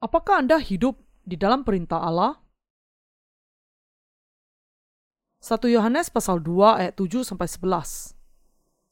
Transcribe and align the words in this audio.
Apakah 0.00 0.40
Anda 0.40 0.56
hidup 0.56 0.96
di 1.28 1.36
dalam 1.36 1.60
perintah 1.60 2.00
Allah? 2.00 2.40
1 5.44 5.60
Yohanes 5.68 6.08
pasal 6.08 6.40
2 6.40 6.80
ayat 6.80 6.96
7 6.96 7.20
sampai 7.20 7.44
11. 7.44 8.16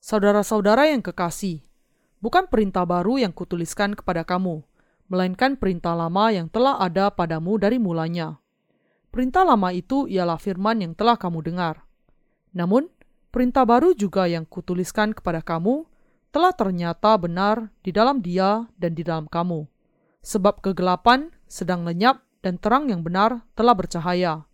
Saudara-saudara 0.04 0.92
yang 0.92 1.00
kekasih, 1.00 1.64
bukan 2.20 2.44
perintah 2.52 2.84
baru 2.84 3.24
yang 3.24 3.32
kutuliskan 3.32 3.96
kepada 3.96 4.20
kamu, 4.20 4.60
melainkan 5.08 5.56
perintah 5.56 5.96
lama 5.96 6.28
yang 6.28 6.52
telah 6.52 6.76
ada 6.76 7.08
padamu 7.08 7.56
dari 7.56 7.80
mulanya. 7.80 8.44
Perintah 9.08 9.48
lama 9.48 9.72
itu 9.72 10.04
ialah 10.12 10.36
firman 10.36 10.84
yang 10.84 10.92
telah 10.92 11.16
kamu 11.16 11.40
dengar. 11.40 11.88
Namun, 12.52 12.84
perintah 13.32 13.64
baru 13.64 13.96
juga 13.96 14.28
yang 14.28 14.44
kutuliskan 14.44 15.16
kepada 15.16 15.40
kamu 15.40 15.88
telah 16.28 16.52
ternyata 16.52 17.16
benar 17.16 17.72
di 17.80 17.96
dalam 17.96 18.20
dia 18.20 18.68
dan 18.76 18.92
di 18.92 19.00
dalam 19.00 19.24
kamu. 19.24 19.77
Sebab 20.28 20.60
kegelapan 20.60 21.32
sedang 21.48 21.88
lenyap 21.88 22.20
dan 22.44 22.60
terang 22.60 22.92
yang 22.92 23.00
benar 23.00 23.48
telah 23.56 23.72
bercahaya. 23.72 24.44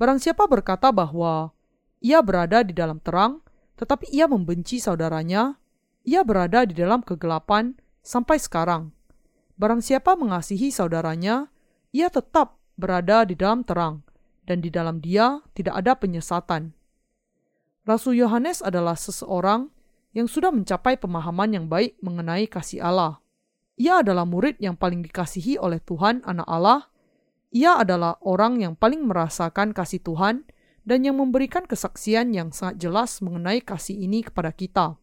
Barang 0.00 0.16
siapa 0.16 0.48
berkata 0.48 0.88
bahwa 0.88 1.52
ia 2.00 2.24
berada 2.24 2.64
di 2.64 2.72
dalam 2.72 2.96
terang, 3.04 3.44
tetapi 3.76 4.08
ia 4.08 4.24
membenci 4.24 4.80
saudaranya, 4.80 5.60
ia 6.08 6.24
berada 6.24 6.64
di 6.64 6.72
dalam 6.72 7.04
kegelapan 7.04 7.76
sampai 8.00 8.40
sekarang. 8.40 8.96
Barang 9.60 9.84
siapa 9.84 10.16
mengasihi 10.16 10.72
saudaranya, 10.72 11.52
ia 11.92 12.08
tetap 12.08 12.56
berada 12.80 13.28
di 13.28 13.36
dalam 13.36 13.60
terang, 13.60 14.00
dan 14.48 14.64
di 14.64 14.72
dalam 14.72 15.04
dia 15.04 15.44
tidak 15.52 15.84
ada 15.84 15.92
penyesatan. 16.00 16.72
Rasul 17.84 18.16
Yohanes 18.16 18.64
adalah 18.64 18.96
seseorang 18.96 19.68
yang 20.16 20.32
sudah 20.32 20.48
mencapai 20.48 20.96
pemahaman 20.96 21.52
yang 21.52 21.66
baik 21.68 22.00
mengenai 22.00 22.48
kasih 22.48 22.80
Allah. 22.80 23.19
Ia 23.80 24.04
adalah 24.04 24.28
murid 24.28 24.60
yang 24.60 24.76
paling 24.76 25.00
dikasihi 25.00 25.56
oleh 25.56 25.80
Tuhan, 25.80 26.20
Anak 26.28 26.44
Allah, 26.44 26.92
ia 27.48 27.80
adalah 27.80 28.20
orang 28.20 28.60
yang 28.60 28.76
paling 28.76 29.08
merasakan 29.08 29.72
kasih 29.72 30.04
Tuhan 30.04 30.44
dan 30.84 31.00
yang 31.00 31.16
memberikan 31.16 31.64
kesaksian 31.64 32.36
yang 32.36 32.52
sangat 32.52 32.76
jelas 32.76 33.24
mengenai 33.24 33.64
kasih 33.64 33.96
ini 33.96 34.20
kepada 34.20 34.52
kita. 34.52 35.00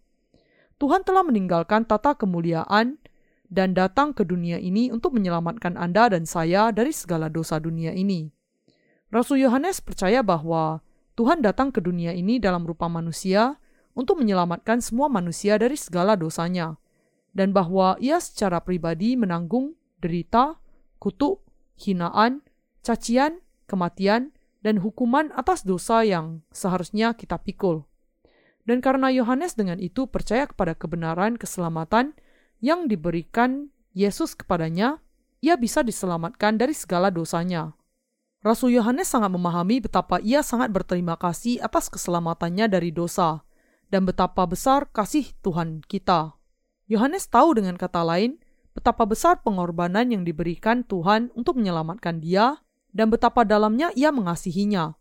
Tuhan 0.78 1.02
telah 1.02 1.26
meninggalkan 1.26 1.90
tata 1.90 2.14
kemuliaan 2.14 3.02
dan 3.50 3.74
datang 3.74 4.14
ke 4.14 4.22
dunia 4.22 4.62
ini 4.62 4.94
untuk 4.94 5.18
menyelamatkan 5.18 5.74
Anda 5.74 6.14
dan 6.14 6.30
saya 6.30 6.70
dari 6.70 6.94
segala 6.94 7.34
dosa 7.34 7.58
dunia 7.58 7.98
ini. 7.98 8.30
Rasul 9.10 9.42
Yohanes 9.42 9.82
percaya 9.82 10.22
bahwa 10.22 10.86
Tuhan 11.18 11.42
datang 11.42 11.74
ke 11.74 11.82
dunia 11.82 12.14
ini 12.14 12.38
dalam 12.38 12.62
rupa 12.62 12.86
manusia 12.86 13.58
untuk 13.98 14.22
menyelamatkan 14.22 14.86
semua 14.86 15.10
manusia 15.10 15.58
dari 15.58 15.74
segala 15.74 16.14
dosanya, 16.14 16.78
dan 17.38 17.54
bahwa 17.54 17.94
ia 18.02 18.18
secara 18.18 18.66
pribadi 18.66 19.14
menanggung 19.14 19.78
derita, 20.02 20.58
kutuk, 20.98 21.46
hinaan, 21.78 22.42
cacian, 22.82 23.46
kematian, 23.70 24.34
dan 24.66 24.82
hukuman 24.82 25.30
atas 25.38 25.62
dosa 25.62 26.02
yang 26.02 26.42
seharusnya 26.50 27.14
kita 27.14 27.38
pikul. 27.38 27.86
Dan 28.66 28.82
karena 28.82 29.14
Yohanes 29.14 29.54
dengan 29.54 29.78
itu 29.78 30.10
percaya 30.10 30.50
kepada 30.50 30.74
kebenaran 30.74 31.38
keselamatan 31.38 32.18
yang 32.58 32.90
diberikan 32.90 33.70
Yesus 33.94 34.34
kepadanya, 34.34 34.98
ia 35.40 35.54
bisa 35.62 35.86
diselamatkan 35.86 36.58
dari 36.58 36.74
segala 36.74 37.14
dosanya. 37.14 37.78
Rasul 38.42 38.74
Yohanes 38.74 39.14
sangat 39.14 39.30
memahami 39.30 39.86
betapa 39.86 40.18
ia 40.26 40.42
sangat 40.42 40.74
berterima 40.74 41.14
kasih 41.22 41.62
atas 41.62 41.88
keselamatannya 41.94 42.66
dari 42.66 42.90
dosa, 42.90 43.46
dan 43.94 44.10
betapa 44.10 44.42
besar 44.50 44.90
kasih 44.90 45.30
Tuhan 45.46 45.86
kita. 45.86 46.38
Yohanes 46.88 47.28
tahu 47.28 47.60
dengan 47.60 47.76
kata 47.76 48.04
lain 48.04 48.40
betapa 48.72 49.04
besar 49.04 49.44
pengorbanan 49.44 50.08
yang 50.08 50.24
diberikan 50.24 50.88
Tuhan 50.88 51.36
untuk 51.36 51.60
menyelamatkan 51.60 52.24
dia 52.24 52.64
dan 52.96 53.12
betapa 53.12 53.44
dalamnya 53.44 53.92
ia 53.94 54.10
mengasihinya. 54.16 54.96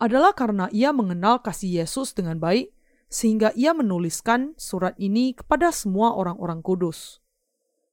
Adalah 0.00 0.32
karena 0.32 0.70
ia 0.72 0.94
mengenal 0.96 1.44
kasih 1.44 1.84
Yesus 1.84 2.16
dengan 2.16 2.40
baik, 2.40 2.72
sehingga 3.10 3.52
ia 3.58 3.74
menuliskan 3.76 4.54
surat 4.56 4.96
ini 4.96 5.36
kepada 5.36 5.74
semua 5.74 6.14
orang-orang 6.16 6.62
kudus. 6.62 7.18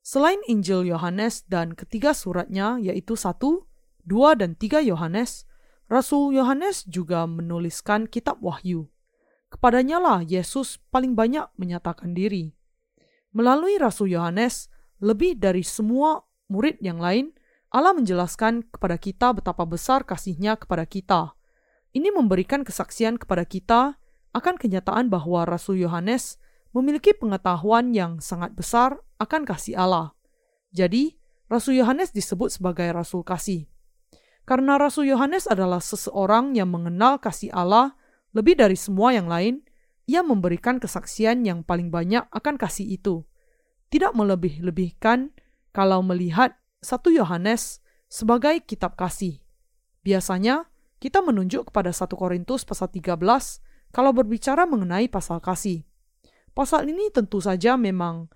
Selain 0.05 0.39
Injil 0.47 0.87
Yohanes 0.87 1.43
dan 1.51 1.75
ketiga 1.75 2.15
suratnya 2.15 2.79
yaitu 2.79 3.19
satu, 3.19 3.67
dua, 4.07 4.39
dan 4.39 4.55
tiga 4.55 4.79
Yohanes, 4.79 5.43
Rasul 5.91 6.31
Yohanes 6.37 6.87
juga 6.87 7.27
menuliskan 7.27 8.07
kitab 8.07 8.39
Wahyu. 8.39 8.87
Kepadanya 9.51 9.99
lah 9.99 10.19
Yesus 10.23 10.79
paling 10.91 11.15
banyak 11.15 11.47
menyatakan 11.59 12.15
diri. 12.15 12.56
Melalui 13.35 13.79
Rasul 13.81 14.13
Yohanes, 14.13 14.71
lebih 15.03 15.37
dari 15.37 15.61
semua 15.61 16.23
murid 16.47 16.79
yang 16.79 16.97
lain, 16.97 17.35
Allah 17.73 17.91
menjelaskan 17.91 18.63
kepada 18.71 18.95
kita 18.95 19.35
betapa 19.35 19.67
besar 19.67 20.07
kasihnya 20.07 20.55
kepada 20.55 20.87
kita. 20.87 21.35
Ini 21.91 22.13
memberikan 22.15 22.63
kesaksian 22.63 23.19
kepada 23.19 23.43
kita 23.43 23.99
akan 24.31 24.55
kenyataan 24.55 25.11
bahwa 25.11 25.43
Rasul 25.43 25.81
Yohanes 25.81 26.39
memiliki 26.71 27.11
pengetahuan 27.11 27.91
yang 27.91 28.21
sangat 28.23 28.53
besar 28.53 29.01
akan 29.17 29.43
kasih 29.43 29.75
Allah. 29.75 30.13
Jadi, 30.71 31.17
Rasul 31.47 31.79
Yohanes 31.79 32.11
disebut 32.11 32.51
sebagai 32.53 32.91
Rasul 32.91 33.23
Kasih. 33.23 33.71
Karena 34.47 34.79
Rasul 34.79 35.11
Yohanes 35.11 35.47
adalah 35.47 35.83
seseorang 35.83 36.55
yang 36.55 36.71
mengenal 36.71 37.19
kasih 37.19 37.51
Allah 37.51 37.95
lebih 38.31 38.55
dari 38.55 38.79
semua 38.79 39.11
yang 39.11 39.27
lain, 39.27 39.63
ia 40.07 40.23
memberikan 40.23 40.79
kesaksian 40.79 41.43
yang 41.43 41.61
paling 41.67 41.91
banyak 41.91 42.23
akan 42.31 42.55
kasih 42.55 42.87
itu 42.95 43.27
tidak 43.91 44.15
melebih-lebihkan 44.15 45.31
kalau 45.71 46.03
melihat 46.03 46.55
satu 46.83 47.11
Yohanes 47.11 47.79
sebagai 48.07 48.63
kitab 48.63 48.95
kasih. 48.95 49.39
Biasanya, 50.03 50.67
kita 50.97 51.19
menunjuk 51.21 51.69
kepada 51.71 51.91
1 51.91 52.15
Korintus 52.15 52.63
pasal 52.63 52.89
13 52.89 53.19
kalau 53.91 54.11
berbicara 54.15 54.65
mengenai 54.65 55.11
pasal 55.11 55.43
kasih. 55.43 55.85
Pasal 56.55 56.89
ini 56.89 57.13
tentu 57.13 57.37
saja 57.37 57.77
memang 57.77 58.31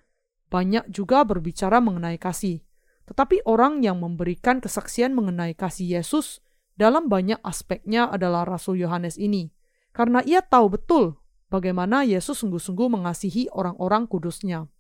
banyak 0.51 0.91
juga 0.91 1.25
berbicara 1.25 1.81
mengenai 1.81 2.21
kasih. 2.21 2.61
Tetapi 3.09 3.47
orang 3.49 3.81
yang 3.81 3.97
memberikan 3.97 4.61
kesaksian 4.61 5.11
mengenai 5.17 5.57
kasih 5.57 5.99
Yesus 5.99 6.43
dalam 6.77 7.09
banyak 7.09 7.41
aspeknya 7.41 8.07
adalah 8.07 8.45
Rasul 8.45 8.77
Yohanes 8.77 9.17
ini. 9.17 9.49
Karena 9.91 10.21
ia 10.23 10.39
tahu 10.39 10.77
betul 10.77 11.20
bagaimana 11.51 12.07
Yesus 12.07 12.39
sungguh-sungguh 12.39 12.87
mengasihi 12.87 13.51
orang-orang 13.51 14.07
kudusnya. 14.07 14.71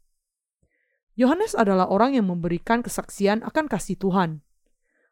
Yohanes 1.19 1.53
adalah 1.59 1.91
orang 1.91 2.15
yang 2.15 2.31
memberikan 2.31 2.79
kesaksian 2.79 3.43
akan 3.43 3.67
kasih 3.67 3.99
Tuhan. 3.99 4.39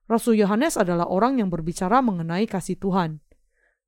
Rasul 0.08 0.40
Yohanes 0.40 0.80
adalah 0.80 1.06
orang 1.06 1.38
yang 1.38 1.52
berbicara 1.52 2.00
mengenai 2.00 2.48
kasih 2.48 2.80
Tuhan. 2.80 3.20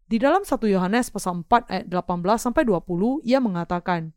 Di 0.05 0.19
dalam 0.19 0.43
1 0.43 0.67
Yohanes 0.67 1.07
pasal 1.07 1.47
4 1.47 1.71
ayat 1.71 1.85
18 1.87 2.35
sampai 2.35 2.67
20 2.67 3.23
ia 3.23 3.39
mengatakan, 3.39 4.11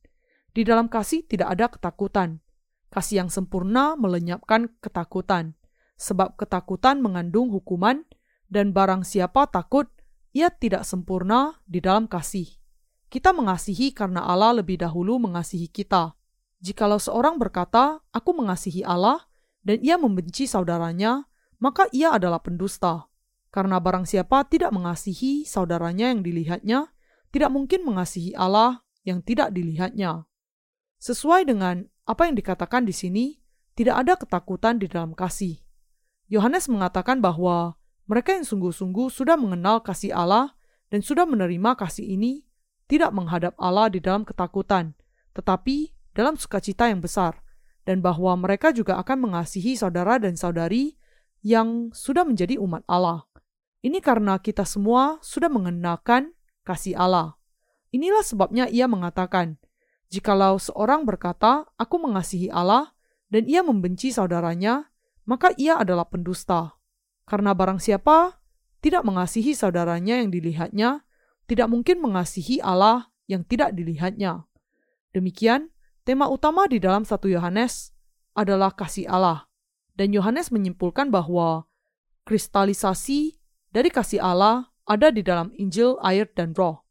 "Di 0.51 0.67
dalam 0.67 0.91
kasih 0.91 1.23
tidak 1.23 1.55
ada 1.55 1.71
ketakutan. 1.71 2.43
Kasih 2.91 3.25
yang 3.25 3.31
sempurna 3.31 3.95
melenyapkan 3.95 4.75
ketakutan, 4.83 5.55
sebab 5.95 6.35
ketakutan 6.35 6.99
mengandung 6.99 7.49
hukuman 7.55 8.03
dan 8.51 8.75
barang 8.75 9.07
siapa 9.07 9.47
takut, 9.47 9.87
ia 10.35 10.51
tidak 10.51 10.83
sempurna 10.83 11.63
di 11.65 11.79
dalam 11.79 12.11
kasih." 12.11 12.64
Kita 13.15 13.31
mengasihi 13.31 13.95
karena 13.95 14.27
Allah 14.27 14.59
lebih 14.59 14.83
dahulu 14.83 15.23
mengasihi 15.23 15.71
kita. 15.71 16.19
Jikalau 16.59 16.99
seorang 16.99 17.39
berkata, 17.39 18.03
"Aku 18.11 18.35
mengasihi 18.35 18.83
Allah," 18.83 19.31
dan 19.63 19.79
ia 19.87 19.95
membenci 19.95 20.51
saudaranya, 20.51 21.31
maka 21.63 21.87
ia 21.95 22.11
adalah 22.11 22.43
pendusta. 22.43 23.07
Karena 23.55 23.79
barang 23.79 24.03
siapa 24.03 24.43
tidak 24.51 24.75
mengasihi 24.75 25.47
saudaranya 25.47 26.11
yang 26.11 26.27
dilihatnya, 26.27 26.91
tidak 27.31 27.55
mungkin 27.55 27.87
mengasihi 27.87 28.35
Allah 28.35 28.83
yang 29.07 29.23
tidak 29.23 29.55
dilihatnya. 29.55 30.27
Sesuai 30.99 31.47
dengan 31.47 31.87
apa 32.11 32.27
yang 32.27 32.35
dikatakan 32.35 32.83
di 32.83 32.91
sini, 32.91 33.39
tidak 33.79 34.03
ada 34.03 34.19
ketakutan 34.19 34.83
di 34.83 34.91
dalam 34.91 35.15
kasih. 35.15 35.63
Yohanes 36.27 36.67
mengatakan 36.67 37.23
bahwa 37.23 37.79
mereka 38.11 38.35
yang 38.35 38.43
sungguh-sungguh 38.43 39.07
sudah 39.07 39.39
mengenal 39.39 39.87
kasih 39.87 40.11
Allah 40.11 40.59
dan 40.91 40.99
sudah 40.99 41.23
menerima 41.31 41.79
kasih 41.79 42.11
ini 42.11 42.43
tidak 42.95 43.11
menghadap 43.11 43.59
Allah 43.59 43.91
di 43.91 43.99
dalam 43.99 44.23
ketakutan, 44.23 44.95
tetapi 45.35 45.91
dalam 46.15 46.39
sukacita 46.39 46.87
yang 46.87 47.03
besar, 47.03 47.43
dan 47.83 47.99
bahwa 47.99 48.39
mereka 48.39 48.71
juga 48.71 49.03
akan 49.03 49.31
mengasihi 49.31 49.75
saudara 49.75 50.23
dan 50.23 50.39
saudari 50.39 50.95
yang 51.43 51.91
sudah 51.91 52.23
menjadi 52.23 52.57
umat 52.63 52.87
Allah. 52.87 53.27
Ini 53.83 53.99
karena 53.99 54.39
kita 54.39 54.63
semua 54.63 55.19
sudah 55.21 55.51
mengenalkan 55.51 56.33
kasih 56.63 56.97
Allah. 56.97 57.37
Inilah 57.93 58.25
sebabnya 58.25 58.65
ia 58.73 58.89
mengatakan, 58.89 59.61
"Jikalau 60.09 60.57
seorang 60.57 61.05
berkata, 61.05 61.69
'Aku 61.77 62.01
mengasihi 62.01 62.49
Allah,' 62.49 62.97
dan 63.29 63.45
ia 63.45 63.61
membenci 63.61 64.09
saudaranya, 64.15 64.89
maka 65.29 65.53
ia 65.61 65.77
adalah 65.77 66.09
pendusta. 66.09 66.81
Karena 67.29 67.53
barang 67.53 67.83
siapa 67.83 68.41
tidak 68.81 69.05
mengasihi 69.05 69.53
saudaranya 69.53 70.25
yang 70.25 70.33
dilihatnya, 70.33 71.04
tidak 71.45 71.69
mungkin 71.69 72.01
mengasihi 72.01 72.61
Allah 72.65 73.13
yang 73.29 73.45
tidak 73.45 73.73
dilihatnya. 73.77 74.45
Demikian, 75.15 75.75
Tema 76.05 76.29
utama 76.29 76.69
di 76.69 76.77
dalam 76.77 77.09
satu 77.09 77.33
Yohanes 77.33 77.97
adalah 78.37 78.77
kasih 78.77 79.09
Allah. 79.09 79.49
Dan 79.97 80.13
Yohanes 80.13 80.53
menyimpulkan 80.53 81.09
bahwa 81.09 81.65
kristalisasi 82.29 83.41
dari 83.73 83.89
kasih 83.89 84.21
Allah 84.21 84.69
ada 84.85 85.09
di 85.09 85.25
dalam 85.25 85.49
Injil, 85.57 85.97
air, 86.05 86.29
dan 86.37 86.53
roh. 86.53 86.85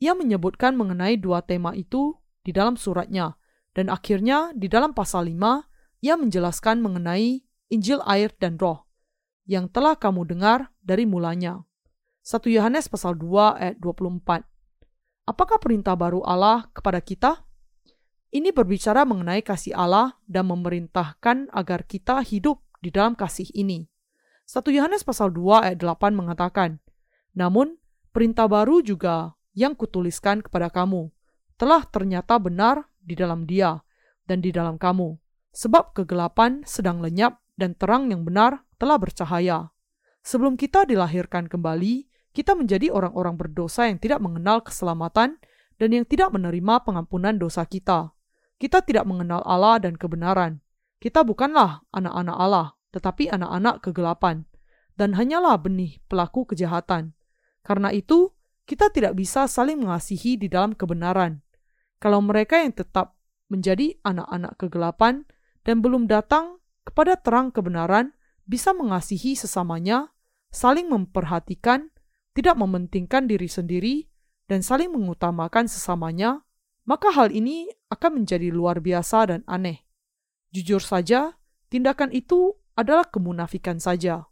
Ia 0.00 0.16
menyebutkan 0.16 0.80
mengenai 0.80 1.20
dua 1.20 1.44
tema 1.44 1.76
itu 1.76 2.16
di 2.40 2.56
dalam 2.56 2.80
suratnya, 2.80 3.36
dan 3.76 3.92
akhirnya 3.92 4.56
di 4.56 4.72
dalam 4.72 4.96
pasal 4.96 5.28
5, 5.28 6.00
ia 6.00 6.16
menjelaskan 6.16 6.80
mengenai 6.80 7.44
Injil, 7.68 8.00
air, 8.08 8.32
dan 8.40 8.56
roh 8.56 8.88
yang 9.44 9.68
telah 9.68 9.92
kamu 9.92 10.24
dengar 10.24 10.72
dari 10.80 11.04
mulanya. 11.04 11.68
1 12.24 12.40
Yohanes 12.56 12.88
pasal 12.88 13.20
2 13.20 13.60
ayat 13.60 13.76
24. 13.84 14.48
Apakah 15.28 15.60
perintah 15.60 15.92
baru 15.92 16.24
Allah 16.24 16.72
kepada 16.72 16.96
kita? 17.04 17.44
Ini 18.32 18.48
berbicara 18.48 19.04
mengenai 19.04 19.44
kasih 19.44 19.76
Allah 19.76 20.16
dan 20.24 20.48
memerintahkan 20.48 21.52
agar 21.52 21.84
kita 21.84 22.24
hidup 22.24 22.64
di 22.80 22.88
dalam 22.88 23.12
kasih 23.12 23.52
ini. 23.52 23.84
1 24.48 24.56
Yohanes 24.72 25.04
pasal 25.04 25.36
2 25.36 25.68
ayat 25.68 25.76
8 25.76 26.16
mengatakan, 26.16 26.80
Namun, 27.36 27.76
perintah 28.08 28.48
baru 28.48 28.80
juga 28.80 29.36
yang 29.52 29.76
kutuliskan 29.76 30.40
kepada 30.40 30.72
kamu 30.72 31.12
telah 31.60 31.84
ternyata 31.84 32.40
benar 32.40 32.88
di 33.04 33.20
dalam 33.20 33.44
dia 33.44 33.84
dan 34.24 34.40
di 34.40 34.48
dalam 34.48 34.80
kamu, 34.80 35.12
sebab 35.52 35.92
kegelapan 35.92 36.64
sedang 36.64 37.04
lenyap 37.04 37.36
dan 37.60 37.76
terang 37.76 38.08
yang 38.08 38.24
benar 38.24 38.64
telah 38.80 38.96
bercahaya. 38.96 39.68
Sebelum 40.24 40.56
kita 40.56 40.88
dilahirkan 40.88 41.52
kembali, 41.52 42.13
kita 42.34 42.58
menjadi 42.58 42.90
orang-orang 42.90 43.38
berdosa 43.38 43.86
yang 43.86 44.02
tidak 44.02 44.18
mengenal 44.18 44.58
keselamatan 44.60 45.38
dan 45.78 45.88
yang 45.94 46.02
tidak 46.02 46.34
menerima 46.34 46.82
pengampunan 46.82 47.38
dosa 47.38 47.62
kita. 47.62 48.10
Kita 48.58 48.82
tidak 48.82 49.06
mengenal 49.06 49.40
Allah 49.46 49.78
dan 49.78 49.94
kebenaran. 49.94 50.58
Kita 50.98 51.22
bukanlah 51.22 51.86
anak-anak 51.94 52.36
Allah, 52.36 52.66
tetapi 52.90 53.30
anak-anak 53.30 53.86
kegelapan, 53.86 54.46
dan 54.98 55.14
hanyalah 55.14 55.58
benih 55.62 56.02
pelaku 56.10 56.46
kejahatan. 56.46 57.14
Karena 57.62 57.94
itu, 57.94 58.34
kita 58.66 58.90
tidak 58.90 59.14
bisa 59.14 59.46
saling 59.46 59.78
mengasihi 59.78 60.34
di 60.34 60.50
dalam 60.50 60.74
kebenaran. 60.74 61.44
Kalau 62.02 62.18
mereka 62.24 62.58
yang 62.58 62.74
tetap 62.74 63.14
menjadi 63.52 63.94
anak-anak 64.02 64.58
kegelapan 64.58 65.28
dan 65.62 65.84
belum 65.84 66.08
datang 66.10 66.58
kepada 66.82 67.14
terang 67.20 67.52
kebenaran, 67.52 68.16
bisa 68.44 68.76
mengasihi 68.76 69.36
sesamanya, 69.36 70.12
saling 70.52 70.88
memperhatikan, 70.88 71.93
tidak 72.34 72.58
mementingkan 72.58 73.30
diri 73.30 73.46
sendiri, 73.46 73.94
dan 74.44 74.60
saling 74.60 74.92
mengutamakan 74.92 75.70
sesamanya, 75.70 76.44
maka 76.84 77.08
hal 77.14 77.32
ini 77.32 77.70
akan 77.88 78.22
menjadi 78.22 78.52
luar 78.52 78.84
biasa 78.84 79.32
dan 79.32 79.40
aneh. 79.48 79.86
Jujur 80.52 80.84
saja, 80.84 81.38
tindakan 81.72 82.12
itu 82.12 82.52
adalah 82.76 83.08
kemunafikan 83.08 83.80
saja. 83.80 84.28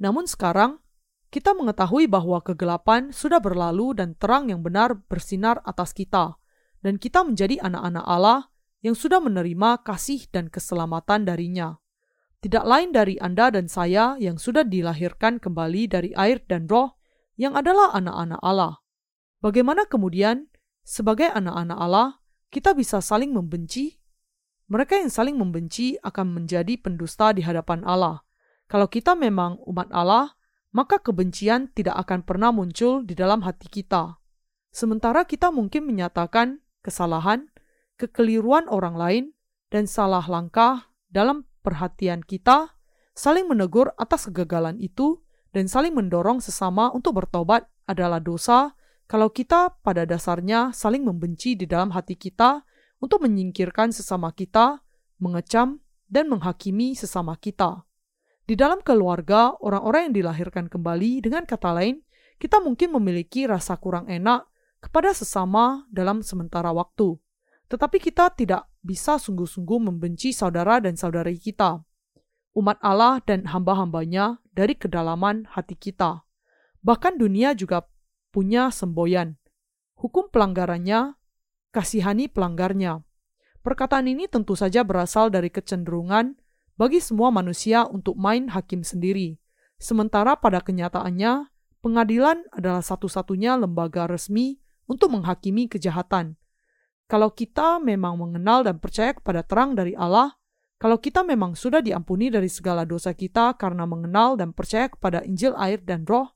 Namun 0.00 0.24
sekarang, 0.24 0.80
kita 1.28 1.52
mengetahui 1.52 2.08
bahwa 2.08 2.40
kegelapan 2.40 3.12
sudah 3.12 3.42
berlalu 3.42 3.92
dan 3.92 4.16
terang 4.16 4.48
yang 4.48 4.64
benar 4.64 4.96
bersinar 4.96 5.60
atas 5.68 5.92
kita, 5.92 6.40
dan 6.80 6.96
kita 6.96 7.26
menjadi 7.26 7.60
anak-anak 7.60 8.04
Allah 8.08 8.40
yang 8.80 8.96
sudah 8.96 9.20
menerima 9.20 9.84
kasih 9.84 10.26
dan 10.32 10.48
keselamatan 10.48 11.28
darinya 11.28 11.82
tidak 12.42 12.66
lain 12.66 12.90
dari 12.90 13.14
Anda 13.22 13.54
dan 13.54 13.70
saya 13.70 14.18
yang 14.18 14.34
sudah 14.34 14.66
dilahirkan 14.66 15.38
kembali 15.38 15.86
dari 15.86 16.10
air 16.18 16.42
dan 16.50 16.66
roh 16.66 16.98
yang 17.36 17.56
adalah 17.56 17.94
anak-anak 17.96 18.40
Allah. 18.42 18.82
Bagaimana 19.42 19.88
kemudian, 19.88 20.46
sebagai 20.86 21.30
anak-anak 21.30 21.78
Allah, 21.78 22.08
kita 22.52 22.76
bisa 22.76 23.02
saling 23.02 23.34
membenci? 23.34 23.98
Mereka 24.70 25.00
yang 25.00 25.10
saling 25.10 25.36
membenci 25.36 25.98
akan 26.00 26.32
menjadi 26.32 26.78
pendusta 26.80 27.34
di 27.34 27.44
hadapan 27.44 27.84
Allah. 27.84 28.24
Kalau 28.70 28.88
kita 28.88 29.12
memang 29.12 29.60
umat 29.68 29.90
Allah, 29.92 30.32
maka 30.72 30.96
kebencian 30.96 31.68
tidak 31.76 32.00
akan 32.08 32.24
pernah 32.24 32.48
muncul 32.48 33.04
di 33.04 33.12
dalam 33.12 33.44
hati 33.44 33.68
kita. 33.68 34.16
Sementara 34.72 35.28
kita 35.28 35.52
mungkin 35.52 35.84
menyatakan 35.84 36.64
kesalahan, 36.80 37.52
kekeliruan 38.00 38.64
orang 38.72 38.96
lain, 38.96 39.24
dan 39.68 39.84
salah 39.84 40.24
langkah 40.24 40.88
dalam 41.12 41.44
perhatian 41.60 42.24
kita, 42.24 42.72
saling 43.12 43.44
menegur 43.48 43.92
atas 44.00 44.32
kegagalan 44.32 44.80
itu, 44.80 45.20
dan 45.52 45.68
saling 45.68 45.92
mendorong 45.92 46.40
sesama 46.40 46.88
untuk 46.90 47.20
bertobat 47.20 47.68
adalah 47.84 48.18
dosa 48.18 48.72
kalau 49.04 49.28
kita 49.28 49.76
pada 49.84 50.08
dasarnya 50.08 50.72
saling 50.72 51.04
membenci 51.04 51.52
di 51.52 51.68
dalam 51.68 51.92
hati 51.92 52.16
kita 52.16 52.64
untuk 53.02 53.20
menyingkirkan 53.20 53.92
sesama 53.92 54.32
kita, 54.32 54.80
mengecam, 55.20 55.84
dan 56.08 56.32
menghakimi 56.32 56.96
sesama 56.96 57.36
kita. 57.36 57.84
Di 58.48 58.56
dalam 58.56 58.80
keluarga, 58.80 59.52
orang-orang 59.60 60.10
yang 60.10 60.14
dilahirkan 60.24 60.66
kembali, 60.72 61.20
dengan 61.20 61.44
kata 61.44 61.76
lain, 61.76 62.00
kita 62.40 62.58
mungkin 62.58 62.94
memiliki 62.96 63.44
rasa 63.44 63.76
kurang 63.76 64.08
enak 64.08 64.48
kepada 64.82 65.14
sesama 65.14 65.86
dalam 65.92 66.24
sementara 66.24 66.74
waktu. 66.74 67.14
Tetapi 67.70 68.02
kita 68.02 68.34
tidak 68.34 68.66
bisa 68.82 69.16
sungguh-sungguh 69.16 69.78
membenci 69.92 70.34
saudara 70.34 70.82
dan 70.82 70.98
saudari 70.98 71.38
kita, 71.38 71.80
umat 72.52 72.76
Allah 72.84 73.20
dan 73.24 73.48
hamba-hambanya 73.48 74.40
dari 74.52 74.76
kedalaman 74.76 75.48
hati 75.52 75.76
kita. 75.76 76.24
Bahkan 76.84 77.16
dunia 77.16 77.56
juga 77.56 77.88
punya 78.32 78.68
semboyan. 78.68 79.38
Hukum 79.96 80.28
pelanggarannya, 80.28 81.14
kasihani 81.70 82.28
pelanggarnya. 82.28 83.00
Perkataan 83.62 84.10
ini 84.10 84.26
tentu 84.26 84.58
saja 84.58 84.82
berasal 84.82 85.30
dari 85.30 85.46
kecenderungan 85.46 86.34
bagi 86.74 86.98
semua 86.98 87.30
manusia 87.30 87.86
untuk 87.86 88.18
main 88.18 88.50
hakim 88.50 88.82
sendiri. 88.82 89.38
Sementara 89.78 90.34
pada 90.34 90.58
kenyataannya, 90.58 91.46
pengadilan 91.78 92.42
adalah 92.50 92.82
satu-satunya 92.82 93.54
lembaga 93.58 94.10
resmi 94.10 94.58
untuk 94.90 95.14
menghakimi 95.14 95.70
kejahatan. 95.70 96.34
Kalau 97.06 97.30
kita 97.30 97.78
memang 97.78 98.18
mengenal 98.18 98.66
dan 98.66 98.82
percaya 98.82 99.14
kepada 99.14 99.46
terang 99.46 99.78
dari 99.78 99.94
Allah, 99.94 100.34
kalau 100.82 100.98
kita 100.98 101.22
memang 101.22 101.54
sudah 101.54 101.78
diampuni 101.78 102.26
dari 102.26 102.50
segala 102.50 102.82
dosa 102.82 103.14
kita 103.14 103.54
karena 103.54 103.86
mengenal 103.86 104.34
dan 104.34 104.50
percaya 104.50 104.90
kepada 104.90 105.22
Injil, 105.22 105.54
air, 105.54 105.78
dan 105.78 106.02
Roh, 106.02 106.34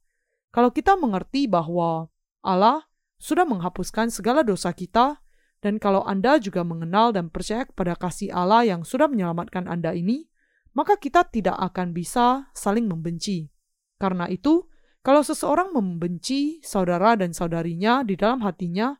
kalau 0.54 0.70
kita 0.70 0.94
mengerti 0.94 1.50
bahwa 1.50 2.06
Allah 2.46 2.86
sudah 3.18 3.42
menghapuskan 3.42 4.06
segala 4.06 4.46
dosa 4.46 4.70
kita, 4.70 5.18
dan 5.58 5.82
kalau 5.82 6.06
Anda 6.06 6.38
juga 6.38 6.62
mengenal 6.62 7.10
dan 7.10 7.26
percaya 7.26 7.66
kepada 7.66 7.98
kasih 7.98 8.30
Allah 8.30 8.62
yang 8.62 8.86
sudah 8.86 9.10
menyelamatkan 9.10 9.66
Anda 9.66 9.98
ini, 9.98 10.30
maka 10.78 10.94
kita 10.94 11.26
tidak 11.26 11.58
akan 11.58 11.90
bisa 11.90 12.46
saling 12.54 12.86
membenci. 12.86 13.50
Karena 13.98 14.30
itu, 14.30 14.62
kalau 15.02 15.26
seseorang 15.26 15.74
membenci 15.74 16.62
saudara 16.62 17.18
dan 17.18 17.34
saudarinya 17.34 18.06
di 18.06 18.14
dalam 18.14 18.46
hatinya, 18.46 18.94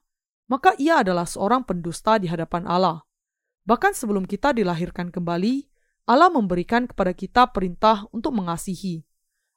maka 0.50 0.74
ia 0.74 1.06
adalah 1.06 1.22
seorang 1.22 1.62
pendusta 1.62 2.18
di 2.18 2.26
hadapan 2.26 2.66
Allah. 2.66 3.05
Bahkan 3.66 3.92
sebelum 3.99 4.25
kita 4.25 4.54
dilahirkan 4.54 5.11
kembali, 5.11 5.66
Allah 6.06 6.30
memberikan 6.30 6.87
kepada 6.87 7.11
kita 7.11 7.50
perintah 7.50 8.06
untuk 8.14 8.32
mengasihi. 8.38 9.02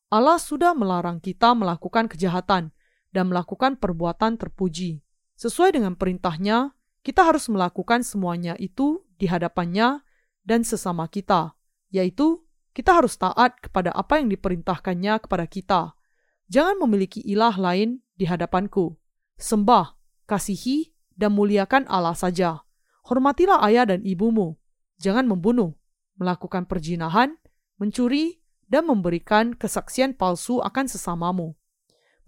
Allah 0.10 0.42
sudah 0.42 0.74
melarang 0.74 1.22
kita 1.22 1.54
melakukan 1.54 2.10
kejahatan 2.10 2.74
dan 3.13 3.24
melakukan 3.30 3.78
perbuatan 3.78 4.42
terpuji. 4.42 5.06
Sesuai 5.38 5.78
dengan 5.78 5.94
perintahnya, 5.94 6.74
kita 7.06 7.22
harus 7.22 7.46
melakukan 7.48 8.01
semuanya 8.01 8.58
itu 8.58 9.06
di 9.22 9.30
hadapannya 9.30 10.01
dan 10.42 10.66
sesama 10.66 11.06
kita, 11.06 11.54
yaitu 11.94 12.42
kita 12.74 12.98
harus 12.98 13.13
taat 13.13 13.62
kepada 13.62 13.94
apa 13.94 14.18
yang 14.18 14.34
diperintahkannya 14.34 15.22
kepada 15.22 15.46
kita. 15.46 15.82
Jangan 16.50 16.82
memiliki 16.82 17.22
ilah 17.22 17.54
lain 17.54 18.01
di 18.18 18.25
hadapanku. 18.25 18.98
Sembah 19.38 20.00
kasihi, 20.30 20.94
dan 21.18 21.34
muliakan 21.34 21.89
Allah 21.89 22.13
saja. 22.13 22.62
Hormatilah 23.08 23.63
ayah 23.70 23.88
dan 23.88 24.03
ibumu. 24.03 24.60
Jangan 25.00 25.27
membunuh, 25.27 25.75
melakukan 26.20 26.68
perjinahan, 26.68 27.39
mencuri, 27.79 28.44
dan 28.70 28.86
memberikan 28.86 29.56
kesaksian 29.56 30.13
palsu 30.13 30.62
akan 30.62 30.86
sesamamu. 30.86 31.58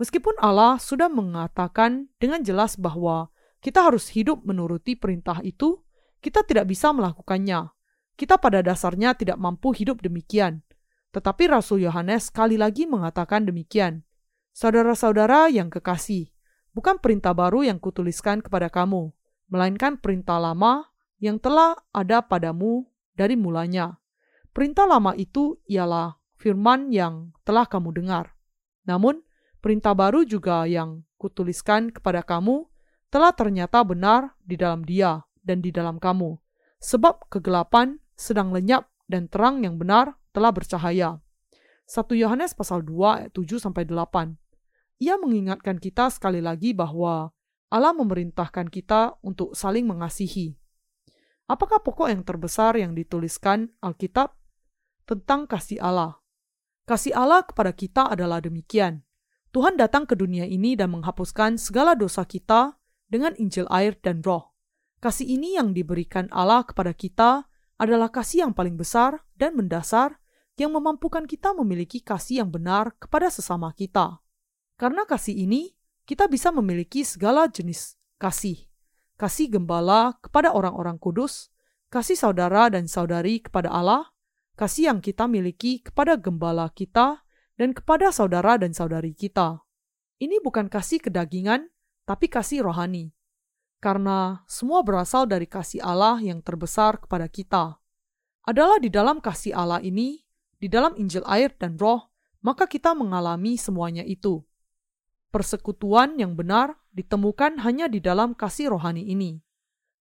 Meskipun 0.01 0.33
Allah 0.41 0.81
sudah 0.81 1.11
mengatakan 1.11 2.09
dengan 2.17 2.41
jelas 2.41 2.73
bahwa 2.79 3.29
kita 3.61 3.85
harus 3.85 4.09
hidup 4.09 4.41
menuruti 4.41 4.97
perintah 4.97 5.37
itu, 5.45 5.77
kita 6.17 6.41
tidak 6.41 6.65
bisa 6.65 6.89
melakukannya. 6.89 7.69
Kita 8.17 8.41
pada 8.41 8.65
dasarnya 8.65 9.13
tidak 9.13 9.37
mampu 9.37 9.69
hidup 9.77 10.01
demikian. 10.01 10.65
Tetapi 11.13 11.53
Rasul 11.53 11.85
Yohanes 11.85 12.33
sekali 12.33 12.57
lagi 12.57 12.89
mengatakan 12.89 13.45
demikian. 13.45 14.01
Saudara-saudara 14.57 15.53
yang 15.53 15.69
kekasih, 15.69 16.33
bukan 16.73 16.97
perintah 16.97 17.37
baru 17.37 17.61
yang 17.61 17.77
kutuliskan 17.77 18.41
kepada 18.41 18.73
kamu, 18.73 19.13
melainkan 19.51 19.99
perintah 19.99 20.39
lama 20.39 20.87
yang 21.19 21.37
telah 21.37 21.75
ada 21.91 22.23
padamu 22.23 22.87
dari 23.13 23.35
mulanya. 23.35 23.99
Perintah 24.55 24.87
lama 24.87 25.13
itu 25.13 25.59
ialah 25.67 26.17
firman 26.39 26.89
yang 26.89 27.35
telah 27.45 27.67
kamu 27.67 27.93
dengar. 27.93 28.33
Namun, 28.87 29.21
perintah 29.61 29.93
baru 29.93 30.25
juga 30.25 30.65
yang 30.65 31.05
kutuliskan 31.21 31.93
kepada 31.93 32.25
kamu 32.25 32.65
telah 33.13 33.35
ternyata 33.35 33.83
benar 33.85 34.33
di 34.41 34.57
dalam 34.57 34.81
dia 34.81 35.21
dan 35.43 35.61
di 35.61 35.69
dalam 35.69 36.01
kamu. 36.01 36.39
Sebab 36.81 37.29
kegelapan 37.29 38.01
sedang 38.17 38.49
lenyap 38.49 38.89
dan 39.05 39.29
terang 39.29 39.61
yang 39.61 39.77
benar 39.77 40.17
telah 40.33 40.49
bercahaya. 40.49 41.19
1 41.85 42.07
Yohanes 42.15 42.55
pasal 42.55 42.81
2 42.87 43.27
ayat 43.27 43.31
7 43.35 43.59
sampai 43.59 43.83
8. 43.83 44.39
Ia 45.03 45.19
mengingatkan 45.19 45.77
kita 45.77 46.07
sekali 46.07 46.39
lagi 46.39 46.71
bahwa 46.71 47.35
Allah 47.71 47.95
memerintahkan 47.95 48.67
kita 48.67 49.15
untuk 49.23 49.55
saling 49.55 49.87
mengasihi. 49.87 50.59
Apakah 51.47 51.79
pokok 51.79 52.11
yang 52.11 52.27
terbesar 52.27 52.75
yang 52.75 52.91
dituliskan 52.91 53.71
Alkitab 53.79 54.35
tentang 55.07 55.47
kasih 55.47 55.79
Allah? 55.79 56.19
Kasih 56.83 57.15
Allah 57.15 57.47
kepada 57.47 57.71
kita 57.71 58.11
adalah 58.11 58.43
demikian. 58.43 59.07
Tuhan 59.55 59.79
datang 59.79 60.03
ke 60.03 60.15
dunia 60.15 60.43
ini 60.43 60.75
dan 60.75 60.91
menghapuskan 60.91 61.55
segala 61.55 61.95
dosa 61.95 62.27
kita 62.27 62.75
dengan 63.07 63.35
Injil 63.39 63.67
air 63.67 63.95
dan 63.99 64.23
roh. 64.23 64.55
Kasih 64.99 65.27
ini 65.27 65.55
yang 65.55 65.71
diberikan 65.71 66.27
Allah 66.31 66.63
kepada 66.63 66.91
kita 66.91 67.47
adalah 67.79 68.11
kasih 68.11 68.47
yang 68.47 68.53
paling 68.55 68.75
besar 68.75 69.23
dan 69.35 69.55
mendasar 69.55 70.19
yang 70.59 70.71
memampukan 70.71 71.25
kita 71.25 71.55
memiliki 71.57 72.03
kasih 72.03 72.45
yang 72.45 72.49
benar 72.53 72.93
kepada 72.99 73.31
sesama 73.33 73.73
kita. 73.73 74.21
Karena 74.77 75.03
kasih 75.09 75.33
ini, 75.33 75.73
kita 76.11 76.27
bisa 76.27 76.51
memiliki 76.51 77.07
segala 77.07 77.47
jenis 77.47 77.95
kasih. 78.19 78.67
Kasih 79.15 79.47
gembala 79.47 80.19
kepada 80.19 80.51
orang-orang 80.51 80.99
kudus, 80.99 81.47
kasih 81.87 82.19
saudara 82.19 82.67
dan 82.67 82.91
saudari 82.91 83.39
kepada 83.39 83.71
Allah, 83.71 84.11
kasih 84.59 84.91
yang 84.91 84.99
kita 84.99 85.31
miliki 85.31 85.79
kepada 85.79 86.19
gembala 86.19 86.67
kita, 86.67 87.23
dan 87.55 87.71
kepada 87.71 88.11
saudara 88.11 88.59
dan 88.59 88.75
saudari 88.75 89.15
kita. 89.15 89.63
Ini 90.19 90.43
bukan 90.43 90.67
kasih 90.67 90.99
kedagingan, 90.99 91.71
tapi 92.03 92.27
kasih 92.27 92.67
rohani. 92.67 93.15
Karena 93.79 94.43
semua 94.51 94.83
berasal 94.83 95.31
dari 95.31 95.47
kasih 95.47 95.79
Allah 95.79 96.19
yang 96.19 96.43
terbesar 96.43 96.99
kepada 96.99 97.31
kita. 97.31 97.79
Adalah 98.43 98.83
di 98.83 98.91
dalam 98.91 99.23
kasih 99.23 99.55
Allah 99.55 99.79
ini, 99.79 100.19
di 100.59 100.67
dalam 100.67 100.91
Injil 100.99 101.23
air 101.23 101.55
dan 101.55 101.79
roh, 101.79 102.11
maka 102.43 102.67
kita 102.67 102.91
mengalami 102.91 103.55
semuanya 103.55 104.03
itu. 104.03 104.43
Persekutuan 105.31 106.19
yang 106.19 106.35
benar 106.35 106.75
ditemukan 106.91 107.63
hanya 107.63 107.87
di 107.87 108.03
dalam 108.03 108.35
kasih 108.35 108.75
rohani 108.75 109.07
ini. 109.07 109.39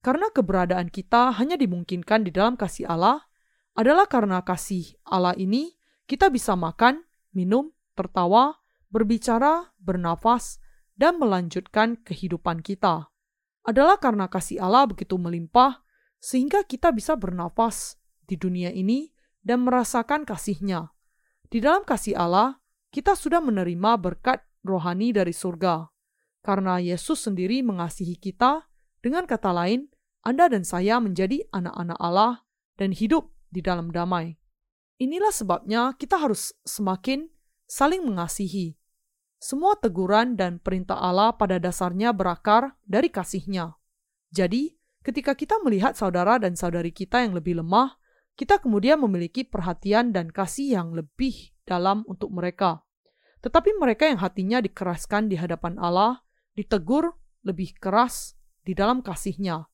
Karena 0.02 0.26
keberadaan 0.34 0.90
kita 0.90 1.30
hanya 1.38 1.54
dimungkinkan 1.54 2.26
di 2.26 2.34
dalam 2.34 2.58
kasih 2.58 2.90
Allah, 2.90 3.30
adalah 3.78 4.10
karena 4.10 4.42
kasih 4.42 4.98
Allah 5.06 5.38
ini 5.38 5.78
kita 6.10 6.26
bisa 6.34 6.58
makan, 6.58 7.06
minum, 7.30 7.70
tertawa, 7.94 8.58
berbicara, 8.90 9.70
bernafas, 9.78 10.58
dan 10.98 11.22
melanjutkan 11.22 11.94
kehidupan 12.02 12.60
kita. 12.66 13.06
Adalah 13.62 14.02
karena 14.02 14.26
kasih 14.26 14.58
Allah 14.58 14.90
begitu 14.90 15.14
melimpah, 15.14 15.86
sehingga 16.18 16.66
kita 16.66 16.90
bisa 16.90 17.14
bernafas 17.14 17.94
di 18.26 18.34
dunia 18.34 18.74
ini 18.74 19.14
dan 19.46 19.62
merasakan 19.62 20.26
kasihnya. 20.26 20.90
Di 21.46 21.62
dalam 21.62 21.86
kasih 21.86 22.18
Allah, 22.18 22.58
kita 22.90 23.14
sudah 23.14 23.38
menerima 23.38 23.94
berkat 23.96 24.42
rohani 24.64 25.12
dari 25.14 25.32
surga. 25.32 25.88
Karena 26.40 26.80
Yesus 26.80 27.24
sendiri 27.28 27.60
mengasihi 27.60 28.16
kita, 28.16 28.64
dengan 29.00 29.28
kata 29.28 29.52
lain, 29.52 29.88
Anda 30.24 30.48
dan 30.48 30.64
saya 30.64 31.00
menjadi 31.00 31.44
anak-anak 31.52 31.98
Allah 32.00 32.44
dan 32.76 32.92
hidup 32.92 33.32
di 33.52 33.60
dalam 33.60 33.92
damai. 33.92 34.36
Inilah 35.00 35.32
sebabnya 35.32 35.96
kita 35.96 36.20
harus 36.20 36.52
semakin 36.64 37.28
saling 37.64 38.04
mengasihi. 38.04 38.76
Semua 39.40 39.72
teguran 39.80 40.36
dan 40.36 40.60
perintah 40.60 41.00
Allah 41.00 41.32
pada 41.32 41.56
dasarnya 41.56 42.12
berakar 42.12 42.76
dari 42.84 43.08
kasihnya. 43.08 43.72
Jadi, 44.28 44.76
ketika 45.00 45.32
kita 45.32 45.56
melihat 45.64 45.96
saudara 45.96 46.36
dan 46.36 46.52
saudari 46.60 46.92
kita 46.92 47.24
yang 47.24 47.32
lebih 47.32 47.64
lemah, 47.64 47.96
kita 48.36 48.60
kemudian 48.60 49.00
memiliki 49.00 49.48
perhatian 49.48 50.12
dan 50.12 50.28
kasih 50.28 50.76
yang 50.76 50.92
lebih 50.92 51.56
dalam 51.64 52.04
untuk 52.04 52.28
mereka. 52.28 52.84
Tetapi 53.40 53.76
mereka 53.80 54.04
yang 54.08 54.20
hatinya 54.20 54.60
dikeraskan 54.60 55.32
di 55.32 55.36
hadapan 55.40 55.80
Allah, 55.80 56.20
ditegur 56.52 57.16
lebih 57.40 57.72
keras 57.80 58.36
di 58.64 58.76
dalam 58.76 59.00
kasihnya. 59.00 59.64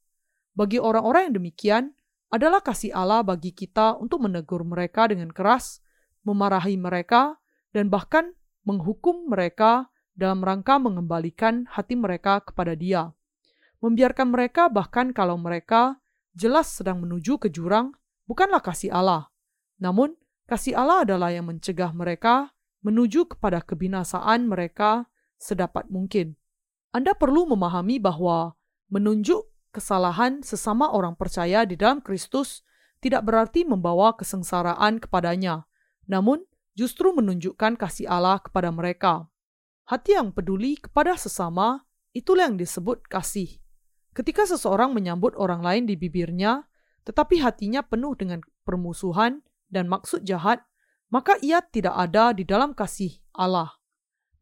Bagi 0.54 0.78
orang-orang 0.78 1.30
yang 1.30 1.36
demikian, 1.42 1.84
adalah 2.30 2.58
kasih 2.62 2.90
Allah 2.90 3.22
bagi 3.22 3.54
kita 3.54 3.98
untuk 3.98 4.26
menegur 4.26 4.66
mereka 4.66 5.06
dengan 5.06 5.30
keras, 5.30 5.82
memarahi 6.26 6.74
mereka, 6.74 7.38
dan 7.70 7.86
bahkan 7.86 8.34
menghukum 8.66 9.30
mereka 9.30 9.86
dalam 10.16 10.42
rangka 10.42 10.80
mengembalikan 10.80 11.68
hati 11.70 11.94
mereka 11.94 12.42
kepada 12.42 12.74
Dia. 12.74 13.14
Membiarkan 13.84 14.32
mereka 14.32 14.66
bahkan 14.72 15.14
kalau 15.14 15.38
mereka 15.38 16.00
jelas 16.34 16.72
sedang 16.72 17.04
menuju 17.04 17.38
ke 17.38 17.52
jurang, 17.52 17.94
bukanlah 18.26 18.64
kasih 18.64 18.90
Allah. 18.90 19.30
Namun, 19.78 20.16
kasih 20.48 20.74
Allah 20.74 21.04
adalah 21.06 21.30
yang 21.30 21.46
mencegah 21.46 21.92
mereka 21.92 22.55
menuju 22.86 23.34
kepada 23.34 23.58
kebinasaan 23.58 24.46
mereka 24.46 25.10
sedapat 25.42 25.90
mungkin. 25.90 26.38
Anda 26.94 27.18
perlu 27.18 27.50
memahami 27.50 27.98
bahwa 27.98 28.54
menunjuk 28.86 29.50
kesalahan 29.74 30.46
sesama 30.46 30.94
orang 30.94 31.18
percaya 31.18 31.66
di 31.66 31.74
dalam 31.74 31.98
Kristus 31.98 32.62
tidak 33.02 33.26
berarti 33.26 33.66
membawa 33.66 34.14
kesengsaraan 34.14 35.02
kepadanya, 35.02 35.66
namun 36.06 36.46
justru 36.78 37.10
menunjukkan 37.10 37.74
kasih 37.74 38.06
Allah 38.06 38.38
kepada 38.38 38.70
mereka. 38.70 39.26
Hati 39.90 40.14
yang 40.14 40.30
peduli 40.30 40.78
kepada 40.78 41.18
sesama 41.18 41.84
itulah 42.14 42.48
yang 42.48 42.56
disebut 42.56 43.04
kasih. 43.10 43.58
Ketika 44.16 44.48
seseorang 44.48 44.96
menyambut 44.96 45.36
orang 45.36 45.60
lain 45.60 45.84
di 45.84 45.98
bibirnya, 45.98 46.64
tetapi 47.04 47.44
hatinya 47.44 47.84
penuh 47.84 48.16
dengan 48.16 48.40
permusuhan 48.64 49.44
dan 49.68 49.86
maksud 49.92 50.24
jahat, 50.24 50.64
maka 51.10 51.38
ia 51.42 51.62
tidak 51.62 51.94
ada 51.94 52.34
di 52.34 52.42
dalam 52.42 52.74
kasih 52.74 53.18
Allah. 53.34 53.74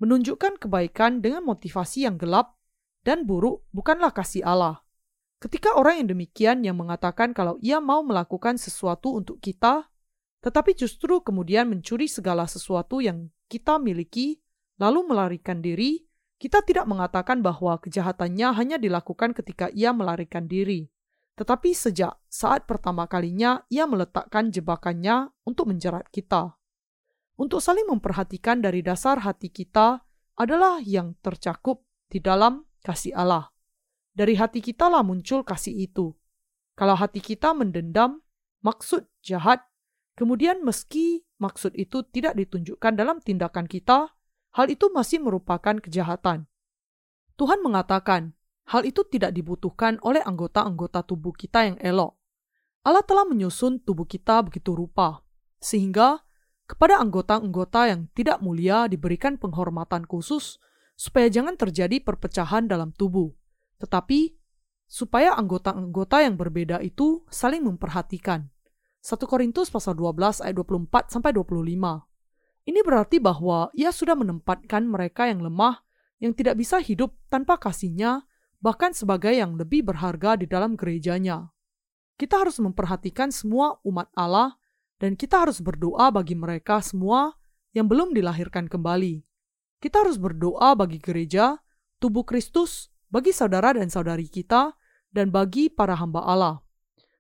Menunjukkan 0.01 0.61
kebaikan 0.61 1.21
dengan 1.21 1.45
motivasi 1.45 2.09
yang 2.09 2.17
gelap 2.17 2.57
dan 3.05 3.29
buruk 3.29 3.65
bukanlah 3.71 4.11
kasih 4.11 4.43
Allah. 4.43 4.81
Ketika 5.39 5.77
orang 5.77 6.01
yang 6.01 6.09
demikian 6.17 6.65
yang 6.65 6.81
mengatakan 6.81 7.37
kalau 7.37 7.61
ia 7.61 7.77
mau 7.77 8.01
melakukan 8.01 8.57
sesuatu 8.57 9.13
untuk 9.13 9.45
kita, 9.45 9.93
tetapi 10.41 10.73
justru 10.73 11.21
kemudian 11.21 11.69
mencuri 11.69 12.09
segala 12.09 12.49
sesuatu 12.49 13.05
yang 13.05 13.29
kita 13.53 13.77
miliki, 13.77 14.41
lalu 14.81 15.05
melarikan 15.05 15.61
diri, 15.61 16.05
kita 16.41 16.65
tidak 16.65 16.89
mengatakan 16.89 17.45
bahwa 17.45 17.77
kejahatannya 17.77 18.57
hanya 18.57 18.77
dilakukan 18.81 19.37
ketika 19.37 19.69
ia 19.73 19.93
melarikan 19.93 20.49
diri, 20.49 20.89
tetapi 21.35 21.75
sejak 21.75 22.15
saat 22.31 22.67
pertama 22.67 23.11
kalinya 23.11 23.67
ia 23.67 23.91
meletakkan 23.91 24.55
jebakannya 24.55 25.35
untuk 25.43 25.71
menjerat 25.71 26.07
kita. 26.15 26.55
Untuk 27.35 27.59
saling 27.59 27.91
memperhatikan 27.91 28.63
dari 28.63 28.79
dasar 28.87 29.27
hati 29.27 29.51
kita 29.51 30.07
adalah 30.39 30.79
yang 30.79 31.19
tercakup 31.19 31.83
di 32.07 32.23
dalam 32.23 32.63
kasih 32.87 33.11
Allah. 33.19 33.51
Dari 34.15 34.39
hati 34.39 34.63
kita 34.63 34.87
lah 34.87 35.03
muncul 35.03 35.43
kasih 35.43 35.75
itu. 35.75 36.15
Kalau 36.79 36.95
hati 36.95 37.19
kita 37.19 37.51
mendendam, 37.51 38.23
maksud 38.63 39.11
jahat, 39.27 39.67
kemudian 40.15 40.63
meski 40.63 41.27
maksud 41.43 41.75
itu 41.75 42.07
tidak 42.15 42.39
ditunjukkan 42.39 42.95
dalam 42.95 43.19
tindakan 43.19 43.67
kita, 43.67 44.15
hal 44.55 44.67
itu 44.71 44.87
masih 44.95 45.19
merupakan 45.19 45.75
kejahatan. 45.83 46.47
Tuhan 47.35 47.59
mengatakan, 47.67 48.39
hal 48.71 48.85
itu 48.89 49.05
tidak 49.09 49.37
dibutuhkan 49.37 50.01
oleh 50.01 50.25
anggota-anggota 50.25 51.05
tubuh 51.05 51.33
kita 51.37 51.69
yang 51.73 51.77
elok. 51.81 52.17
Allah 52.85 53.05
telah 53.05 53.25
menyusun 53.25 53.81
tubuh 53.81 54.05
kita 54.05 54.45
begitu 54.45 54.77
rupa, 54.77 55.25
sehingga 55.61 56.21
kepada 56.65 57.01
anggota-anggota 57.01 57.93
yang 57.93 58.09
tidak 58.13 58.41
mulia 58.41 58.89
diberikan 58.89 59.37
penghormatan 59.37 60.05
khusus 60.09 60.61
supaya 60.97 61.29
jangan 61.29 61.57
terjadi 61.57 62.01
perpecahan 62.01 62.69
dalam 62.69 62.93
tubuh 62.93 63.33
tetapi 63.85 64.33
supaya 64.89 65.35
anggota-anggota 65.37 66.23
yang 66.25 66.41
berbeda 66.41 66.81
itu 66.81 67.25
saling 67.29 67.65
memperhatikan. 67.65 68.49
1 69.05 69.21
Korintus 69.29 69.69
pasal 69.69 69.99
12 70.01 70.41
ayat 70.41 70.57
24 70.57 71.13
sampai 71.13 71.37
25. 71.37 71.61
Ini 72.65 72.81
berarti 72.81 73.21
bahwa 73.21 73.69
ia 73.77 73.93
sudah 73.93 74.17
menempatkan 74.17 74.89
mereka 74.89 75.29
yang 75.29 75.45
lemah 75.45 75.85
yang 76.25 76.33
tidak 76.33 76.57
bisa 76.57 76.81
hidup 76.81 77.13
tanpa 77.29 77.61
kasihnya 77.61 78.25
bahkan 78.65 78.97
sebagai 78.97 79.37
yang 79.37 79.61
lebih 79.61 79.85
berharga 79.85 80.41
di 80.41 80.49
dalam 80.49 80.73
gerejanya. 80.73 81.53
Kita 82.17 82.41
harus 82.41 82.57
memperhatikan 82.65 83.29
semua 83.29 83.77
umat 83.85 84.09
Allah 84.17 84.57
dan 84.97 85.21
kita 85.21 85.45
harus 85.45 85.61
berdoa 85.61 86.09
bagi 86.09 86.33
mereka 86.33 86.81
semua 86.81 87.37
yang 87.77 87.85
belum 87.85 88.17
dilahirkan 88.17 88.73
kembali. 88.73 89.21
Kita 89.85 90.01
harus 90.01 90.17
berdoa 90.17 90.73
bagi 90.73 90.97
gereja, 90.97 91.61
tubuh 92.01 92.25
Kristus, 92.25 92.89
bagi 93.13 93.37
saudara 93.37 93.77
dan 93.77 93.93
saudari 93.93 94.33
kita, 94.33 94.73
dan 95.13 95.29
bagi 95.29 95.69
para 95.69 95.93
hamba 95.93 96.25
Allah. 96.25 96.65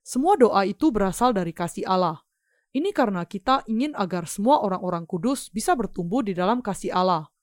Semua 0.01 0.41
doa 0.41 0.65
itu 0.65 0.89
berasal 0.89 1.37
dari 1.37 1.53
kasih 1.53 1.85
Allah. 1.85 2.25
Ini 2.73 2.89
karena 2.97 3.21
kita 3.29 3.69
ingin 3.69 3.93
agar 3.93 4.25
semua 4.25 4.65
orang-orang 4.65 5.05
kudus 5.05 5.53
bisa 5.53 5.77
bertumbuh 5.77 6.25
di 6.25 6.33
dalam 6.33 6.65
kasih 6.65 6.97
Allah. 6.97 7.34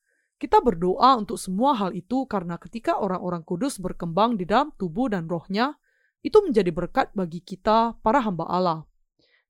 Kita 0.42 0.58
berdoa 0.58 1.22
untuk 1.22 1.38
semua 1.38 1.78
hal 1.78 1.94
itu 1.94 2.26
karena 2.26 2.58
ketika 2.58 2.98
orang-orang 2.98 3.46
kudus 3.46 3.78
berkembang 3.78 4.42
di 4.42 4.50
dalam 4.50 4.74
tubuh 4.74 5.06
dan 5.14 5.30
rohnya, 5.30 5.78
itu 6.26 6.34
menjadi 6.42 6.74
berkat 6.74 7.14
bagi 7.14 7.46
kita, 7.46 7.94
para 8.02 8.26
hamba 8.26 8.50
Allah. 8.50 8.90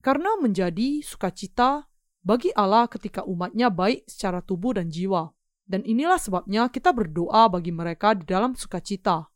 Karena 0.04 0.36
menjadi 0.36 1.00
sukacita 1.00 1.88
bagi 2.20 2.52
Allah 2.52 2.92
ketika 2.92 3.24
umatnya 3.24 3.72
baik 3.72 4.04
secara 4.04 4.44
tubuh 4.44 4.76
dan 4.76 4.92
jiwa. 4.92 5.32
Dan 5.64 5.88
inilah 5.88 6.20
sebabnya 6.20 6.68
kita 6.68 6.92
berdoa 6.92 7.48
bagi 7.48 7.72
mereka 7.72 8.12
di 8.12 8.28
dalam 8.28 8.52
sukacita. 8.60 9.32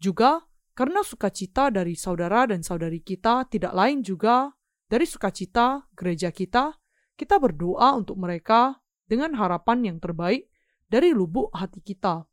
Juga 0.00 0.48
karena 0.72 1.04
sukacita 1.04 1.68
dari 1.68 1.92
saudara 1.92 2.48
dan 2.48 2.64
saudari 2.64 3.04
kita 3.04 3.44
tidak 3.52 3.76
lain 3.76 4.00
juga 4.00 4.48
dari 4.88 5.04
sukacita 5.04 5.84
gereja 5.92 6.32
kita, 6.32 6.72
kita 7.20 7.36
berdoa 7.36 7.92
untuk 8.00 8.16
mereka 8.16 8.80
dengan 9.04 9.36
harapan 9.36 9.92
yang 9.92 9.98
terbaik 10.00 10.48
dari 10.86 11.10
lubuk 11.10 11.50
hati 11.54 11.82
kita. 11.82 12.26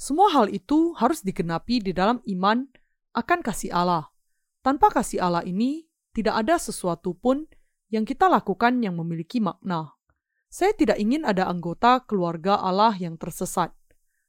Semua 0.00 0.32
hal 0.32 0.48
itu 0.48 0.96
harus 0.96 1.20
digenapi 1.20 1.84
di 1.84 1.92
dalam 1.92 2.24
iman 2.24 2.64
akan 3.12 3.38
kasih 3.44 3.74
Allah. 3.74 4.08
Tanpa 4.64 4.88
kasih 4.88 5.20
Allah 5.20 5.44
ini, 5.44 5.84
tidak 6.16 6.40
ada 6.46 6.56
sesuatu 6.56 7.12
pun 7.12 7.44
yang 7.92 8.08
kita 8.08 8.30
lakukan 8.30 8.80
yang 8.80 8.96
memiliki 8.96 9.42
makna. 9.42 9.92
Saya 10.50 10.74
tidak 10.74 10.98
ingin 10.98 11.22
ada 11.22 11.46
anggota 11.46 12.02
keluarga 12.02 12.58
Allah 12.58 12.94
yang 12.98 13.14
tersesat. 13.14 13.70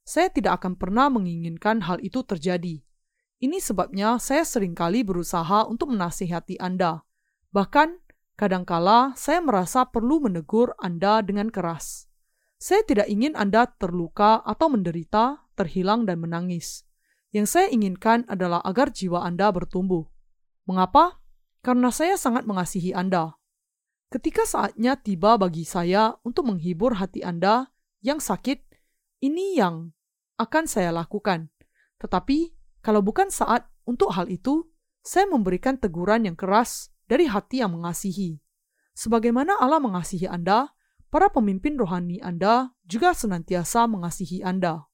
Saya 0.06 0.30
tidak 0.30 0.62
akan 0.62 0.77
pernah 0.77 1.10
menginginkan 1.10 1.86
hal 1.86 1.98
itu 2.03 2.22
terjadi. 2.22 2.82
Ini 3.41 3.58
sebabnya 3.58 4.22
saya 4.22 4.46
sering 4.46 4.77
kali 4.77 5.01
berusaha 5.01 5.65
untuk 5.65 5.89
menasihati 5.94 6.62
Anda. 6.62 7.01
Bahkan, 7.50 7.98
kadangkala 8.38 9.18
saya 9.18 9.41
merasa 9.41 9.88
perlu 9.89 10.22
menegur 10.22 10.77
Anda 10.77 11.25
dengan 11.25 11.50
keras. 11.50 12.11
Saya 12.62 12.86
tidak 12.86 13.10
ingin 13.10 13.34
Anda 13.34 13.65
terluka 13.65 14.38
atau 14.46 14.70
menderita, 14.70 15.50
terhilang, 15.58 16.06
dan 16.06 16.22
menangis. 16.22 16.86
Yang 17.34 17.58
saya 17.58 17.68
inginkan 17.74 18.22
adalah 18.30 18.62
agar 18.62 18.94
jiwa 18.94 19.25
Anda 19.25 19.50
bertumbuh. 19.50 20.06
Mengapa? 20.70 21.18
Karena 21.65 21.89
saya 21.89 22.22
sangat 22.22 22.46
mengasihi 22.46 22.94
Anda. 22.94 23.34
Ketika 24.13 24.46
saatnya 24.46 24.94
tiba 24.94 25.41
bagi 25.41 25.65
saya 25.65 26.13
untuk 26.22 26.53
menghibur 26.53 27.01
hati 27.01 27.25
Anda 27.25 27.74
yang 28.06 28.22
sakit, 28.22 28.62
ini 29.25 29.58
yang 29.58 29.89
akan 30.38 30.70
saya 30.70 30.94
lakukan. 30.94 31.50
Tetapi, 31.98 32.53
kalau 32.86 33.01
bukan 33.01 33.34
saat 33.34 33.65
untuk 33.89 34.13
hal 34.13 34.30
itu, 34.30 34.70
saya 35.01 35.25
memberikan 35.25 35.82
teguran 35.82 36.30
yang 36.30 36.38
keras 36.38 36.94
dari 37.10 37.25
hati 37.25 37.65
yang 37.65 37.74
mengasihi. 37.74 38.38
Sebagaimana 38.94 39.58
Allah 39.58 39.82
mengasihi 39.82 40.30
Anda, 40.30 40.70
para 41.12 41.27
pemimpin 41.27 41.75
rohani 41.75 42.24
Anda 42.24 42.72
juga 42.88 43.12
senantiasa 43.12 43.86
mengasihi 43.86 44.41
Anda. 44.41 44.88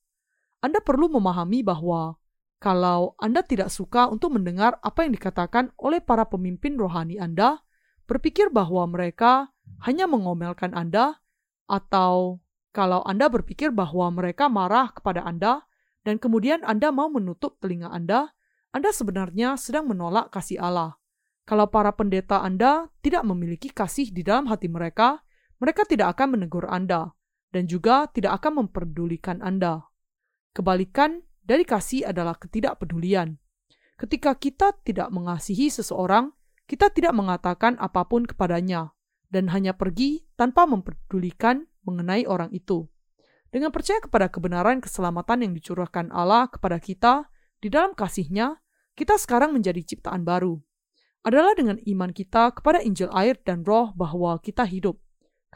Anda 0.59 0.81
perlu 0.81 1.07
memahami 1.13 1.61
bahwa 1.61 2.17
kalau 2.57 3.13
Anda 3.21 3.45
tidak 3.45 3.69
suka 3.69 4.09
untuk 4.09 4.33
mendengar 4.33 4.81
apa 4.81 5.05
yang 5.05 5.13
dikatakan 5.13 5.69
oleh 5.77 6.01
para 6.01 6.25
pemimpin 6.25 6.73
rohani 6.73 7.21
Anda, 7.21 7.61
berpikir 8.09 8.49
bahwa 8.49 8.89
mereka 8.89 9.53
hanya 9.85 10.09
mengomelkan 10.09 10.73
Anda, 10.73 11.21
atau 11.69 12.41
kalau 12.73 13.05
Anda 13.05 13.29
berpikir 13.29 13.69
bahwa 13.69 14.09
mereka 14.09 14.49
marah 14.49 14.89
kepada 14.89 15.21
Anda, 15.21 15.69
dan 16.01 16.17
kemudian 16.17 16.65
Anda 16.65 16.89
mau 16.89 17.13
menutup 17.13 17.61
telinga 17.61 17.93
Anda, 17.93 18.33
Anda 18.73 18.89
sebenarnya 18.89 19.53
sedang 19.61 19.85
menolak 19.85 20.33
kasih 20.33 20.57
Allah. 20.57 20.97
Kalau 21.45 21.69
para 21.69 21.93
pendeta 21.93 22.41
Anda 22.41 22.89
tidak 23.05 23.21
memiliki 23.21 23.69
kasih 23.69 24.09
di 24.09 24.25
dalam 24.25 24.49
hati 24.49 24.65
mereka, 24.65 25.21
mereka 25.57 25.85
tidak 25.85 26.17
akan 26.17 26.37
menegur 26.37 26.69
Anda 26.69 27.13
dan 27.51 27.65
juga 27.65 28.05
tidak 28.11 28.43
akan 28.43 28.65
memperdulikan 28.65 29.41
Anda. 29.41 29.87
Kebalikan 30.53 31.21
dari 31.41 31.63
kasih 31.63 32.09
adalah 32.09 32.35
ketidakpedulian. 32.37 33.37
Ketika 33.97 34.37
kita 34.37 34.77
tidak 34.85 35.09
mengasihi 35.09 35.73
seseorang, 35.73 36.29
kita 36.69 36.91
tidak 36.93 37.15
mengatakan 37.15 37.79
apa 37.81 38.05
pun 38.05 38.27
kepadanya 38.27 38.93
dan 39.31 39.49
hanya 39.49 39.73
pergi 39.73 40.27
tanpa 40.35 40.67
memperdulikan 40.67 41.65
mengenai 41.87 42.27
orang 42.27 42.51
itu. 42.51 42.85
Dengan 43.47 43.71
percaya 43.71 44.03
kepada 44.03 44.27
kebenaran 44.27 44.83
keselamatan 44.83 45.47
yang 45.47 45.53
dicurahkan 45.55 46.11
Allah 46.11 46.51
kepada 46.51 46.77
kita 46.83 47.31
di 47.63 47.71
dalam 47.71 47.95
kasihnya, 47.95 48.59
kita 48.93 49.15
sekarang 49.15 49.55
menjadi 49.55 49.79
ciptaan 49.81 50.27
baru. 50.27 50.59
Adalah 51.23 51.55
dengan 51.55 51.79
iman 51.79 52.11
kita 52.11 52.53
kepada 52.53 52.83
Injil 52.83 53.07
air 53.15 53.39
dan 53.41 53.63
roh 53.63 53.95
bahwa 53.95 54.35
kita 54.43 54.67
hidup. 54.67 54.99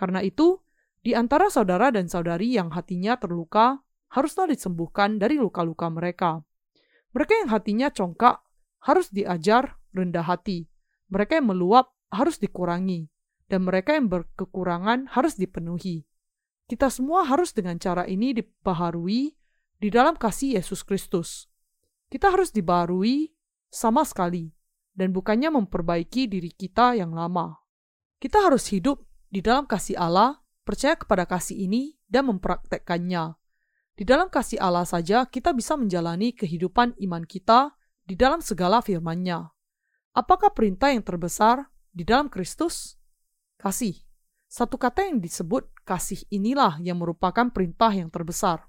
Karena 0.02 0.26
itu, 0.26 0.58
di 1.06 1.14
antara 1.14 1.54
saudara 1.54 1.94
dan 1.94 2.10
saudari 2.10 2.58
yang 2.58 2.74
hatinya 2.74 3.22
terluka, 3.22 3.86
haruslah 4.10 4.50
disembuhkan 4.50 5.22
dari 5.22 5.38
luka-luka 5.38 5.86
mereka. 5.94 6.42
Mereka 7.14 7.46
yang 7.46 7.50
hatinya 7.54 7.94
congkak 7.94 8.42
harus 8.82 9.14
diajar 9.14 9.78
rendah 9.94 10.26
hati 10.26 10.72
mereka 11.12 11.38
yang 11.38 11.52
meluap 11.52 11.92
harus 12.08 12.40
dikurangi, 12.40 13.12
dan 13.52 13.68
mereka 13.68 14.00
yang 14.00 14.08
berkekurangan 14.08 15.12
harus 15.12 15.36
dipenuhi. 15.36 16.08
Kita 16.72 16.88
semua 16.88 17.28
harus 17.28 17.52
dengan 17.52 17.76
cara 17.76 18.08
ini 18.08 18.32
dibaharui 18.32 19.36
di 19.76 19.90
dalam 19.92 20.16
kasih 20.16 20.56
Yesus 20.56 20.88
Kristus. 20.88 21.52
Kita 22.08 22.32
harus 22.32 22.56
dibaharui 22.56 23.28
sama 23.68 24.08
sekali, 24.08 24.56
dan 24.96 25.12
bukannya 25.12 25.52
memperbaiki 25.52 26.32
diri 26.32 26.56
kita 26.56 26.96
yang 26.96 27.12
lama. 27.12 27.60
Kita 28.24 28.40
harus 28.40 28.72
hidup 28.72 29.04
di 29.32 29.40
dalam 29.40 29.64
kasih 29.64 29.96
Allah, 29.96 30.44
percaya 30.68 31.00
kepada 31.00 31.24
kasih 31.24 31.56
ini, 31.56 31.96
dan 32.12 32.28
mempraktekkannya. 32.28 33.40
Di 33.96 34.04
dalam 34.04 34.28
kasih 34.28 34.60
Allah 34.60 34.84
saja 34.84 35.24
kita 35.24 35.56
bisa 35.56 35.80
menjalani 35.80 36.36
kehidupan 36.36 37.00
iman 37.00 37.24
kita 37.24 37.72
di 38.04 38.20
dalam 38.20 38.44
segala 38.44 38.84
firman-Nya. 38.84 39.48
Apakah 40.12 40.52
perintah 40.52 40.92
yang 40.92 41.00
terbesar 41.00 41.72
di 41.96 42.04
dalam 42.04 42.28
Kristus? 42.28 43.00
Kasih. 43.56 43.96
Satu 44.52 44.76
kata 44.76 45.08
yang 45.08 45.24
disebut 45.24 45.72
kasih 45.88 46.28
inilah 46.28 46.76
yang 46.84 47.00
merupakan 47.00 47.48
perintah 47.48 47.96
yang 47.96 48.12
terbesar. 48.12 48.68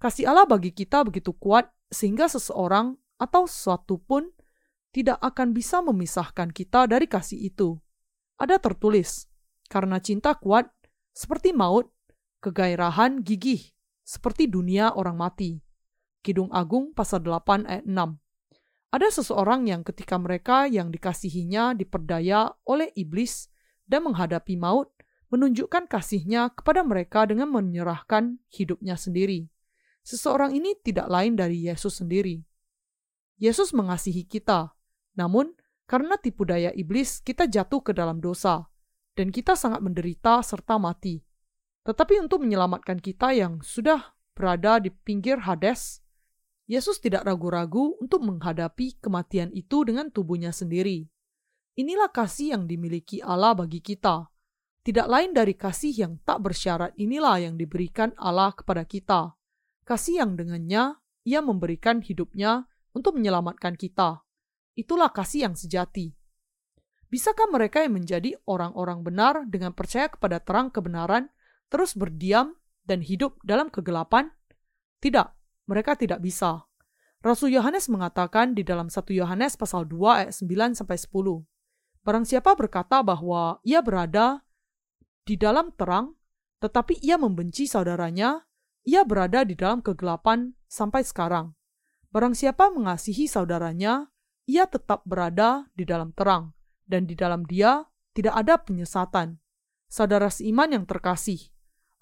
Kasih 0.00 0.24
Allah 0.24 0.48
bagi 0.48 0.72
kita 0.72 1.04
begitu 1.04 1.36
kuat 1.36 1.68
sehingga 1.92 2.32
seseorang 2.32 2.96
atau 3.20 3.44
sesuatu 3.44 4.00
pun 4.00 4.32
tidak 4.88 5.20
akan 5.20 5.52
bisa 5.52 5.84
memisahkan 5.84 6.48
kita 6.48 6.88
dari 6.88 7.04
kasih 7.04 7.44
itu. 7.44 7.76
Ada 8.40 8.56
tertulis, 8.56 9.28
karena 9.72 9.96
cinta 10.04 10.36
kuat 10.36 10.68
seperti 11.16 11.56
maut, 11.56 11.88
kegairahan 12.44 13.24
gigih 13.24 13.72
seperti 14.04 14.44
dunia 14.44 14.92
orang 14.92 15.16
mati. 15.16 15.64
Kidung 16.20 16.52
Agung 16.52 16.92
pasal 16.92 17.24
8 17.24 17.64
ayat 17.64 17.88
6. 17.88 17.96
Ada 18.92 19.08
seseorang 19.08 19.64
yang 19.64 19.80
ketika 19.80 20.20
mereka 20.20 20.68
yang 20.68 20.92
dikasihinya 20.92 21.72
diperdaya 21.72 22.52
oleh 22.68 22.92
iblis 22.92 23.48
dan 23.88 24.04
menghadapi 24.04 24.60
maut, 24.60 24.92
menunjukkan 25.32 25.88
kasihnya 25.88 26.52
kepada 26.52 26.84
mereka 26.84 27.24
dengan 27.24 27.48
menyerahkan 27.48 28.36
hidupnya 28.52 29.00
sendiri. 29.00 29.48
Seseorang 30.04 30.52
ini 30.52 30.76
tidak 30.84 31.08
lain 31.08 31.40
dari 31.40 31.64
Yesus 31.64 32.04
sendiri. 32.04 32.44
Yesus 33.40 33.72
mengasihi 33.72 34.28
kita, 34.28 34.76
namun 35.16 35.56
karena 35.88 36.20
tipu 36.20 36.44
daya 36.44 36.68
iblis 36.76 37.24
kita 37.24 37.48
jatuh 37.48 37.80
ke 37.80 37.96
dalam 37.96 38.20
dosa, 38.20 38.68
dan 39.18 39.28
kita 39.28 39.52
sangat 39.58 39.84
menderita 39.84 40.40
serta 40.40 40.80
mati. 40.80 41.20
Tetapi 41.82 42.22
untuk 42.22 42.46
menyelamatkan 42.46 43.02
kita 43.02 43.34
yang 43.34 43.60
sudah 43.60 44.14
berada 44.32 44.78
di 44.78 44.88
pinggir 44.88 45.44
Hades, 45.44 46.02
Yesus 46.70 47.02
tidak 47.02 47.26
ragu-ragu 47.26 47.98
untuk 47.98 48.22
menghadapi 48.22 49.02
kematian 49.02 49.50
itu 49.52 49.82
dengan 49.82 50.08
tubuhnya 50.08 50.54
sendiri. 50.54 51.10
Inilah 51.76 52.08
kasih 52.08 52.56
yang 52.56 52.64
dimiliki 52.70 53.18
Allah 53.20 53.52
bagi 53.52 53.82
kita. 53.82 54.30
Tidak 54.82 55.06
lain 55.06 55.34
dari 55.34 55.54
kasih 55.54 55.94
yang 55.94 56.12
tak 56.22 56.42
bersyarat 56.42 56.94
inilah 56.98 57.38
yang 57.38 57.54
diberikan 57.58 58.14
Allah 58.18 58.54
kepada 58.54 58.86
kita. 58.86 59.34
Kasih 59.82 60.22
yang 60.22 60.38
dengannya 60.38 60.96
ia 61.26 61.40
memberikan 61.42 62.02
hidupnya 62.02 62.66
untuk 62.94 63.18
menyelamatkan 63.18 63.74
kita. 63.78 64.22
Itulah 64.78 65.10
kasih 65.10 65.50
yang 65.50 65.54
sejati. 65.58 66.14
Bisakah 67.12 67.52
mereka 67.52 67.84
yang 67.84 68.00
menjadi 68.00 68.40
orang-orang 68.48 69.04
benar 69.04 69.44
dengan 69.44 69.76
percaya 69.76 70.08
kepada 70.08 70.40
terang 70.40 70.72
kebenaran 70.72 71.28
terus 71.68 71.92
berdiam 71.92 72.56
dan 72.88 73.04
hidup 73.04 73.36
dalam 73.44 73.68
kegelapan? 73.68 74.32
Tidak, 75.04 75.28
mereka 75.68 75.92
tidak 75.92 76.24
bisa. 76.24 76.64
Rasul 77.20 77.52
Yohanes 77.52 77.92
mengatakan 77.92 78.56
di 78.56 78.64
dalam 78.64 78.88
1 78.88 79.12
Yohanes 79.12 79.60
pasal 79.60 79.84
2 79.84 80.24
ayat 80.24 80.32
9 80.40 80.72
sampai 80.72 80.96
10. 80.96 81.44
Barang 82.00 82.24
siapa 82.24 82.56
berkata 82.56 83.04
bahwa 83.04 83.60
ia 83.60 83.84
berada 83.84 84.40
di 85.28 85.36
dalam 85.36 85.68
terang, 85.76 86.16
tetapi 86.64 86.96
ia 87.04 87.20
membenci 87.20 87.68
saudaranya, 87.68 88.40
ia 88.88 89.04
berada 89.04 89.44
di 89.44 89.52
dalam 89.52 89.84
kegelapan 89.84 90.56
sampai 90.64 91.04
sekarang. 91.04 91.52
Barang 92.08 92.32
siapa 92.32 92.72
mengasihi 92.72 93.28
saudaranya, 93.28 94.08
ia 94.48 94.64
tetap 94.64 95.04
berada 95.04 95.68
di 95.76 95.86
dalam 95.86 96.10
terang, 96.16 96.50
dan 96.92 97.08
di 97.08 97.16
dalam 97.16 97.48
dia 97.48 97.88
tidak 98.12 98.36
ada 98.36 98.60
penyesatan. 98.60 99.40
Saudara 99.88 100.28
seiman 100.28 100.68
yang 100.76 100.84
terkasih, 100.84 101.40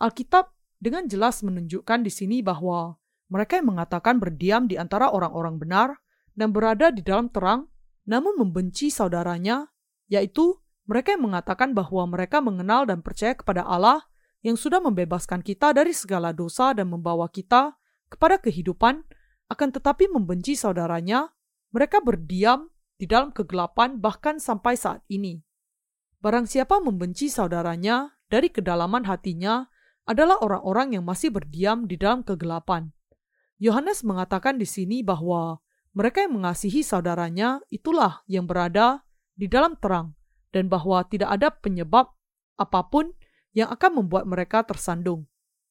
Alkitab 0.02 0.50
dengan 0.82 1.06
jelas 1.06 1.46
menunjukkan 1.46 2.02
di 2.02 2.10
sini 2.10 2.42
bahwa 2.42 2.98
mereka 3.30 3.62
yang 3.62 3.78
mengatakan 3.78 4.18
berdiam 4.18 4.66
di 4.66 4.74
antara 4.74 5.14
orang-orang 5.14 5.62
benar 5.62 5.88
dan 6.34 6.50
berada 6.50 6.90
di 6.90 7.06
dalam 7.06 7.30
terang, 7.30 7.70
namun 8.10 8.34
membenci 8.34 8.90
saudaranya, 8.90 9.70
yaitu 10.10 10.58
Mereka 10.90 11.14
yang 11.14 11.30
mengatakan 11.30 11.70
bahwa 11.70 12.02
mereka 12.10 12.42
mengenal 12.42 12.82
dan 12.82 12.98
percaya 12.98 13.38
kepada 13.38 13.62
Allah 13.62 14.10
yang 14.42 14.58
sudah 14.58 14.82
membebaskan 14.82 15.38
kita 15.38 15.70
dari 15.70 15.94
segala 15.94 16.34
dosa 16.34 16.74
dan 16.74 16.90
membawa 16.90 17.30
kita 17.30 17.78
kepada 18.10 18.42
kehidupan, 18.42 19.06
akan 19.46 19.68
tetapi 19.70 20.10
membenci 20.10 20.58
saudaranya, 20.58 21.30
mereka 21.70 22.02
berdiam 22.02 22.74
di 23.00 23.08
dalam 23.08 23.32
kegelapan 23.32 23.96
bahkan 23.96 24.36
sampai 24.36 24.76
saat 24.76 25.00
ini. 25.08 25.40
Barang 26.20 26.44
siapa 26.44 26.84
membenci 26.84 27.32
saudaranya 27.32 28.12
dari 28.28 28.52
kedalaman 28.52 29.08
hatinya 29.08 29.64
adalah 30.04 30.36
orang-orang 30.44 31.00
yang 31.00 31.04
masih 31.08 31.32
berdiam 31.32 31.88
di 31.88 31.96
dalam 31.96 32.20
kegelapan. 32.20 32.92
Yohanes 33.56 34.04
mengatakan 34.04 34.60
di 34.60 34.68
sini 34.68 35.00
bahwa 35.00 35.64
mereka 35.96 36.20
yang 36.20 36.36
mengasihi 36.36 36.84
saudaranya 36.84 37.64
itulah 37.72 38.20
yang 38.28 38.44
berada 38.44 39.00
di 39.32 39.48
dalam 39.48 39.80
terang, 39.80 40.12
dan 40.52 40.68
bahwa 40.68 41.00
tidak 41.08 41.32
ada 41.32 41.48
penyebab 41.48 42.12
apa 42.60 42.80
pun 42.92 43.16
yang 43.56 43.72
akan 43.72 44.04
membuat 44.04 44.28
mereka 44.28 44.62
tersandung. 44.62 45.24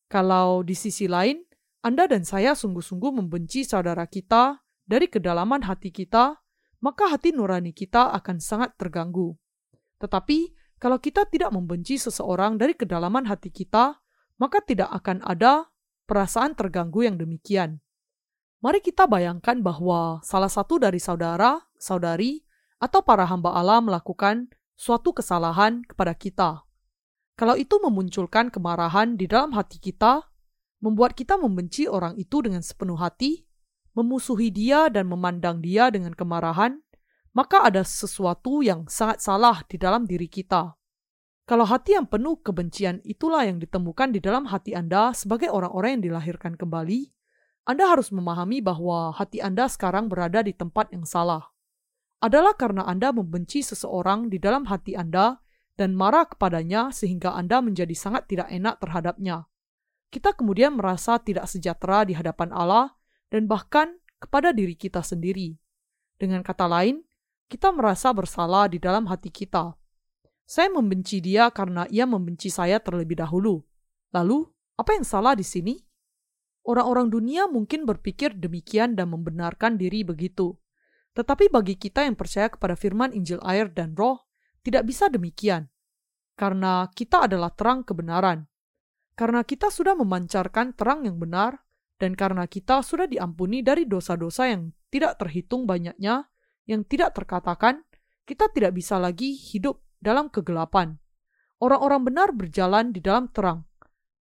Kalau 0.10 0.66
di 0.66 0.74
sisi 0.74 1.06
lain, 1.06 1.46
Anda 1.86 2.10
dan 2.10 2.26
saya 2.26 2.58
sungguh-sungguh 2.58 3.22
membenci 3.22 3.64
saudara 3.64 4.10
kita 4.10 4.60
dari 4.90 5.06
kedalaman 5.06 5.64
hati 5.64 5.94
kita, 5.94 6.42
maka 6.80 7.12
hati 7.12 7.36
nurani 7.36 7.76
kita 7.76 8.12
akan 8.16 8.40
sangat 8.40 8.76
terganggu. 8.80 9.36
Tetapi, 10.00 10.56
kalau 10.80 10.96
kita 10.96 11.28
tidak 11.28 11.52
membenci 11.52 12.00
seseorang 12.00 12.56
dari 12.56 12.72
kedalaman 12.72 13.28
hati 13.28 13.52
kita, 13.52 14.00
maka 14.40 14.64
tidak 14.64 14.88
akan 14.96 15.20
ada 15.28 15.68
perasaan 16.08 16.56
terganggu 16.56 17.04
yang 17.04 17.20
demikian. 17.20 17.84
Mari 18.64 18.80
kita 18.80 19.08
bayangkan 19.08 19.60
bahwa 19.60 20.24
salah 20.24 20.52
satu 20.52 20.80
dari 20.80 21.00
saudara, 21.00 21.60
saudari, 21.76 22.44
atau 22.80 23.04
para 23.04 23.28
hamba 23.28 23.56
Allah 23.56 23.84
melakukan 23.84 24.48
suatu 24.80 25.12
kesalahan 25.12 25.84
kepada 25.84 26.16
kita. 26.16 26.64
Kalau 27.36 27.56
itu 27.60 27.76
memunculkan 27.80 28.52
kemarahan 28.52 29.20
di 29.20 29.28
dalam 29.28 29.52
hati 29.56 29.80
kita, 29.80 30.28
membuat 30.80 31.16
kita 31.16 31.36
membenci 31.36 31.88
orang 31.92 32.16
itu 32.16 32.40
dengan 32.40 32.64
sepenuh 32.64 32.96
hati, 32.96 33.48
memusuhi 34.00 34.48
dia 34.48 34.88
dan 34.88 35.12
memandang 35.12 35.60
dia 35.60 35.92
dengan 35.92 36.16
kemarahan, 36.16 36.80
maka 37.36 37.68
ada 37.68 37.84
sesuatu 37.84 38.64
yang 38.64 38.88
sangat 38.88 39.20
salah 39.20 39.62
di 39.68 39.76
dalam 39.76 40.08
diri 40.08 40.32
kita. 40.32 40.80
Kalau 41.50 41.66
hati 41.66 41.98
yang 41.98 42.06
penuh 42.06 42.38
kebencian 42.40 43.02
itulah 43.02 43.42
yang 43.42 43.58
ditemukan 43.58 44.14
di 44.14 44.22
dalam 44.22 44.46
hati 44.48 44.78
Anda 44.78 45.18
sebagai 45.18 45.50
orang-orang 45.50 45.98
yang 45.98 46.14
dilahirkan 46.14 46.54
kembali, 46.54 47.10
Anda 47.66 47.90
harus 47.90 48.14
memahami 48.14 48.62
bahwa 48.62 49.10
hati 49.18 49.42
Anda 49.42 49.66
sekarang 49.66 50.14
berada 50.14 50.46
di 50.46 50.54
tempat 50.54 50.94
yang 50.94 51.10
salah. 51.10 51.50
Adalah 52.22 52.54
karena 52.54 52.86
Anda 52.86 53.10
membenci 53.10 53.66
seseorang 53.66 54.30
di 54.30 54.38
dalam 54.38 54.70
hati 54.70 54.94
Anda 54.94 55.42
dan 55.74 55.96
marah 55.96 56.28
kepadanya 56.28 56.92
sehingga 56.92 57.34
Anda 57.34 57.64
menjadi 57.64 57.96
sangat 57.96 58.30
tidak 58.30 58.52
enak 58.52 58.78
terhadapnya. 58.84 59.48
Kita 60.12 60.36
kemudian 60.36 60.76
merasa 60.76 61.18
tidak 61.24 61.48
sejahtera 61.48 62.04
di 62.04 62.14
hadapan 62.20 62.52
Allah 62.52 62.99
dan 63.30 63.46
bahkan 63.50 63.98
kepada 64.20 64.52
diri 64.52 64.76
kita 64.76 65.02
sendiri. 65.02 65.56
Dengan 66.20 66.44
kata 66.44 66.68
lain, 66.68 67.02
kita 67.50 67.72
merasa 67.72 68.12
bersalah 68.12 68.70
di 68.70 68.78
dalam 68.78 69.08
hati 69.10 69.32
kita. 69.32 69.74
Saya 70.46 70.70
membenci 70.70 71.22
dia 71.22 71.50
karena 71.54 71.86
ia 71.90 72.10
membenci 72.10 72.50
saya 72.50 72.82
terlebih 72.82 73.22
dahulu. 73.22 73.62
Lalu, 74.12 74.50
apa 74.78 74.98
yang 74.98 75.06
salah 75.06 75.38
di 75.38 75.46
sini? 75.46 75.78
Orang-orang 76.66 77.10
dunia 77.10 77.46
mungkin 77.50 77.86
berpikir 77.86 78.36
demikian 78.38 78.94
dan 78.94 79.14
membenarkan 79.14 79.78
diri 79.80 80.06
begitu. 80.06 80.58
Tetapi 81.14 81.50
bagi 81.50 81.78
kita 81.78 82.06
yang 82.06 82.14
percaya 82.14 82.50
kepada 82.50 82.78
firman 82.78 83.14
Injil 83.14 83.42
air 83.42 83.70
dan 83.74 83.98
roh, 83.98 84.30
tidak 84.62 84.86
bisa 84.86 85.10
demikian, 85.10 85.72
karena 86.36 86.88
kita 86.94 87.26
adalah 87.26 87.50
terang 87.52 87.82
kebenaran. 87.82 88.46
Karena 89.18 89.44
kita 89.44 89.68
sudah 89.68 89.98
memancarkan 89.98 90.78
terang 90.78 91.04
yang 91.04 91.20
benar, 91.20 91.60
dan 92.00 92.16
karena 92.16 92.48
kita 92.48 92.80
sudah 92.80 93.06
diampuni 93.06 93.60
dari 93.60 93.84
dosa-dosa 93.84 94.48
yang 94.48 94.72
tidak 94.88 95.20
terhitung 95.20 95.68
banyaknya, 95.68 96.32
yang 96.66 96.88
tidak 96.88 97.14
terkatakan, 97.14 97.84
kita 98.24 98.48
tidak 98.56 98.74
bisa 98.74 98.96
lagi 98.96 99.36
hidup 99.36 99.84
dalam 100.00 100.32
kegelapan. 100.32 100.96
Orang-orang 101.60 102.08
benar 102.08 102.30
berjalan 102.32 102.96
di 102.96 103.04
dalam 103.04 103.28
terang, 103.36 103.68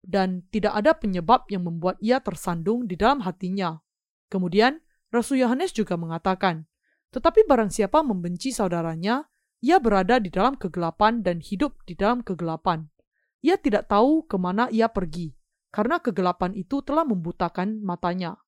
dan 0.02 0.42
tidak 0.50 0.74
ada 0.74 0.92
penyebab 0.98 1.46
yang 1.46 1.62
membuat 1.62 2.02
ia 2.02 2.18
tersandung 2.18 2.90
di 2.90 2.98
dalam 2.98 3.22
hatinya. 3.22 3.78
Kemudian, 4.26 4.82
Rasul 5.14 5.40
Yohanes 5.40 5.70
juga 5.70 5.94
mengatakan, 5.94 6.66
"Tetapi 7.14 7.46
barang 7.46 7.70
siapa 7.70 8.02
membenci 8.02 8.50
saudaranya, 8.50 9.22
ia 9.62 9.78
berada 9.78 10.18
di 10.18 10.30
dalam 10.30 10.54
kegelapan 10.54 11.22
dan 11.22 11.38
hidup 11.42 11.78
di 11.86 11.98
dalam 11.98 12.22
kegelapan. 12.22 12.86
Ia 13.42 13.54
tidak 13.58 13.86
tahu 13.86 14.26
ke 14.26 14.34
mana 14.34 14.66
ia 14.70 14.90
pergi, 14.90 15.34
karena 15.68 16.00
kegelapan 16.00 16.56
itu 16.56 16.80
telah 16.80 17.04
membutakan 17.04 17.80
matanya. 17.84 18.40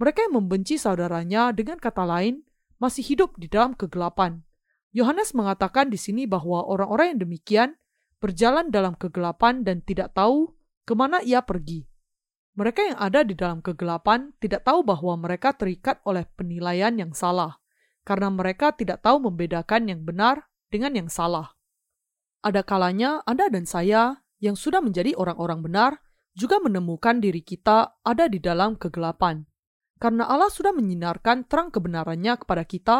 Mereka 0.00 0.30
yang 0.30 0.40
membenci 0.40 0.80
saudaranya 0.80 1.52
dengan 1.52 1.76
kata 1.76 2.08
lain 2.08 2.46
masih 2.80 3.04
hidup 3.04 3.36
di 3.36 3.50
dalam 3.50 3.76
kegelapan. 3.76 4.40
Yohanes 4.90 5.36
mengatakan 5.36 5.92
di 5.92 6.00
sini 6.00 6.24
bahwa 6.26 6.66
orang-orang 6.66 7.14
yang 7.14 7.20
demikian 7.28 7.70
berjalan 8.18 8.72
dalam 8.72 8.96
kegelapan 8.96 9.62
dan 9.62 9.84
tidak 9.84 10.16
tahu 10.16 10.56
ke 10.88 10.92
mana 10.96 11.22
ia 11.22 11.44
pergi. 11.44 11.86
Mereka 12.58 12.92
yang 12.92 12.98
ada 12.98 13.22
di 13.22 13.38
dalam 13.38 13.62
kegelapan 13.62 14.34
tidak 14.42 14.66
tahu 14.66 14.82
bahwa 14.82 15.14
mereka 15.16 15.54
terikat 15.54 16.02
oleh 16.02 16.26
penilaian 16.34 16.90
yang 16.98 17.14
salah, 17.14 17.62
karena 18.02 18.28
mereka 18.28 18.74
tidak 18.74 19.00
tahu 19.06 19.22
membedakan 19.22 19.86
yang 19.86 20.02
benar 20.02 20.50
dengan 20.66 20.98
yang 20.98 21.08
salah. 21.08 21.54
Ada 22.42 22.66
kalanya 22.66 23.22
Anda 23.28 23.46
dan 23.52 23.68
saya 23.68 24.24
yang 24.42 24.58
sudah 24.58 24.82
menjadi 24.82 25.14
orang-orang 25.14 25.60
benar 25.62 25.92
juga 26.40 26.56
menemukan 26.56 27.20
diri 27.20 27.44
kita 27.44 28.00
ada 28.00 28.24
di 28.24 28.40
dalam 28.40 28.80
kegelapan. 28.80 29.44
Karena 30.00 30.24
Allah 30.24 30.48
sudah 30.48 30.72
menyinarkan 30.72 31.44
terang 31.44 31.68
kebenarannya 31.68 32.40
kepada 32.40 32.64
kita, 32.64 32.98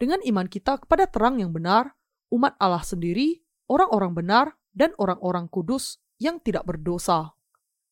dengan 0.00 0.24
iman 0.24 0.48
kita 0.48 0.80
kepada 0.80 1.04
terang 1.04 1.36
yang 1.44 1.52
benar, 1.52 1.92
umat 2.32 2.56
Allah 2.56 2.80
sendiri, 2.80 3.44
orang-orang 3.68 4.16
benar, 4.16 4.46
dan 4.72 4.96
orang-orang 4.96 5.52
kudus 5.52 6.00
yang 6.16 6.40
tidak 6.40 6.64
berdosa. 6.64 7.36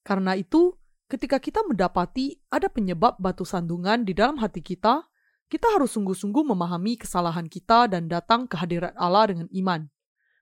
Karena 0.01 0.33
itu, 0.33 0.73
ketika 1.13 1.37
kita 1.37 1.61
mendapati 1.69 2.41
ada 2.49 2.73
penyebab 2.73 3.21
batu 3.21 3.45
sandungan 3.45 4.09
di 4.09 4.17
dalam 4.17 4.41
hati 4.41 4.65
kita, 4.65 5.05
kita 5.53 5.69
harus 5.77 5.93
sungguh-sungguh 5.93 6.49
memahami 6.49 6.97
kesalahan 6.97 7.45
kita 7.45 7.93
dan 7.93 8.09
datang 8.09 8.49
ke 8.49 8.57
hadirat 8.57 8.97
Allah 8.97 9.29
dengan 9.29 9.49
iman. 9.53 9.85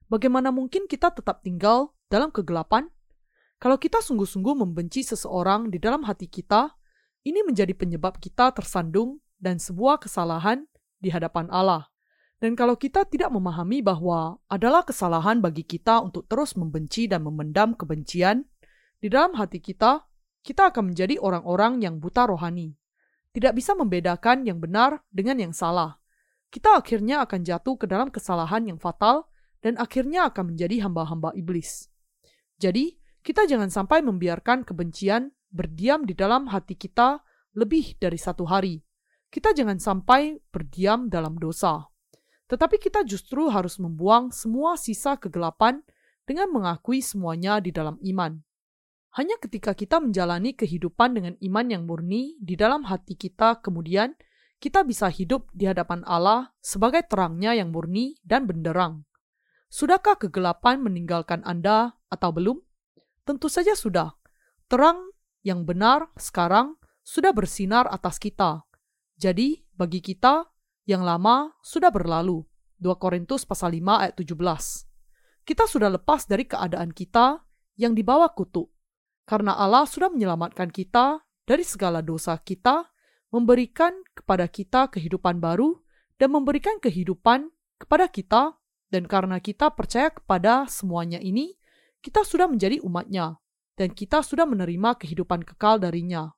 Bagaimana 0.06 0.54
mungkin 0.54 0.86
kita 0.86 1.10
tetap 1.10 1.42
tinggal 1.42 1.90
dalam 2.06 2.30
kegelapan? 2.30 2.86
Kalau 3.56 3.80
kita 3.80 4.04
sungguh-sungguh 4.04 4.54
membenci 4.56 5.00
seseorang 5.06 5.72
di 5.72 5.80
dalam 5.80 6.04
hati 6.04 6.28
kita, 6.28 6.76
ini 7.24 7.40
menjadi 7.42 7.72
penyebab 7.72 8.20
kita 8.20 8.52
tersandung 8.52 9.18
dan 9.40 9.56
sebuah 9.56 10.00
kesalahan 10.00 10.68
di 11.00 11.08
hadapan 11.08 11.48
Allah. 11.48 11.88
Dan 12.36 12.52
kalau 12.52 12.76
kita 12.76 13.08
tidak 13.08 13.32
memahami 13.32 13.80
bahwa 13.80 14.36
adalah 14.52 14.84
kesalahan 14.84 15.40
bagi 15.40 15.64
kita 15.64 16.04
untuk 16.04 16.28
terus 16.28 16.52
membenci 16.52 17.08
dan 17.08 17.24
memendam 17.24 17.72
kebencian, 17.72 18.44
di 19.00 19.08
dalam 19.08 19.32
hati 19.40 19.56
kita, 19.60 20.04
kita 20.44 20.68
akan 20.68 20.92
menjadi 20.92 21.16
orang-orang 21.16 21.80
yang 21.80 21.96
buta 21.96 22.28
rohani 22.28 22.76
tidak 23.36 23.52
bisa 23.52 23.76
membedakan 23.76 24.48
yang 24.48 24.56
benar 24.56 25.04
dengan 25.12 25.36
yang 25.36 25.52
salah. 25.52 26.00
Kita 26.48 26.80
akhirnya 26.80 27.20
akan 27.28 27.44
jatuh 27.44 27.76
ke 27.76 27.84
dalam 27.84 28.08
kesalahan 28.08 28.64
yang 28.64 28.80
fatal 28.80 29.28
dan 29.60 29.76
akhirnya 29.76 30.32
akan 30.32 30.56
menjadi 30.56 30.88
hamba-hamba 30.88 31.36
iblis. 31.36 31.92
Jadi, 32.56 32.96
kita 33.26 33.42
jangan 33.50 33.74
sampai 33.74 34.06
membiarkan 34.06 34.62
kebencian 34.62 35.34
berdiam 35.50 36.06
di 36.06 36.14
dalam 36.14 36.46
hati 36.46 36.78
kita 36.78 37.26
lebih 37.58 37.98
dari 37.98 38.14
satu 38.14 38.46
hari. 38.46 38.78
Kita 39.26 39.50
jangan 39.50 39.82
sampai 39.82 40.38
berdiam 40.54 41.10
dalam 41.10 41.34
dosa. 41.34 41.90
Tetapi 42.46 42.78
kita 42.78 43.02
justru 43.02 43.50
harus 43.50 43.82
membuang 43.82 44.30
semua 44.30 44.78
sisa 44.78 45.18
kegelapan 45.18 45.82
dengan 46.22 46.54
mengakui 46.54 47.02
semuanya 47.02 47.58
di 47.58 47.74
dalam 47.74 47.98
iman. 47.98 48.38
Hanya 49.18 49.34
ketika 49.42 49.74
kita 49.74 49.98
menjalani 49.98 50.54
kehidupan 50.54 51.18
dengan 51.18 51.34
iman 51.42 51.66
yang 51.66 51.82
murni 51.82 52.38
di 52.38 52.54
dalam 52.54 52.86
hati 52.86 53.18
kita, 53.18 53.58
kemudian 53.58 54.14
kita 54.62 54.86
bisa 54.86 55.10
hidup 55.10 55.50
di 55.50 55.66
hadapan 55.66 56.06
Allah 56.06 56.54
sebagai 56.62 57.02
terangnya 57.10 57.58
yang 57.58 57.74
murni 57.74 58.22
dan 58.22 58.46
benderang. 58.46 59.02
Sudahkah 59.66 60.14
kegelapan 60.14 60.78
meninggalkan 60.78 61.42
Anda 61.42 61.98
atau 62.06 62.30
belum? 62.30 62.65
Tentu 63.26 63.50
saja 63.50 63.74
sudah. 63.74 64.14
Terang 64.70 65.10
yang 65.42 65.66
benar 65.66 66.08
sekarang 66.14 66.78
sudah 67.02 67.34
bersinar 67.34 67.90
atas 67.90 68.22
kita. 68.22 68.62
Jadi, 69.18 69.66
bagi 69.74 69.98
kita, 69.98 70.46
yang 70.86 71.02
lama 71.02 71.58
sudah 71.60 71.90
berlalu. 71.90 72.46
2 72.78 73.02
Korintus 73.02 73.42
pasal 73.42 73.74
5 73.74 74.06
ayat 74.06 74.14
17. 74.14 74.86
Kita 75.42 75.64
sudah 75.66 75.90
lepas 75.90 76.30
dari 76.30 76.46
keadaan 76.46 76.94
kita 76.94 77.42
yang 77.74 77.98
dibawa 77.98 78.30
kutuk 78.30 78.70
karena 79.26 79.58
Allah 79.58 79.84
sudah 79.84 80.06
menyelamatkan 80.06 80.70
kita 80.70 81.26
dari 81.42 81.66
segala 81.66 81.98
dosa 81.98 82.38
kita, 82.38 82.86
memberikan 83.34 83.90
kepada 84.14 84.46
kita 84.46 84.86
kehidupan 84.86 85.42
baru, 85.42 85.82
dan 86.16 86.32
memberikan 86.32 86.78
kehidupan 86.78 87.50
kepada 87.76 88.06
kita 88.08 88.56
Dan 88.86 89.10
karena 89.10 89.42
kita 89.42 89.74
percaya 89.74 90.14
kepada 90.14 90.70
semuanya 90.70 91.18
ini, 91.18 91.58
kita 92.00 92.24
sudah 92.24 92.48
menjadi 92.50 92.80
umatnya, 92.82 93.38
dan 93.76 93.92
kita 93.92 94.24
sudah 94.24 94.48
menerima 94.48 94.96
kehidupan 94.96 95.44
kekal 95.44 95.76
darinya. 95.76 96.32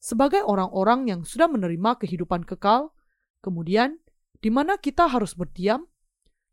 Sebagai 0.00 0.40
orang-orang 0.40 1.12
yang 1.12 1.20
sudah 1.28 1.44
menerima 1.44 2.00
kehidupan 2.00 2.48
kekal, 2.48 2.96
kemudian 3.44 4.00
di 4.40 4.48
mana 4.48 4.80
kita 4.80 5.04
harus 5.04 5.36
berdiam? 5.36 5.84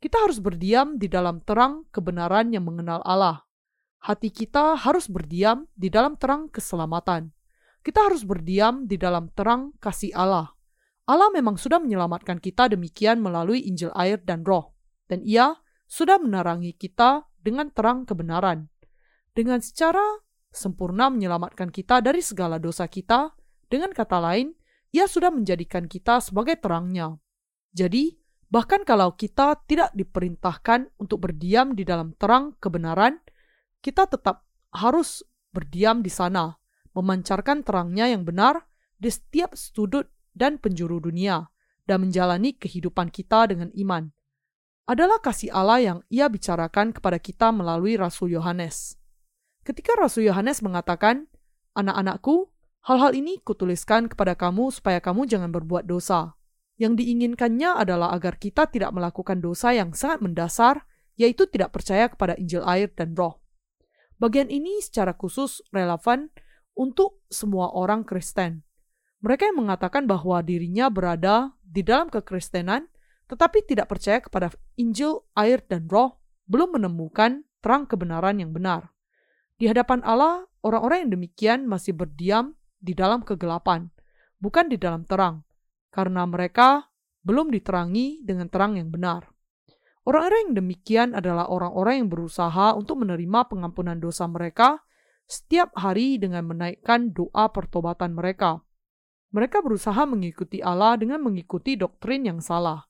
Kita 0.03 0.19
harus 0.27 0.43
berdiam 0.43 0.99
di 0.99 1.07
dalam 1.07 1.39
terang 1.41 1.88
kebenaran 1.89 2.51
yang 2.51 2.67
mengenal 2.67 2.99
Allah. 3.07 3.47
Hati 4.03 4.29
kita 4.29 4.77
harus 4.77 5.07
berdiam 5.10 5.65
di 5.73 5.88
dalam 5.88 6.19
terang 6.19 6.51
keselamatan. 6.51 7.31
Kita 7.81 8.12
harus 8.12 8.27
berdiam 8.27 8.83
di 8.83 8.99
dalam 8.99 9.31
terang 9.31 9.73
kasih 9.79 10.12
Allah. 10.12 10.51
Allah 11.07 11.31
memang 11.31 11.55
sudah 11.55 11.79
menyelamatkan 11.79 12.43
kita 12.43 12.67
demikian 12.67 13.23
melalui 13.23 13.63
Injil 13.63 13.95
air 13.95 14.19
dan 14.19 14.43
roh. 14.43 14.75
Dan 15.07 15.23
ia 15.23 15.55
sudah 15.88 16.19
menerangi 16.19 16.75
kita 16.75 17.26
dengan 17.41 17.69
terang 17.71 18.04
kebenaran. 18.04 18.67
Dengan 19.32 19.62
secara 19.62 20.02
sempurna 20.50 21.13
menyelamatkan 21.13 21.69
kita 21.69 22.02
dari 22.02 22.26
segala 22.26 22.58
dosa 22.58 22.89
kita, 22.89 23.34
dengan 23.69 23.93
kata 23.93 24.17
lain, 24.17 24.56
ia 24.89 25.06
sudah 25.06 25.30
menjadikan 25.30 25.86
kita 25.86 26.23
sebagai 26.23 26.58
terangnya. 26.58 27.19
Jadi, 27.76 28.17
bahkan 28.50 28.82
kalau 28.82 29.13
kita 29.13 29.60
tidak 29.69 29.93
diperintahkan 29.93 30.89
untuk 30.97 31.30
berdiam 31.30 31.78
di 31.78 31.86
dalam 31.86 32.15
terang 32.17 32.58
kebenaran, 32.58 33.21
kita 33.84 34.10
tetap 34.10 34.47
harus 34.73 35.21
berdiam 35.54 36.02
di 36.02 36.10
sana, 36.10 36.58
memancarkan 36.97 37.62
terangnya 37.62 38.10
yang 38.10 38.26
benar 38.26 38.65
di 38.97 39.13
setiap 39.13 39.54
sudut 39.54 40.10
dan 40.34 40.58
penjuru 40.58 40.97
dunia, 40.97 41.45
dan 41.86 42.10
menjalani 42.10 42.58
kehidupan 42.58 43.13
kita 43.13 43.45
dengan 43.54 43.69
iman 43.78 44.16
adalah 44.88 45.19
kasih 45.19 45.52
Allah 45.52 45.84
yang 45.84 46.00
ia 46.08 46.32
bicarakan 46.32 46.95
kepada 46.95 47.19
kita 47.19 47.52
melalui 47.52 48.00
Rasul 48.00 48.32
Yohanes. 48.32 48.95
Ketika 49.67 50.00
Rasul 50.00 50.32
Yohanes 50.32 50.63
mengatakan, 50.63 51.28
Anak-anakku, 51.76 52.50
hal-hal 52.89 53.13
ini 53.13 53.38
kutuliskan 53.43 54.10
kepada 54.10 54.34
kamu 54.34 54.73
supaya 54.73 54.97
kamu 54.97 55.30
jangan 55.30 55.54
berbuat 55.54 55.86
dosa. 55.86 56.34
Yang 56.80 57.04
diinginkannya 57.04 57.76
adalah 57.76 58.15
agar 58.15 58.41
kita 58.41 58.65
tidak 58.71 58.95
melakukan 58.95 59.43
dosa 59.43 59.76
yang 59.76 59.93
sangat 59.93 60.23
mendasar, 60.26 60.88
yaitu 61.19 61.45
tidak 61.45 61.76
percaya 61.76 62.10
kepada 62.10 62.34
Injil 62.39 62.65
air 62.65 62.89
dan 62.95 63.13
roh. 63.13 63.43
Bagian 64.17 64.50
ini 64.50 64.82
secara 64.82 65.13
khusus 65.13 65.62
relevan 65.69 66.34
untuk 66.73 67.21
semua 67.30 67.69
orang 67.76 68.02
Kristen. 68.02 68.65
Mereka 69.21 69.54
yang 69.54 69.67
mengatakan 69.67 70.10
bahwa 70.10 70.41
dirinya 70.41 70.89
berada 70.89 71.54
di 71.62 71.86
dalam 71.86 72.10
kekristenan 72.10 72.89
tetapi 73.27 73.67
tidak 73.67 73.91
percaya 73.91 74.23
kepada 74.23 74.55
Injil, 74.79 75.27
air, 75.35 75.59
dan 75.67 75.91
roh, 75.91 76.15
belum 76.47 76.79
menemukan 76.79 77.43
terang 77.59 77.83
kebenaran 77.83 78.39
yang 78.39 78.55
benar. 78.55 78.95
Di 79.59 79.67
hadapan 79.67 79.99
Allah, 80.07 80.47
orang-orang 80.63 81.07
yang 81.07 81.11
demikian 81.19 81.59
masih 81.67 81.91
berdiam 81.91 82.55
di 82.79 82.95
dalam 82.95 83.27
kegelapan, 83.27 83.91
bukan 84.39 84.71
di 84.71 84.79
dalam 84.79 85.03
terang, 85.03 85.43
karena 85.91 86.23
mereka 86.23 86.87
belum 87.27 87.51
diterangi 87.51 88.23
dengan 88.23 88.47
terang 88.47 88.79
yang 88.79 88.87
benar. 88.87 89.27
Orang-orang 90.07 90.39
yang 90.47 90.55
demikian 90.63 91.09
adalah 91.11 91.51
orang-orang 91.51 91.99
yang 91.99 92.07
berusaha 92.07 92.71
untuk 92.79 93.03
menerima 93.03 93.51
pengampunan 93.51 93.99
dosa 93.99 94.23
mereka 94.23 94.79
setiap 95.27 95.75
hari 95.75 96.15
dengan 96.15 96.47
menaikkan 96.47 97.11
doa 97.11 97.51
pertobatan 97.51 98.15
mereka. 98.15 98.63
Mereka 99.35 99.59
berusaha 99.59 100.07
mengikuti 100.07 100.63
Allah 100.63 100.95
dengan 100.95 101.19
mengikuti 101.19 101.75
doktrin 101.75 102.23
yang 102.23 102.39
salah 102.39 102.87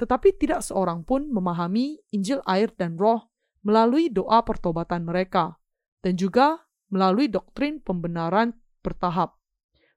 tetapi 0.00 0.32
tidak 0.40 0.64
seorang 0.64 1.04
pun 1.04 1.28
memahami 1.28 2.00
Injil 2.16 2.40
air 2.48 2.72
dan 2.72 2.96
roh 2.96 3.28
melalui 3.60 4.08
doa 4.08 4.40
pertobatan 4.40 5.04
mereka, 5.04 5.60
dan 6.00 6.16
juga 6.16 6.64
melalui 6.88 7.28
doktrin 7.28 7.84
pembenaran 7.84 8.56
bertahap. 8.80 9.36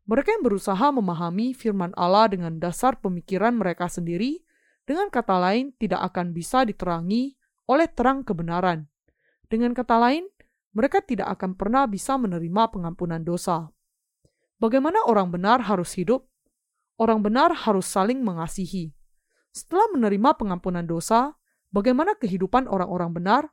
Mereka 0.04 0.36
yang 0.36 0.44
berusaha 0.44 0.92
memahami 0.92 1.56
firman 1.56 1.96
Allah 1.96 2.28
dengan 2.28 2.60
dasar 2.60 3.00
pemikiran 3.00 3.56
mereka 3.56 3.88
sendiri, 3.88 4.44
dengan 4.84 5.08
kata 5.08 5.40
lain 5.40 5.72
tidak 5.80 6.12
akan 6.12 6.36
bisa 6.36 6.68
diterangi 6.68 7.40
oleh 7.72 7.88
terang 7.88 8.28
kebenaran. 8.28 8.92
Dengan 9.48 9.72
kata 9.72 9.96
lain, 9.96 10.28
mereka 10.76 11.00
tidak 11.00 11.32
akan 11.40 11.56
pernah 11.56 11.88
bisa 11.88 12.20
menerima 12.20 12.76
pengampunan 12.76 13.24
dosa. 13.24 13.72
Bagaimana 14.60 15.08
orang 15.08 15.32
benar 15.32 15.64
harus 15.72 15.96
hidup? 15.96 16.28
Orang 17.00 17.24
benar 17.24 17.56
harus 17.56 17.88
saling 17.88 18.20
mengasihi. 18.20 18.92
Setelah 19.54 19.86
menerima 19.94 20.34
pengampunan 20.34 20.82
dosa, 20.82 21.38
bagaimana 21.70 22.18
kehidupan 22.18 22.66
orang-orang 22.66 23.14
benar? 23.14 23.44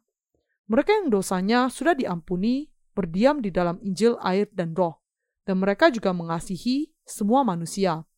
Mereka 0.64 0.96
yang 0.96 1.12
dosanya 1.12 1.68
sudah 1.68 1.92
diampuni 1.92 2.72
berdiam 2.96 3.44
di 3.44 3.52
dalam 3.52 3.76
Injil, 3.84 4.16
air, 4.24 4.48
dan 4.56 4.72
roh, 4.72 4.96
dan 5.44 5.60
mereka 5.60 5.92
juga 5.92 6.16
mengasihi 6.16 6.88
semua 7.04 7.44
manusia. 7.44 8.08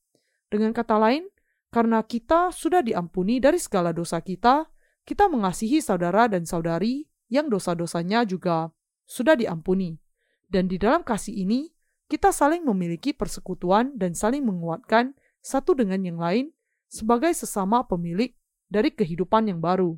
Dengan 0.46 0.70
kata 0.70 0.94
lain, 0.94 1.26
karena 1.74 2.06
kita 2.06 2.54
sudah 2.54 2.86
diampuni 2.86 3.42
dari 3.42 3.58
segala 3.58 3.90
dosa 3.90 4.22
kita, 4.22 4.70
kita 5.02 5.26
mengasihi 5.26 5.82
saudara 5.82 6.30
dan 6.30 6.46
saudari 6.46 7.10
yang 7.26 7.50
dosa-dosanya 7.50 8.22
juga 8.22 8.70
sudah 9.10 9.34
diampuni. 9.34 9.98
Dan 10.46 10.70
di 10.70 10.78
dalam 10.78 11.02
kasih 11.02 11.34
ini, 11.34 11.72
kita 12.06 12.30
saling 12.30 12.62
memiliki 12.62 13.10
persekutuan 13.10 13.96
dan 13.98 14.14
saling 14.14 14.44
menguatkan 14.46 15.16
satu 15.42 15.74
dengan 15.74 16.04
yang 16.04 16.20
lain 16.20 16.54
sebagai 16.92 17.32
sesama 17.32 17.88
pemilik 17.88 18.36
dari 18.68 18.92
kehidupan 18.92 19.48
yang 19.48 19.64
baru. 19.64 19.96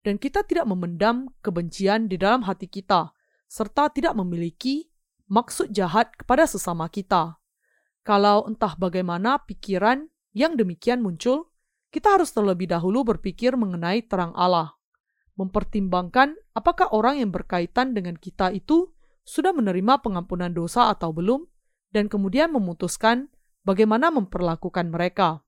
Dan 0.00 0.16
kita 0.16 0.40
tidak 0.48 0.64
memendam 0.64 1.28
kebencian 1.44 2.08
di 2.08 2.16
dalam 2.16 2.48
hati 2.48 2.64
kita, 2.64 3.12
serta 3.44 3.92
tidak 3.92 4.16
memiliki 4.16 4.88
maksud 5.28 5.68
jahat 5.76 6.16
kepada 6.16 6.48
sesama 6.48 6.88
kita. 6.88 7.36
Kalau 8.00 8.48
entah 8.48 8.72
bagaimana 8.80 9.44
pikiran 9.44 10.08
yang 10.32 10.56
demikian 10.56 11.04
muncul, 11.04 11.52
kita 11.92 12.16
harus 12.16 12.32
terlebih 12.32 12.72
dahulu 12.72 13.04
berpikir 13.04 13.60
mengenai 13.60 14.00
terang 14.08 14.32
Allah, 14.32 14.72
mempertimbangkan 15.36 16.32
apakah 16.56 16.88
orang 16.96 17.20
yang 17.20 17.28
berkaitan 17.28 17.92
dengan 17.92 18.16
kita 18.16 18.48
itu 18.56 18.88
sudah 19.28 19.52
menerima 19.52 20.00
pengampunan 20.00 20.48
dosa 20.48 20.88
atau 20.88 21.12
belum, 21.12 21.44
dan 21.92 22.08
kemudian 22.08 22.48
memutuskan 22.56 23.28
bagaimana 23.68 24.08
memperlakukan 24.08 24.88
mereka 24.88 25.44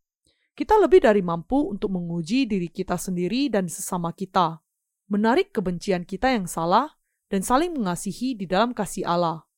kita 0.53 0.77
lebih 0.77 1.01
dari 1.01 1.25
mampu 1.25 1.73
untuk 1.73 1.97
menguji 1.97 2.45
diri 2.45 2.69
kita 2.69 3.01
sendiri 3.01 3.49
dan 3.49 3.73
sesama 3.73 4.13
kita, 4.13 4.61
menarik 5.09 5.53
kebencian 5.53 6.05
kita 6.05 6.29
yang 6.29 6.45
salah, 6.45 6.93
dan 7.33 7.41
saling 7.41 7.73
mengasihi 7.73 8.37
di 8.37 8.45
dalam 8.45 8.77
kasih 8.77 9.09
Allah. 9.09 9.49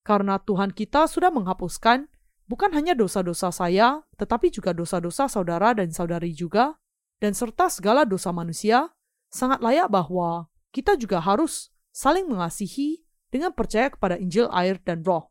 Karena 0.00 0.40
Tuhan 0.40 0.72
kita 0.72 1.04
sudah 1.04 1.28
menghapuskan 1.28 2.08
bukan 2.48 2.72
hanya 2.72 2.96
dosa-dosa 2.96 3.52
saya, 3.52 4.00
tetapi 4.16 4.48
juga 4.48 4.72
dosa-dosa 4.72 5.28
saudara 5.28 5.76
dan 5.76 5.92
saudari 5.92 6.32
juga, 6.32 6.80
dan 7.20 7.36
serta 7.36 7.68
segala 7.68 8.08
dosa 8.08 8.32
manusia, 8.32 8.88
sangat 9.28 9.60
layak 9.60 9.92
bahwa 9.92 10.48
kita 10.72 10.96
juga 10.96 11.20
harus 11.20 11.68
saling 11.92 12.24
mengasihi 12.24 13.04
dengan 13.28 13.52
percaya 13.52 13.92
kepada 13.92 14.16
Injil, 14.16 14.48
air, 14.56 14.80
dan 14.80 15.04
Roh. 15.04 15.28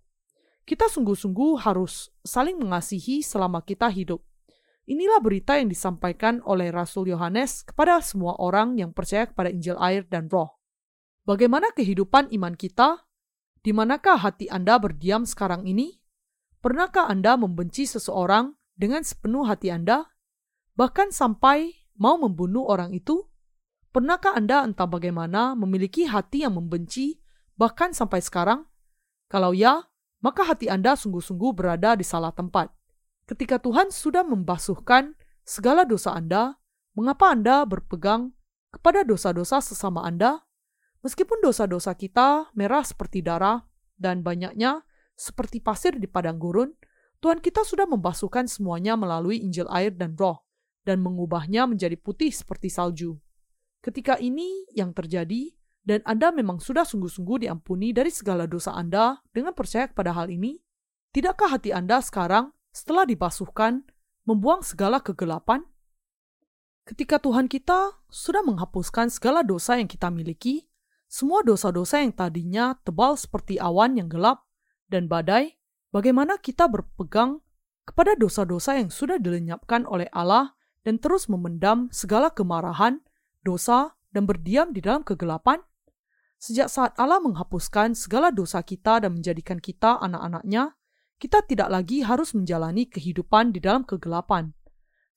Kita 0.70 0.86
sungguh-sungguh 0.86 1.66
harus 1.66 2.14
saling 2.22 2.62
mengasihi 2.62 3.26
selama 3.26 3.66
kita 3.66 3.90
hidup. 3.90 4.22
Inilah 4.90 5.22
berita 5.22 5.54
yang 5.54 5.70
disampaikan 5.70 6.42
oleh 6.50 6.74
Rasul 6.74 7.14
Yohanes 7.14 7.62
kepada 7.62 8.02
semua 8.02 8.34
orang 8.42 8.74
yang 8.74 8.90
percaya 8.90 9.30
kepada 9.30 9.54
Injil 9.54 9.78
air 9.78 10.02
dan 10.10 10.26
roh. 10.34 10.58
Bagaimana 11.30 11.70
kehidupan 11.78 12.34
iman 12.34 12.58
kita? 12.58 13.06
Di 13.62 13.70
manakah 13.70 14.18
hati 14.18 14.50
Anda 14.50 14.82
berdiam 14.82 15.30
sekarang 15.30 15.70
ini? 15.70 16.02
Pernahkah 16.58 17.06
Anda 17.06 17.38
membenci 17.38 17.86
seseorang 17.86 18.58
dengan 18.74 19.06
sepenuh 19.06 19.46
hati 19.46 19.70
Anda? 19.70 20.10
Bahkan 20.74 21.14
sampai 21.14 21.70
mau 22.02 22.18
membunuh 22.18 22.66
orang 22.66 22.90
itu? 22.90 23.30
Pernahkah 23.94 24.34
Anda 24.34 24.66
entah 24.66 24.90
bagaimana 24.90 25.54
memiliki 25.54 26.10
hati 26.10 26.50
yang 26.50 26.58
membenci 26.58 27.22
bahkan 27.62 27.94
sampai 27.94 28.26
sekarang? 28.26 28.66
Kalau 29.30 29.54
ya, 29.54 29.86
maka 30.26 30.50
hati 30.50 30.66
Anda 30.66 30.98
sungguh-sungguh 30.98 31.54
berada 31.54 31.94
di 31.94 32.02
salah 32.02 32.34
tempat. 32.34 32.79
Ketika 33.30 33.62
Tuhan 33.62 33.94
sudah 33.94 34.26
membasuhkan 34.26 35.14
segala 35.46 35.86
dosa 35.86 36.18
Anda, 36.18 36.58
mengapa 36.98 37.30
Anda 37.30 37.62
berpegang 37.62 38.34
kepada 38.74 39.06
dosa-dosa 39.06 39.62
sesama 39.62 40.02
Anda? 40.02 40.42
Meskipun 41.06 41.38
dosa-dosa 41.46 41.94
kita 41.94 42.50
merah 42.58 42.82
seperti 42.82 43.22
darah 43.22 43.70
dan 44.02 44.26
banyaknya 44.26 44.82
seperti 45.14 45.62
pasir 45.62 46.02
di 46.02 46.10
padang 46.10 46.42
gurun, 46.42 46.74
Tuhan 47.22 47.38
kita 47.38 47.62
sudah 47.62 47.86
membasuhkan 47.86 48.50
semuanya 48.50 48.98
melalui 48.98 49.46
Injil 49.46 49.70
air 49.70 49.94
dan 49.94 50.18
roh 50.18 50.42
dan 50.82 50.98
mengubahnya 50.98 51.70
menjadi 51.70 52.02
putih 52.02 52.34
seperti 52.34 52.74
salju. 52.74 53.14
Ketika 53.86 54.18
ini 54.18 54.66
yang 54.74 54.90
terjadi, 54.90 55.54
dan 55.86 56.02
Anda 56.02 56.34
memang 56.34 56.58
sudah 56.66 56.82
sungguh-sungguh 56.82 57.46
diampuni 57.46 57.94
dari 57.94 58.10
segala 58.10 58.50
dosa 58.50 58.74
Anda 58.74 59.22
dengan 59.30 59.54
percaya 59.54 59.86
kepada 59.86 60.18
hal 60.18 60.34
ini, 60.34 60.58
tidakkah 61.14 61.54
hati 61.54 61.70
Anda 61.70 62.02
sekarang 62.02 62.58
setelah 62.72 63.06
dibasuhkan, 63.06 63.86
membuang 64.26 64.62
segala 64.62 65.02
kegelapan? 65.02 65.66
Ketika 66.86 67.22
Tuhan 67.22 67.46
kita 67.46 68.02
sudah 68.10 68.42
menghapuskan 68.42 69.14
segala 69.14 69.46
dosa 69.46 69.78
yang 69.78 69.86
kita 69.86 70.10
miliki, 70.10 70.66
semua 71.10 71.42
dosa-dosa 71.42 72.02
yang 72.02 72.14
tadinya 72.14 72.78
tebal 72.86 73.18
seperti 73.18 73.58
awan 73.62 73.98
yang 73.98 74.10
gelap 74.10 74.46
dan 74.90 75.06
badai, 75.10 75.58
bagaimana 75.94 76.38
kita 76.42 76.70
berpegang 76.70 77.42
kepada 77.86 78.14
dosa-dosa 78.14 78.78
yang 78.78 78.94
sudah 78.94 79.18
dilenyapkan 79.18 79.86
oleh 79.90 80.10
Allah 80.14 80.54
dan 80.86 81.02
terus 81.02 81.30
memendam 81.30 81.90
segala 81.90 82.30
kemarahan, 82.34 83.02
dosa, 83.42 83.98
dan 84.10 84.26
berdiam 84.26 84.74
di 84.74 84.82
dalam 84.82 85.06
kegelapan? 85.06 85.62
Sejak 86.40 86.72
saat 86.72 86.96
Allah 86.96 87.20
menghapuskan 87.20 87.94
segala 87.94 88.32
dosa 88.32 88.64
kita 88.64 89.04
dan 89.04 89.18
menjadikan 89.18 89.60
kita 89.60 90.00
anak-anaknya, 90.00 90.79
kita 91.20 91.44
tidak 91.46 91.70
lagi 91.70 92.02
harus 92.02 92.32
menjalani 92.32 92.88
kehidupan 92.88 93.52
di 93.52 93.60
dalam 93.60 93.84
kegelapan 93.84 94.56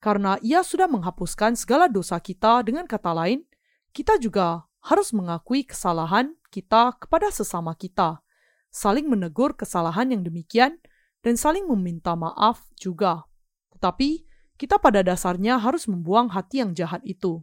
karena 0.03 0.35
ia 0.43 0.59
sudah 0.67 0.91
menghapuskan 0.91 1.55
segala 1.55 1.87
dosa 1.87 2.19
kita 2.19 2.59
dengan 2.67 2.83
kata 2.83 3.15
lain, 3.15 3.47
kita 3.95 4.19
juga 4.19 4.67
harus 4.83 5.15
mengakui 5.15 5.63
kesalahan 5.63 6.35
kita 6.51 6.99
kepada 6.99 7.31
sesama 7.31 7.71
kita, 7.71 8.19
saling 8.67 9.07
menegur 9.07 9.55
kesalahan 9.55 10.11
yang 10.11 10.27
demikian, 10.27 10.83
dan 11.23 11.39
saling 11.39 11.63
meminta 11.71 12.19
maaf 12.19 12.67
juga. 12.75 13.23
Tetapi, 13.71 14.27
kita 14.59 14.75
pada 14.75 15.07
dasarnya 15.07 15.55
harus 15.55 15.87
membuang 15.87 16.35
hati 16.35 16.59
yang 16.59 16.75
jahat 16.75 16.99
itu. 17.07 17.39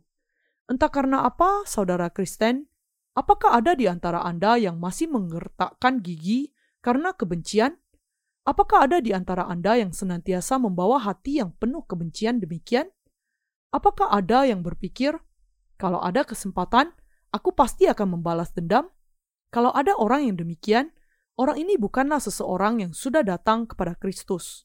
Entah 0.69 0.93
karena 0.93 1.25
apa, 1.25 1.65
saudara 1.65 2.13
Kristen, 2.13 2.69
apakah 3.17 3.57
ada 3.57 3.73
di 3.73 3.89
antara 3.89 4.21
Anda 4.21 4.61
yang 4.61 4.77
masih 4.77 5.09
menggertakkan 5.09 6.05
gigi 6.05 6.53
karena 6.85 7.17
kebencian? 7.17 7.81
Apakah 8.49 8.89
ada 8.89 9.05
di 9.05 9.13
antara 9.13 9.45
Anda 9.45 9.77
yang 9.77 9.93
senantiasa 9.93 10.57
membawa 10.57 10.97
hati 10.97 11.45
yang 11.45 11.53
penuh 11.61 11.85
kebencian 11.85 12.41
demikian? 12.41 12.89
Apakah 13.71 14.09
ada 14.11 14.49
yang 14.49 14.65
berpikir, 14.65 15.15
kalau 15.77 16.01
ada 16.01 16.25
kesempatan, 16.25 16.91
aku 17.31 17.53
pasti 17.53 17.85
akan 17.87 18.19
membalas 18.19 18.51
dendam? 18.57 18.89
Kalau 19.53 19.71
ada 19.77 19.93
orang 19.95 20.27
yang 20.33 20.37
demikian, 20.41 20.91
orang 21.37 21.61
ini 21.61 21.77
bukanlah 21.77 22.19
seseorang 22.19 22.81
yang 22.81 22.93
sudah 22.97 23.21
datang 23.21 23.69
kepada 23.69 23.95
Kristus. 24.01 24.65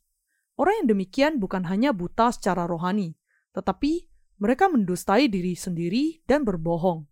Orang 0.55 0.85
yang 0.85 0.95
demikian 0.95 1.38
bukan 1.38 1.67
hanya 1.67 1.91
buta 1.91 2.31
secara 2.31 2.63
rohani, 2.63 3.11
tetapi 3.51 4.07
mereka 4.39 4.71
mendustai 4.71 5.27
diri 5.27 5.51
sendiri 5.51 6.23
dan 6.23 6.47
berbohong. 6.47 7.03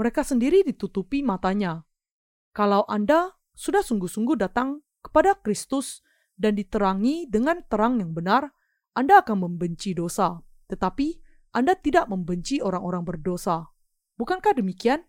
Mereka 0.00 0.24
sendiri 0.24 0.64
ditutupi 0.64 1.20
matanya. 1.20 1.84
Kalau 2.56 2.88
Anda 2.88 3.36
sudah 3.52 3.84
sungguh-sungguh 3.84 4.40
datang 4.40 4.80
kepada 5.02 5.38
Kristus 5.38 6.02
dan 6.38 6.54
diterangi 6.54 7.26
dengan 7.26 7.62
terang 7.66 7.98
yang 7.98 8.14
benar, 8.14 8.54
Anda 8.94 9.22
akan 9.22 9.46
membenci 9.46 9.94
dosa, 9.94 10.38
tetapi 10.70 11.18
Anda 11.54 11.74
tidak 11.74 12.06
membenci 12.06 12.62
orang-orang 12.62 13.02
berdosa. 13.02 13.66
Bukankah 14.18 14.58
demikian? 14.58 15.06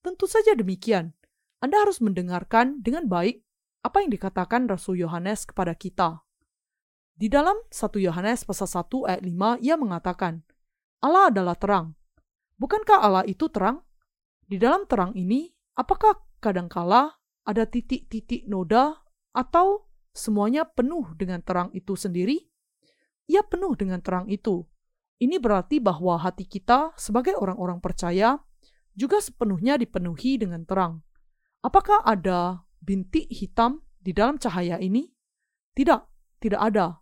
Tentu 0.00 0.24
saja 0.24 0.56
demikian. 0.56 1.12
Anda 1.60 1.84
harus 1.84 2.00
mendengarkan 2.00 2.80
dengan 2.80 3.04
baik 3.08 3.44
apa 3.84 4.00
yang 4.04 4.12
dikatakan 4.12 4.68
Rasul 4.68 5.00
Yohanes 5.00 5.44
kepada 5.44 5.76
kita. 5.76 6.24
Di 7.16 7.28
dalam 7.28 7.56
1 7.68 8.00
Yohanes 8.00 8.48
pasal 8.48 8.68
1 8.68 9.08
ayat 9.08 9.20
5 9.20 9.60
ia 9.60 9.76
mengatakan, 9.76 10.40
Allah 11.04 11.28
adalah 11.28 11.56
terang. 11.56 11.92
Bukankah 12.56 13.04
Allah 13.04 13.24
itu 13.28 13.48
terang? 13.52 13.84
Di 14.48 14.56
dalam 14.56 14.88
terang 14.88 15.12
ini, 15.12 15.52
apakah 15.76 16.16
kadangkala 16.40 17.20
ada 17.44 17.64
titik-titik 17.68 18.48
noda 18.48 19.00
atau 19.30 19.86
semuanya 20.10 20.66
penuh 20.66 21.14
dengan 21.14 21.42
terang 21.42 21.70
itu 21.74 21.94
sendiri? 21.94 22.50
Ia 23.30 23.46
penuh 23.46 23.78
dengan 23.78 24.02
terang 24.02 24.26
itu. 24.26 24.66
Ini 25.20 25.36
berarti 25.38 25.78
bahwa 25.78 26.16
hati 26.18 26.48
kita 26.48 26.96
sebagai 26.96 27.36
orang-orang 27.36 27.78
percaya 27.78 28.40
juga 28.96 29.20
sepenuhnya 29.22 29.76
dipenuhi 29.78 30.40
dengan 30.40 30.66
terang. 30.66 31.04
Apakah 31.60 32.02
ada 32.02 32.64
bintik 32.80 33.28
hitam 33.28 33.84
di 34.00 34.16
dalam 34.16 34.40
cahaya 34.40 34.80
ini? 34.80 35.12
Tidak, 35.76 36.00
tidak 36.40 36.60
ada. 36.60 36.98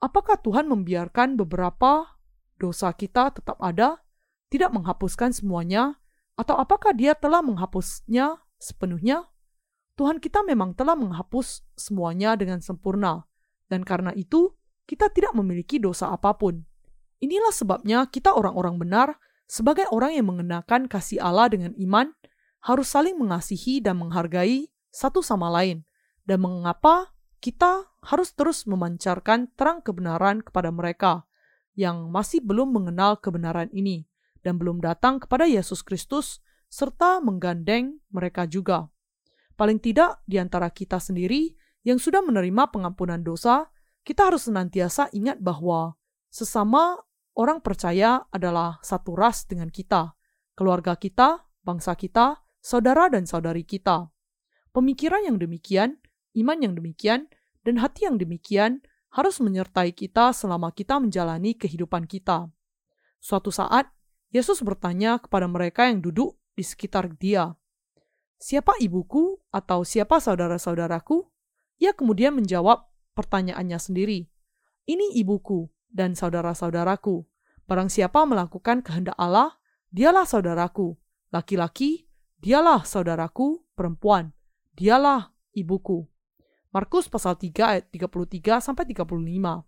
Apakah 0.00 0.40
Tuhan 0.40 0.66
membiarkan 0.72 1.36
beberapa 1.36 2.16
dosa 2.56 2.96
kita 2.96 3.36
tetap 3.36 3.60
ada, 3.60 4.00
tidak 4.48 4.72
menghapuskan 4.72 5.36
semuanya, 5.36 6.00
atau 6.40 6.56
apakah 6.56 6.96
Dia 6.96 7.12
telah 7.12 7.44
menghapusnya 7.44 8.40
sepenuhnya? 8.56 9.28
Tuhan 10.00 10.16
kita 10.16 10.40
memang 10.48 10.72
telah 10.72 10.96
menghapus 10.96 11.60
semuanya 11.76 12.32
dengan 12.32 12.64
sempurna, 12.64 13.28
dan 13.68 13.84
karena 13.84 14.16
itu 14.16 14.56
kita 14.88 15.12
tidak 15.12 15.36
memiliki 15.36 15.76
dosa 15.76 16.08
apa 16.08 16.32
pun. 16.40 16.64
Inilah 17.20 17.52
sebabnya 17.52 18.08
kita 18.08 18.32
orang-orang 18.32 18.80
benar, 18.80 19.20
sebagai 19.44 19.84
orang 19.92 20.16
yang 20.16 20.32
mengenakan 20.32 20.88
kasih 20.88 21.20
Allah 21.20 21.52
dengan 21.52 21.76
iman, 21.76 22.16
harus 22.64 22.88
saling 22.88 23.12
mengasihi 23.20 23.84
dan 23.84 24.00
menghargai 24.00 24.72
satu 24.88 25.20
sama 25.20 25.52
lain, 25.52 25.84
dan 26.24 26.40
mengapa 26.40 27.12
kita 27.44 27.92
harus 28.00 28.32
terus 28.32 28.64
memancarkan 28.64 29.52
terang 29.52 29.84
kebenaran 29.84 30.40
kepada 30.40 30.72
mereka 30.72 31.28
yang 31.76 32.08
masih 32.08 32.40
belum 32.40 32.72
mengenal 32.72 33.20
kebenaran 33.20 33.68
ini 33.76 34.08
dan 34.40 34.56
belum 34.56 34.80
datang 34.80 35.20
kepada 35.20 35.44
Yesus 35.44 35.84
Kristus, 35.84 36.40
serta 36.72 37.20
menggandeng 37.20 38.00
mereka 38.08 38.48
juga. 38.48 38.88
Paling 39.60 39.76
tidak 39.76 40.24
di 40.24 40.40
antara 40.40 40.72
kita 40.72 40.96
sendiri 40.96 41.52
yang 41.84 42.00
sudah 42.00 42.24
menerima 42.24 42.72
pengampunan 42.72 43.20
dosa, 43.20 43.68
kita 44.00 44.32
harus 44.32 44.48
senantiasa 44.48 45.12
ingat 45.12 45.36
bahwa 45.36 46.00
sesama 46.32 46.96
orang 47.36 47.60
percaya 47.60 48.24
adalah 48.32 48.80
satu 48.80 49.12
ras 49.12 49.44
dengan 49.44 49.68
kita, 49.68 50.16
keluarga 50.56 50.96
kita, 50.96 51.44
bangsa 51.60 51.92
kita, 51.92 52.40
saudara 52.64 53.12
dan 53.12 53.28
saudari 53.28 53.68
kita. 53.68 54.08
Pemikiran 54.72 55.28
yang 55.28 55.36
demikian, 55.36 56.00
iman 56.40 56.58
yang 56.64 56.72
demikian, 56.72 57.28
dan 57.60 57.84
hati 57.84 58.08
yang 58.08 58.16
demikian 58.16 58.80
harus 59.12 59.44
menyertai 59.44 59.92
kita 59.92 60.32
selama 60.32 60.72
kita 60.72 60.96
menjalani 60.96 61.52
kehidupan 61.52 62.08
kita. 62.08 62.48
Suatu 63.20 63.52
saat, 63.52 63.92
Yesus 64.32 64.64
bertanya 64.64 65.20
kepada 65.20 65.44
mereka 65.44 65.84
yang 65.84 66.00
duduk 66.00 66.40
di 66.56 66.64
sekitar 66.64 67.12
Dia, 67.20 67.59
siapa 68.40 68.74
ibuku 68.80 69.38
atau 69.52 69.84
siapa 69.84 70.18
saudara-saudaraku? 70.18 71.28
Ia 71.78 71.92
kemudian 71.92 72.32
menjawab 72.34 72.88
pertanyaannya 73.12 73.76
sendiri. 73.76 74.26
Ini 74.88 75.20
ibuku 75.20 75.68
dan 75.92 76.16
saudara-saudaraku. 76.16 77.22
Barang 77.68 77.92
siapa 77.92 78.26
melakukan 78.26 78.82
kehendak 78.82 79.14
Allah, 79.14 79.60
dialah 79.92 80.26
saudaraku. 80.26 80.98
Laki-laki, 81.30 82.10
dialah 82.42 82.82
saudaraku, 82.82 83.62
perempuan. 83.78 84.34
Dialah 84.74 85.30
ibuku. 85.54 86.08
Markus 86.70 87.06
pasal 87.06 87.38
3 87.38 87.78
ayat 87.78 87.84
33 87.92 88.58
sampai 88.62 88.84
35. 88.90 89.62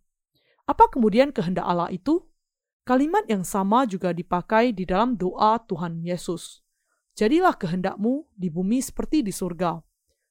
Apa 0.67 0.85
kemudian 0.91 1.31
kehendak 1.35 1.67
Allah 1.67 1.91
itu? 1.91 2.27
Kalimat 2.83 3.27
yang 3.31 3.47
sama 3.47 3.87
juga 3.87 4.11
dipakai 4.11 4.75
di 4.75 4.83
dalam 4.83 5.15
doa 5.15 5.59
Tuhan 5.63 6.03
Yesus. 6.03 6.62
Jadilah 7.13 7.53
kehendakmu 7.61 8.25
di 8.33 8.49
bumi 8.49 8.81
seperti 8.81 9.21
di 9.21 9.37
surga. 9.37 9.77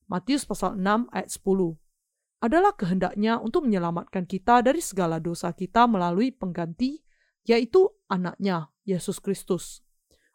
Matius 0.10 0.50
pasal 0.50 0.82
6 0.82 1.14
ayat 1.14 1.30
10. 1.30 1.78
Adalah 2.42 2.74
kehendaknya 2.74 3.38
untuk 3.38 3.70
menyelamatkan 3.70 4.26
kita 4.26 4.66
dari 4.66 4.82
segala 4.82 5.22
dosa 5.22 5.54
kita 5.54 5.86
melalui 5.86 6.34
pengganti, 6.34 7.06
yaitu 7.46 7.86
anaknya, 8.10 8.74
Yesus 8.82 9.22
Kristus. 9.22 9.86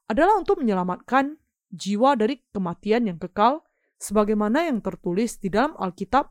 Adalah 0.06 0.38
untuk 0.38 0.62
menyelamatkan 0.62 1.34
jiwa 1.74 2.14
dari 2.14 2.38
kematian 2.54 3.10
yang 3.10 3.18
kekal, 3.18 3.66
sebagaimana 3.98 4.70
yang 4.70 4.78
tertulis 4.78 5.42
di 5.42 5.50
dalam 5.50 5.74
Alkitab, 5.74 6.30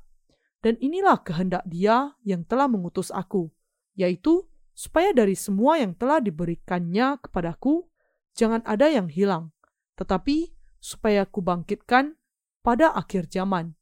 dan 0.63 0.79
inilah 0.79 1.19
kehendak 1.27 1.67
dia 1.67 2.15
yang 2.23 2.47
telah 2.47 2.71
mengutus 2.71 3.11
aku, 3.11 3.51
yaitu 3.99 4.47
supaya 4.71 5.11
dari 5.11 5.35
semua 5.35 5.75
yang 5.75 5.91
telah 5.91 6.23
diberikannya 6.23 7.19
kepadaku, 7.19 7.83
jangan 8.31 8.63
ada 8.63 8.87
yang 8.87 9.11
hilang, 9.11 9.54
tetapi 9.95 10.53
supaya 10.79 11.25
kubangkitkan 11.25 12.15
pada 12.61 12.93
akhir 12.93 13.31
zaman. 13.31 13.73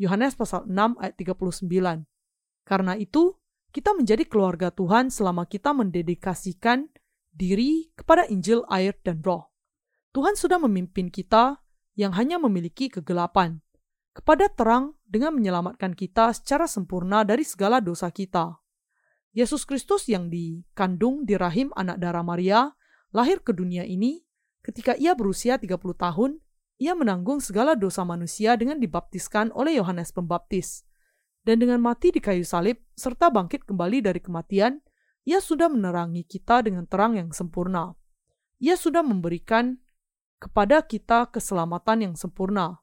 Yohanes 0.00 0.36
pasal 0.36 0.68
6 0.68 1.00
ayat 1.00 1.14
39. 1.16 2.06
Karena 2.64 2.96
itu, 2.96 3.36
kita 3.70 3.94
menjadi 3.94 4.26
keluarga 4.26 4.74
Tuhan 4.74 5.12
selama 5.12 5.46
kita 5.46 5.70
mendedikasikan 5.70 6.90
diri 7.30 7.94
kepada 7.94 8.26
Injil, 8.26 8.66
air, 8.66 8.98
dan 9.06 9.22
roh. 9.22 9.50
Tuhan 10.10 10.34
sudah 10.34 10.58
memimpin 10.58 11.06
kita 11.06 11.62
yang 11.94 12.10
hanya 12.18 12.42
memiliki 12.42 12.90
kegelapan 12.90 13.62
kepada 14.10 14.50
terang 14.50 14.98
dengan 15.06 15.38
menyelamatkan 15.38 15.94
kita 15.94 16.34
secara 16.34 16.66
sempurna 16.66 17.22
dari 17.22 17.46
segala 17.46 17.78
dosa 17.78 18.10
kita. 18.10 18.58
Yesus 19.30 19.62
Kristus 19.62 20.10
yang 20.10 20.26
dikandung 20.26 21.22
di 21.22 21.38
rahim 21.38 21.70
anak 21.78 22.02
darah 22.02 22.26
Maria 22.26 22.74
lahir 23.14 23.38
ke 23.46 23.54
dunia 23.54 23.86
ini 23.86 24.18
Ketika 24.60 24.92
ia 24.96 25.16
berusia 25.16 25.56
30 25.56 25.76
tahun, 25.96 26.40
ia 26.80 26.96
menanggung 26.96 27.44
segala 27.44 27.76
dosa 27.76 28.04
manusia 28.08 28.56
dengan 28.56 28.80
dibaptiskan 28.80 29.52
oleh 29.52 29.76
Yohanes 29.76 30.12
Pembaptis. 30.16 30.84
Dan 31.44 31.60
dengan 31.60 31.80
mati 31.80 32.12
di 32.12 32.20
kayu 32.20 32.44
salib, 32.44 32.80
serta 32.96 33.32
bangkit 33.32 33.64
kembali 33.64 34.04
dari 34.04 34.20
kematian, 34.20 34.80
Ia 35.28 35.40
sudah 35.40 35.68
menerangi 35.68 36.24
kita 36.24 36.64
dengan 36.64 36.88
terang 36.88 37.16
yang 37.16 37.28
sempurna. 37.32 37.92
Ia 38.60 38.76
sudah 38.76 39.04
memberikan 39.04 39.76
kepada 40.40 40.80
kita 40.80 41.28
keselamatan 41.28 42.12
yang 42.12 42.14
sempurna. 42.16 42.80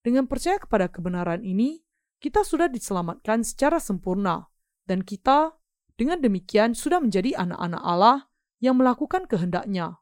Dengan 0.00 0.24
percaya 0.24 0.56
kepada 0.56 0.88
kebenaran 0.88 1.44
ini, 1.44 1.84
kita 2.20 2.40
sudah 2.44 2.68
diselamatkan 2.72 3.44
secara 3.44 3.76
sempurna, 3.80 4.48
dan 4.88 5.04
kita 5.04 5.56
dengan 6.00 6.20
demikian 6.24 6.72
sudah 6.72 7.00
menjadi 7.00 7.36
anak-anak 7.36 7.82
Allah 7.84 8.18
yang 8.60 8.80
melakukan 8.80 9.28
kehendaknya. 9.28 10.00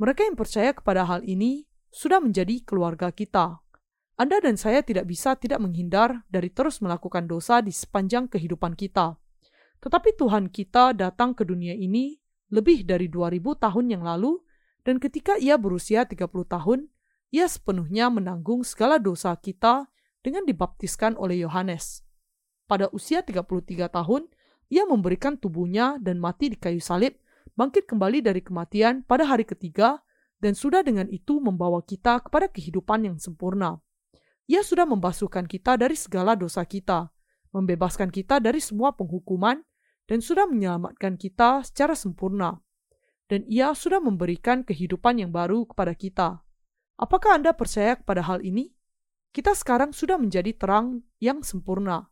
Mereka 0.00 0.24
yang 0.24 0.32
percaya 0.32 0.72
kepada 0.72 1.04
hal 1.04 1.20
ini 1.28 1.68
sudah 1.92 2.24
menjadi 2.24 2.64
keluarga 2.64 3.12
kita. 3.12 3.60
Anda 4.16 4.40
dan 4.40 4.56
saya 4.56 4.80
tidak 4.80 5.04
bisa 5.04 5.36
tidak 5.36 5.60
menghindar 5.60 6.24
dari 6.32 6.48
terus 6.48 6.80
melakukan 6.80 7.28
dosa 7.28 7.60
di 7.60 7.68
sepanjang 7.68 8.32
kehidupan 8.32 8.80
kita. 8.80 9.20
Tetapi 9.84 10.16
Tuhan 10.16 10.48
kita 10.48 10.96
datang 10.96 11.36
ke 11.36 11.44
dunia 11.44 11.76
ini 11.76 12.16
lebih 12.48 12.88
dari 12.88 13.12
2000 13.12 13.44
tahun 13.60 13.86
yang 13.92 14.00
lalu 14.00 14.40
dan 14.88 14.96
ketika 14.96 15.36
ia 15.36 15.60
berusia 15.60 16.08
30 16.08 16.32
tahun, 16.48 16.88
ia 17.28 17.44
sepenuhnya 17.44 18.08
menanggung 18.08 18.64
segala 18.64 18.96
dosa 18.96 19.36
kita 19.36 19.84
dengan 20.24 20.48
dibaptiskan 20.48 21.12
oleh 21.20 21.44
Yohanes. 21.44 22.00
Pada 22.64 22.88
usia 22.96 23.20
33 23.20 23.92
tahun, 23.92 24.32
ia 24.72 24.88
memberikan 24.88 25.36
tubuhnya 25.36 26.00
dan 26.00 26.16
mati 26.16 26.48
di 26.48 26.56
kayu 26.56 26.80
salib, 26.80 27.19
bangkit 27.54 27.86
kembali 27.86 28.20
dari 28.20 28.42
kematian 28.44 29.06
pada 29.06 29.26
hari 29.26 29.46
ketiga, 29.46 30.02
dan 30.38 30.56
sudah 30.56 30.82
dengan 30.82 31.06
itu 31.08 31.38
membawa 31.38 31.84
kita 31.84 32.22
kepada 32.24 32.48
kehidupan 32.48 33.06
yang 33.06 33.16
sempurna. 33.16 33.78
Ia 34.50 34.66
sudah 34.66 34.84
membasuhkan 34.84 35.46
kita 35.46 35.78
dari 35.78 35.94
segala 35.94 36.34
dosa 36.34 36.66
kita, 36.66 37.10
membebaskan 37.54 38.10
kita 38.10 38.42
dari 38.42 38.58
semua 38.58 38.92
penghukuman, 38.94 39.62
dan 40.10 40.18
sudah 40.18 40.50
menyelamatkan 40.50 41.14
kita 41.14 41.62
secara 41.62 41.94
sempurna 41.94 42.58
dan 43.30 43.46
ia 43.46 43.70
sudah 43.70 44.02
memberikan 44.02 44.66
kehidupan 44.66 45.22
yang 45.22 45.30
baru 45.30 45.62
kepada 45.70 45.94
kita. 45.94 46.42
Apakah 46.98 47.38
Anda 47.38 47.54
percaya 47.54 47.94
kepada 47.94 48.26
hal 48.26 48.42
ini? 48.42 48.74
Kita 49.30 49.54
sekarang 49.54 49.94
sudah 49.94 50.18
menjadi 50.18 50.50
terang 50.58 51.06
yang 51.22 51.46
sempurna. 51.46 52.10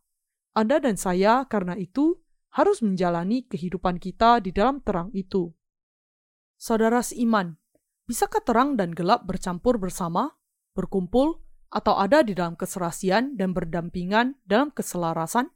Anda 0.55 0.79
dan 0.79 0.95
saya, 0.95 1.43
karena 1.51 1.75
itu, 1.75 2.15
harus 2.53 2.81
menjalani 2.81 3.45
kehidupan 3.45 4.01
kita 4.01 4.41
di 4.41 4.49
dalam 4.49 4.81
terang 4.81 5.13
itu. 5.13 5.53
Saudara 6.59 6.99
seiman, 6.99 7.55
bisakah 8.09 8.41
terang 8.43 8.75
dan 8.75 8.91
gelap 8.91 9.23
bercampur 9.29 9.79
bersama, 9.79 10.33
berkumpul, 10.73 11.39
atau 11.69 12.01
ada 12.01 12.25
di 12.25 12.33
dalam 12.33 12.57
keserasian 12.57 13.37
dan 13.37 13.53
berdampingan 13.53 14.41
dalam 14.43 14.73
keselarasan? 14.73 15.53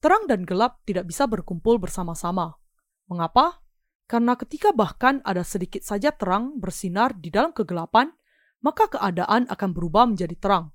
Terang 0.00 0.24
dan 0.30 0.48
gelap 0.48 0.80
tidak 0.88 1.10
bisa 1.10 1.28
berkumpul 1.28 1.76
bersama-sama. 1.76 2.56
Mengapa? 3.10 3.60
Karena 4.08 4.34
ketika 4.34 4.72
bahkan 4.72 5.20
ada 5.28 5.44
sedikit 5.44 5.84
saja 5.84 6.10
terang 6.10 6.56
bersinar 6.56 7.14
di 7.18 7.28
dalam 7.28 7.52
kegelapan, 7.52 8.10
maka 8.64 8.88
keadaan 8.88 9.44
akan 9.50 9.70
berubah 9.76 10.08
menjadi 10.08 10.36
terang. 10.40 10.72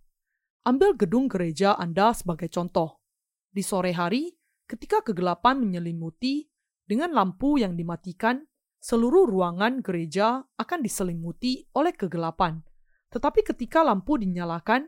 Ambil 0.65 0.93
gedung 0.93 1.25
gereja 1.25 1.73
Anda 1.73 2.13
sebagai 2.13 2.49
contoh. 2.53 3.01
Di 3.49 3.61
sore 3.65 3.93
hari, 3.93 4.33
ketika 4.66 5.01
kegelapan 5.05 5.61
menyelimuti 5.61 6.49
dengan 6.86 7.13
lampu 7.13 7.57
yang 7.57 7.74
dimatikan, 7.74 8.45
seluruh 8.82 9.26
ruangan 9.26 9.82
gereja 9.82 10.45
akan 10.61 10.80
diselimuti 10.86 11.66
oleh 11.74 11.93
kegelapan. 11.93 12.61
Tetapi 13.09 13.41
ketika 13.41 13.82
lampu 13.82 14.22
dinyalakan, 14.22 14.86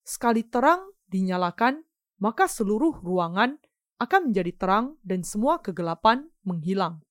sekali 0.00 0.44
terang 0.48 0.88
dinyalakan, 1.08 1.84
maka 2.20 2.48
seluruh 2.48 3.00
ruangan 3.04 3.60
akan 4.00 4.30
menjadi 4.32 4.52
terang 4.56 4.86
dan 5.04 5.20
semua 5.24 5.60
kegelapan 5.60 6.28
menghilang. 6.44 7.04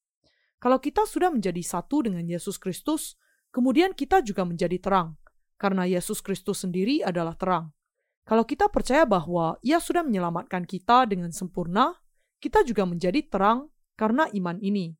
Kalau 0.57 0.79
kita 0.79 1.03
sudah 1.03 1.27
menjadi 1.27 1.59
satu 1.59 2.07
dengan 2.07 2.23
Yesus 2.23 2.55
Kristus, 2.55 3.19
kemudian 3.51 3.91
kita 3.91 4.23
juga 4.23 4.47
menjadi 4.47 4.79
terang, 4.79 5.19
karena 5.59 5.83
Yesus 5.83 6.23
Kristus 6.23 6.63
sendiri 6.63 7.03
adalah 7.03 7.35
terang. 7.35 7.75
Kalau 8.23 8.47
kita 8.47 8.71
percaya 8.71 9.03
bahwa 9.03 9.59
Ia 9.59 9.83
sudah 9.83 10.07
menyelamatkan 10.07 10.63
kita 10.63 11.03
dengan 11.11 11.35
sempurna, 11.35 11.99
kita 12.43 12.67
juga 12.67 12.83
menjadi 12.83 13.23
terang 13.23 13.71
karena 13.95 14.27
iman 14.35 14.59
ini. 14.59 14.91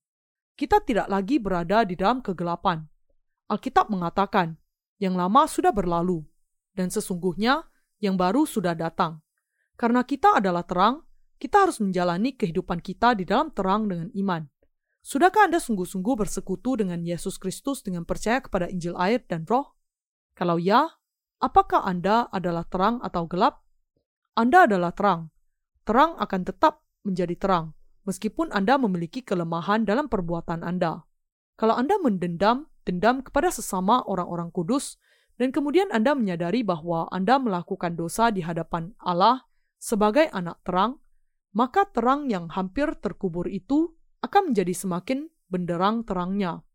Kita 0.55 0.79
tidak 0.79 1.11
lagi 1.11 1.43
berada 1.43 1.83
di 1.83 1.99
dalam 1.99 2.23
kegelapan. 2.23 2.87
Alkitab 3.51 3.91
mengatakan, 3.91 4.55
"Yang 4.95 5.13
lama 5.19 5.41
sudah 5.51 5.75
berlalu, 5.75 6.23
dan 6.71 6.87
sesungguhnya 6.87 7.67
yang 7.99 8.15
baru 8.15 8.47
sudah 8.47 8.71
datang." 8.71 9.19
Karena 9.75 10.07
kita 10.07 10.39
adalah 10.39 10.63
terang, 10.63 11.03
kita 11.35 11.67
harus 11.67 11.83
menjalani 11.83 12.31
kehidupan 12.31 12.79
kita 12.79 13.11
di 13.11 13.27
dalam 13.27 13.51
terang 13.51 13.91
dengan 13.91 14.07
iman. 14.15 14.47
Sudahkah 15.03 15.51
Anda 15.51 15.59
sungguh-sungguh 15.59 16.15
bersekutu 16.15 16.79
dengan 16.79 17.03
Yesus 17.03 17.35
Kristus 17.35 17.83
dengan 17.83 18.07
percaya 18.07 18.39
kepada 18.39 18.71
Injil 18.71 18.95
air 18.95 19.19
dan 19.27 19.43
roh? 19.43 19.75
Kalau 20.31 20.55
ya, 20.55 20.95
apakah 21.43 21.83
Anda 21.83 22.31
adalah 22.31 22.63
terang 22.71 23.03
atau 23.03 23.27
gelap? 23.27 23.67
Anda 24.39 24.63
adalah 24.63 24.95
terang. 24.95 25.27
Terang 25.83 26.15
akan 26.15 26.41
tetap 26.47 26.82
menjadi 27.03 27.35
terang, 27.37 27.77
meskipun 28.07 28.51
Anda 28.51 28.79
memiliki 28.79 29.23
kelemahan 29.23 29.87
dalam 29.87 30.07
perbuatan 30.11 30.63
Anda. 30.63 31.03
Kalau 31.55 31.77
Anda 31.77 31.99
mendendam, 32.01 32.67
dendam 32.83 33.21
kepada 33.21 33.53
sesama 33.53 34.01
orang-orang 34.03 34.49
kudus, 34.49 34.97
dan 35.37 35.51
kemudian 35.53 35.91
Anda 35.91 36.17
menyadari 36.17 36.63
bahwa 36.65 37.07
Anda 37.11 37.37
melakukan 37.37 37.95
dosa 37.99 38.29
di 38.33 38.41
hadapan 38.41 38.95
Allah 39.01 39.45
sebagai 39.77 40.31
anak 40.31 40.63
terang, 40.65 41.03
maka 41.53 41.85
terang 41.85 42.31
yang 42.31 42.49
hampir 42.49 42.97
terkubur 42.97 43.45
itu 43.45 43.93
akan 44.25 44.51
menjadi 44.51 44.73
semakin 44.73 45.29
benderang 45.51 46.01
terangnya. 46.07 46.65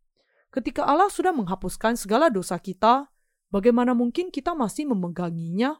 Ketika 0.48 0.86
Allah 0.86 1.10
sudah 1.12 1.34
menghapuskan 1.34 1.98
segala 1.98 2.30
dosa 2.32 2.56
kita, 2.56 3.10
bagaimana 3.52 3.92
mungkin 3.92 4.30
kita 4.32 4.54
masih 4.56 4.88
memeganginya? 4.88 5.76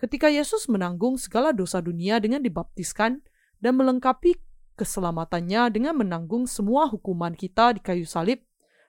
Ketika 0.00 0.32
Yesus 0.32 0.66
menanggung 0.66 1.20
segala 1.20 1.52
dosa 1.54 1.78
dunia 1.78 2.18
dengan 2.18 2.42
dibaptiskan 2.42 3.22
dan 3.62 3.78
melengkapi 3.78 4.36
keselamatannya 4.74 5.70
dengan 5.70 5.94
menanggung 5.94 6.50
semua 6.50 6.90
hukuman 6.90 7.32
kita 7.38 7.78
di 7.78 7.80
kayu 7.80 8.02
salib, 8.02 8.42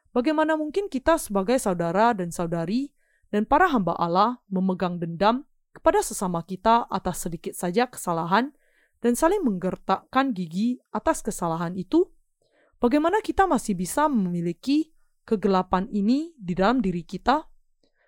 bagaimana 0.10 0.58
mungkin 0.58 0.90
kita 0.90 1.22
sebagai 1.22 1.62
saudara 1.62 2.18
dan 2.18 2.34
saudari 2.34 2.90
dan 3.30 3.46
para 3.46 3.70
hamba 3.70 3.94
Allah 4.02 4.42
memegang 4.50 4.98
dendam 4.98 5.46
kepada 5.74 6.02
sesama 6.02 6.42
kita 6.42 6.90
atas 6.90 7.30
sedikit 7.30 7.54
saja 7.54 7.86
kesalahan 7.86 8.54
dan 9.04 9.14
saling 9.14 9.44
menggertakkan 9.44 10.32
gigi 10.32 10.80
atas 10.96 11.20
kesalahan 11.20 11.76
itu, 11.76 12.08
bagaimana 12.80 13.20
kita 13.20 13.44
masih 13.44 13.76
bisa 13.76 14.08
memiliki 14.08 14.96
kegelapan 15.28 15.92
ini 15.92 16.32
di 16.40 16.56
dalam 16.56 16.80
diri 16.80 17.04
kita? 17.04 17.44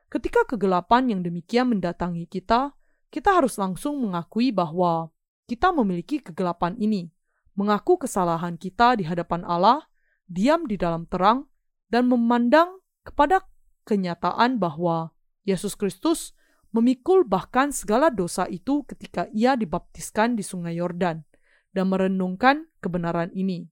Ketika 0.08 0.48
kegelapan 0.48 1.12
yang 1.12 1.22
demikian 1.26 1.76
mendatangi 1.76 2.32
kita, 2.32 2.72
kita 3.12 3.30
harus 3.36 3.60
langsung 3.60 4.00
mengakui 4.00 4.56
bahwa 4.56 5.12
kita 5.46 5.70
memiliki 5.70 6.22
kegelapan 6.22 6.74
ini, 6.82 7.10
mengaku 7.54 8.02
kesalahan 8.02 8.58
kita 8.58 8.98
di 8.98 9.06
hadapan 9.06 9.46
Allah, 9.46 9.86
diam 10.26 10.66
di 10.66 10.76
dalam 10.76 11.06
terang, 11.06 11.46
dan 11.90 12.10
memandang 12.10 12.82
kepada 13.06 13.46
kenyataan 13.86 14.58
bahwa 14.58 15.14
Yesus 15.46 15.78
Kristus 15.78 16.34
memikul 16.74 17.24
bahkan 17.24 17.70
segala 17.72 18.10
dosa 18.12 18.50
itu 18.50 18.84
ketika 18.84 19.30
ia 19.32 19.56
dibaptiskan 19.56 20.36
di 20.36 20.44
Sungai 20.44 20.76
Yordan 20.82 21.24
dan 21.72 21.86
merenungkan 21.88 22.68
kebenaran 22.82 23.32
ini. 23.32 23.70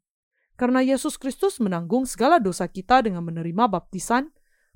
Karena 0.53 0.86
Yesus 0.86 1.17
Kristus 1.17 1.57
menanggung 1.57 2.05
segala 2.05 2.38
dosa 2.38 2.69
kita 2.69 3.01
dengan 3.01 3.26
menerima 3.26 3.67
baptisan, 3.67 4.30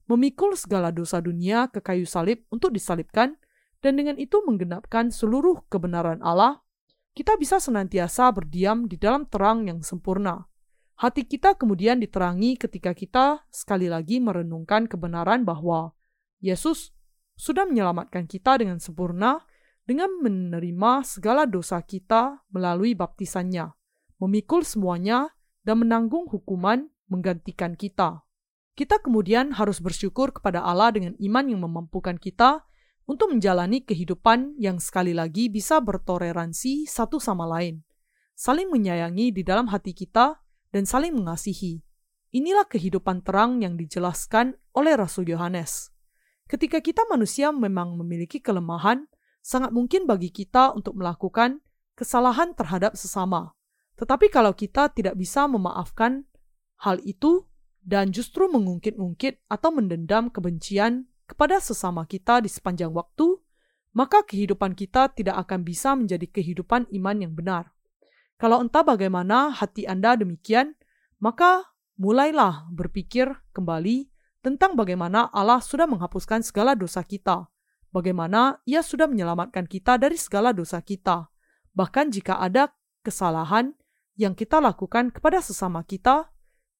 memikul 0.10 0.58
segala 0.58 0.90
dosa 0.90 1.22
dunia 1.22 1.70
ke 1.70 1.80
kayu 1.80 2.10
salib 2.10 2.44
untuk 2.50 2.74
disalibkan, 2.74 3.38
dan 3.80 3.94
dengan 3.94 4.18
itu 4.18 4.42
menggenapkan 4.42 5.14
seluruh 5.14 5.62
kebenaran 5.70 6.18
Allah, 6.26 6.66
kita 7.18 7.34
bisa 7.34 7.58
senantiasa 7.58 8.30
berdiam 8.30 8.86
di 8.86 8.94
dalam 8.94 9.26
terang 9.26 9.66
yang 9.66 9.82
sempurna. 9.82 10.46
Hati 11.02 11.26
kita 11.26 11.58
kemudian 11.58 11.98
diterangi 11.98 12.62
ketika 12.62 12.94
kita 12.94 13.42
sekali 13.50 13.90
lagi 13.90 14.22
merenungkan 14.22 14.86
kebenaran 14.86 15.42
bahwa 15.42 15.98
Yesus 16.38 16.94
sudah 17.34 17.66
menyelamatkan 17.66 18.30
kita 18.30 18.62
dengan 18.62 18.78
sempurna 18.78 19.42
dengan 19.90 20.14
menerima 20.22 21.02
segala 21.02 21.50
dosa 21.50 21.82
kita 21.82 22.46
melalui 22.54 22.94
baptisannya, 22.94 23.74
memikul 24.22 24.62
semuanya, 24.62 25.34
dan 25.66 25.82
menanggung 25.82 26.30
hukuman 26.30 26.86
menggantikan 27.10 27.74
kita. 27.74 28.22
Kita 28.78 29.02
kemudian 29.02 29.58
harus 29.58 29.82
bersyukur 29.82 30.30
kepada 30.30 30.62
Allah 30.62 30.94
dengan 30.94 31.18
iman 31.18 31.46
yang 31.50 31.66
memampukan 31.66 32.22
kita 32.22 32.62
untuk 33.08 33.32
menjalani 33.32 33.82
kehidupan 33.88 34.60
yang 34.60 34.84
sekali 34.84 35.16
lagi 35.16 35.48
bisa 35.48 35.80
bertoleransi 35.80 36.84
satu 36.86 37.24
sama 37.24 37.48
lain, 37.48 37.82
saling 38.36 38.68
menyayangi 38.68 39.32
di 39.32 39.42
dalam 39.48 39.72
hati 39.72 39.96
kita, 39.96 40.44
dan 40.76 40.84
saling 40.84 41.16
mengasihi. 41.16 41.80
Inilah 42.36 42.68
kehidupan 42.68 43.24
terang 43.24 43.64
yang 43.64 43.80
dijelaskan 43.80 44.60
oleh 44.76 45.00
Rasul 45.00 45.32
Yohanes. 45.32 45.96
Ketika 46.52 46.84
kita 46.84 47.08
manusia 47.08 47.56
memang 47.56 47.96
memiliki 47.96 48.44
kelemahan, 48.44 49.08
sangat 49.40 49.72
mungkin 49.72 50.04
bagi 50.04 50.28
kita 50.28 50.76
untuk 50.76 51.00
melakukan 51.00 51.64
kesalahan 51.96 52.52
terhadap 52.52 53.00
sesama. 53.00 53.56
Tetapi 53.96 54.28
kalau 54.28 54.52
kita 54.52 54.92
tidak 54.92 55.16
bisa 55.16 55.48
memaafkan 55.48 56.28
hal 56.84 57.00
itu 57.08 57.48
dan 57.80 58.12
justru 58.12 58.52
mengungkit-ungkit 58.52 59.48
atau 59.48 59.72
mendendam 59.72 60.28
kebencian 60.28 61.08
kepada 61.28 61.60
sesama 61.60 62.08
kita 62.08 62.40
di 62.40 62.50
sepanjang 62.50 62.90
waktu, 62.96 63.38
maka 63.92 64.24
kehidupan 64.24 64.74
kita 64.74 65.12
tidak 65.12 65.36
akan 65.44 65.68
bisa 65.68 65.94
menjadi 65.94 66.24
kehidupan 66.32 66.88
iman 66.96 67.18
yang 67.20 67.36
benar. 67.36 67.76
Kalau 68.40 68.64
entah 68.64 68.86
bagaimana 68.86 69.52
hati 69.52 69.84
Anda 69.84 70.16
demikian, 70.16 70.80
maka 71.20 71.68
mulailah 72.00 72.72
berpikir 72.72 73.28
kembali 73.52 74.08
tentang 74.46 74.80
bagaimana 74.80 75.28
Allah 75.34 75.60
sudah 75.60 75.90
menghapuskan 75.90 76.46
segala 76.46 76.78
dosa 76.78 77.04
kita, 77.04 77.52
bagaimana 77.92 78.62
Ia 78.64 78.86
sudah 78.86 79.10
menyelamatkan 79.12 79.68
kita 79.68 80.00
dari 80.00 80.16
segala 80.16 80.56
dosa 80.56 80.80
kita. 80.80 81.28
Bahkan 81.76 82.14
jika 82.16 82.40
ada 82.40 82.72
kesalahan 83.04 83.76
yang 84.16 84.38
kita 84.38 84.64
lakukan 84.64 85.12
kepada 85.12 85.44
sesama 85.44 85.84
kita, 85.84 86.32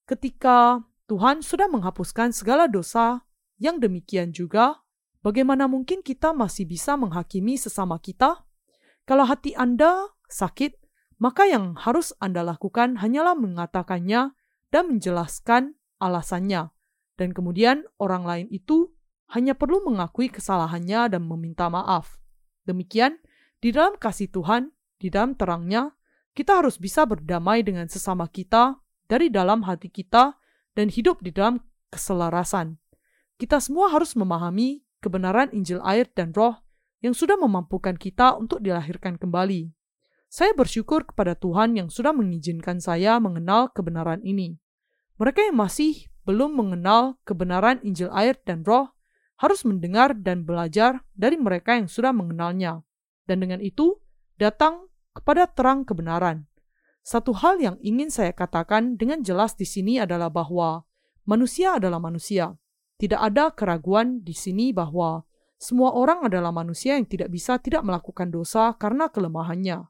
ketika 0.08 0.86
Tuhan 1.12 1.44
sudah 1.44 1.68
menghapuskan 1.68 2.32
segala 2.32 2.72
dosa 2.72 3.27
yang 3.58 3.82
demikian 3.82 4.34
juga, 4.34 4.86
bagaimana 5.26 5.66
mungkin 5.66 6.06
kita 6.06 6.34
masih 6.34 6.70
bisa 6.70 6.94
menghakimi 6.98 7.58
sesama 7.58 7.98
kita? 7.98 8.46
Kalau 9.06 9.26
hati 9.26 9.58
Anda 9.58 10.14
sakit, 10.30 10.78
maka 11.18 11.50
yang 11.50 11.74
harus 11.78 12.14
Anda 12.22 12.46
lakukan 12.46 13.02
hanyalah 13.02 13.34
mengatakannya 13.34 14.38
dan 14.70 14.84
menjelaskan 14.86 15.74
alasannya. 15.98 16.70
Dan 17.18 17.34
kemudian 17.34 17.90
orang 17.98 18.24
lain 18.24 18.48
itu 18.54 18.94
hanya 19.34 19.58
perlu 19.58 19.82
mengakui 19.82 20.30
kesalahannya 20.30 21.18
dan 21.18 21.26
meminta 21.26 21.68
maaf. 21.68 22.22
Demikian, 22.70 23.18
di 23.58 23.74
dalam 23.74 23.98
kasih 23.98 24.30
Tuhan, 24.30 24.70
di 25.02 25.10
dalam 25.10 25.34
terangnya, 25.34 25.98
kita 26.38 26.62
harus 26.62 26.78
bisa 26.78 27.10
berdamai 27.10 27.66
dengan 27.66 27.90
sesama 27.90 28.30
kita 28.30 28.78
dari 29.10 29.34
dalam 29.34 29.66
hati 29.66 29.90
kita 29.90 30.38
dan 30.78 30.94
hidup 30.94 31.26
di 31.26 31.34
dalam 31.34 31.58
keselarasan. 31.90 32.78
Kita 33.38 33.62
semua 33.62 33.94
harus 33.94 34.18
memahami 34.18 34.82
kebenaran 34.98 35.54
Injil 35.54 35.78
air 35.86 36.10
dan 36.10 36.34
roh 36.34 36.58
yang 37.06 37.14
sudah 37.14 37.38
memampukan 37.38 37.94
kita 37.94 38.34
untuk 38.34 38.66
dilahirkan 38.66 39.22
kembali. 39.22 39.70
Saya 40.26 40.58
bersyukur 40.58 41.06
kepada 41.06 41.38
Tuhan 41.38 41.78
yang 41.78 41.94
sudah 41.94 42.18
mengizinkan 42.18 42.82
saya 42.82 43.22
mengenal 43.22 43.70
kebenaran 43.70 44.26
ini. 44.26 44.58
Mereka 45.22 45.54
yang 45.54 45.62
masih 45.62 46.10
belum 46.26 46.58
mengenal 46.58 47.22
kebenaran 47.24 47.78
Injil 47.86 48.10
air 48.10 48.36
dan 48.42 48.66
roh 48.66 48.92
harus 49.38 49.62
mendengar 49.64 50.18
dan 50.18 50.44
belajar 50.44 51.06
dari 51.14 51.38
mereka 51.38 51.78
yang 51.78 51.86
sudah 51.86 52.10
mengenalnya. 52.12 52.82
Dan 53.30 53.46
dengan 53.46 53.62
itu, 53.62 54.02
datang 54.42 54.90
kepada 55.14 55.46
terang 55.46 55.86
kebenaran. 55.86 56.50
Satu 57.06 57.32
hal 57.38 57.62
yang 57.62 57.78
ingin 57.86 58.10
saya 58.10 58.34
katakan 58.34 58.98
dengan 58.98 59.22
jelas 59.22 59.54
di 59.54 59.64
sini 59.64 60.02
adalah 60.02 60.28
bahwa 60.28 60.84
manusia 61.24 61.78
adalah 61.78 62.02
manusia. 62.02 62.58
Tidak 62.98 63.22
ada 63.22 63.54
keraguan 63.54 64.26
di 64.26 64.34
sini 64.34 64.74
bahwa 64.74 65.22
semua 65.58 65.94
orang 65.94 66.26
adalah 66.26 66.54
manusia 66.54 66.98
yang 66.98 67.06
tidak 67.06 67.34
bisa 67.34 67.58
tidak 67.58 67.82
melakukan 67.82 68.30
dosa 68.30 68.74
karena 68.78 69.10
kelemahannya. 69.10 69.90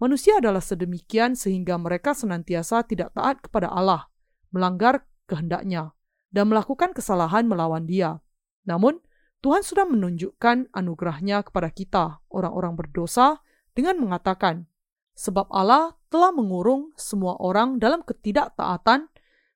Manusia 0.00 0.40
adalah 0.40 0.64
sedemikian 0.64 1.36
sehingga 1.36 1.76
mereka 1.76 2.16
senantiasa 2.16 2.84
tidak 2.84 3.12
taat 3.16 3.40
kepada 3.44 3.72
Allah, 3.72 4.08
melanggar 4.50 5.04
kehendaknya, 5.28 5.94
dan 6.32 6.48
melakukan 6.48 6.96
kesalahan 6.96 7.46
melawan 7.46 7.86
dia. 7.86 8.18
Namun, 8.66 8.98
Tuhan 9.44 9.62
sudah 9.62 9.86
menunjukkan 9.86 10.74
anugerahnya 10.74 11.46
kepada 11.46 11.68
kita, 11.70 12.04
orang-orang 12.32 12.74
berdosa, 12.74 13.42
dengan 13.72 14.00
mengatakan, 14.00 14.66
sebab 15.12 15.48
Allah 15.52 15.96
telah 16.08 16.32
mengurung 16.32 16.92
semua 16.96 17.36
orang 17.40 17.80
dalam 17.80 18.04
ketidaktaatan 18.04 19.08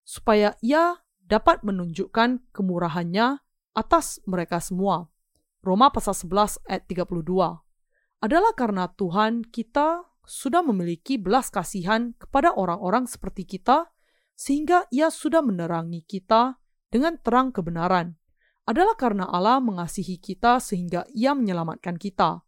supaya 0.04 0.54
ia 0.60 1.00
dapat 1.26 1.66
menunjukkan 1.66 2.54
kemurahannya 2.54 3.42
atas 3.74 4.22
mereka 4.24 4.62
semua. 4.62 5.10
Roma 5.60 5.90
pasal 5.90 6.14
11 6.14 6.62
ayat 6.70 6.86
32 6.86 7.66
adalah 8.22 8.52
karena 8.56 8.88
Tuhan 8.94 9.44
kita 9.44 10.06
sudah 10.26 10.60
memiliki 10.66 11.14
belas 11.20 11.54
kasihan 11.54 12.10
kepada 12.18 12.50
orang-orang 12.50 13.06
seperti 13.06 13.46
kita, 13.46 13.86
sehingga 14.34 14.90
Ia 14.90 15.08
sudah 15.08 15.40
menerangi 15.40 16.02
kita 16.02 16.58
dengan 16.90 17.14
terang 17.22 17.54
kebenaran. 17.54 18.18
Adalah 18.66 18.98
karena 18.98 19.30
Allah 19.30 19.62
mengasihi 19.62 20.18
kita 20.18 20.58
sehingga 20.58 21.06
Ia 21.14 21.38
menyelamatkan 21.38 21.94
kita. 21.94 22.42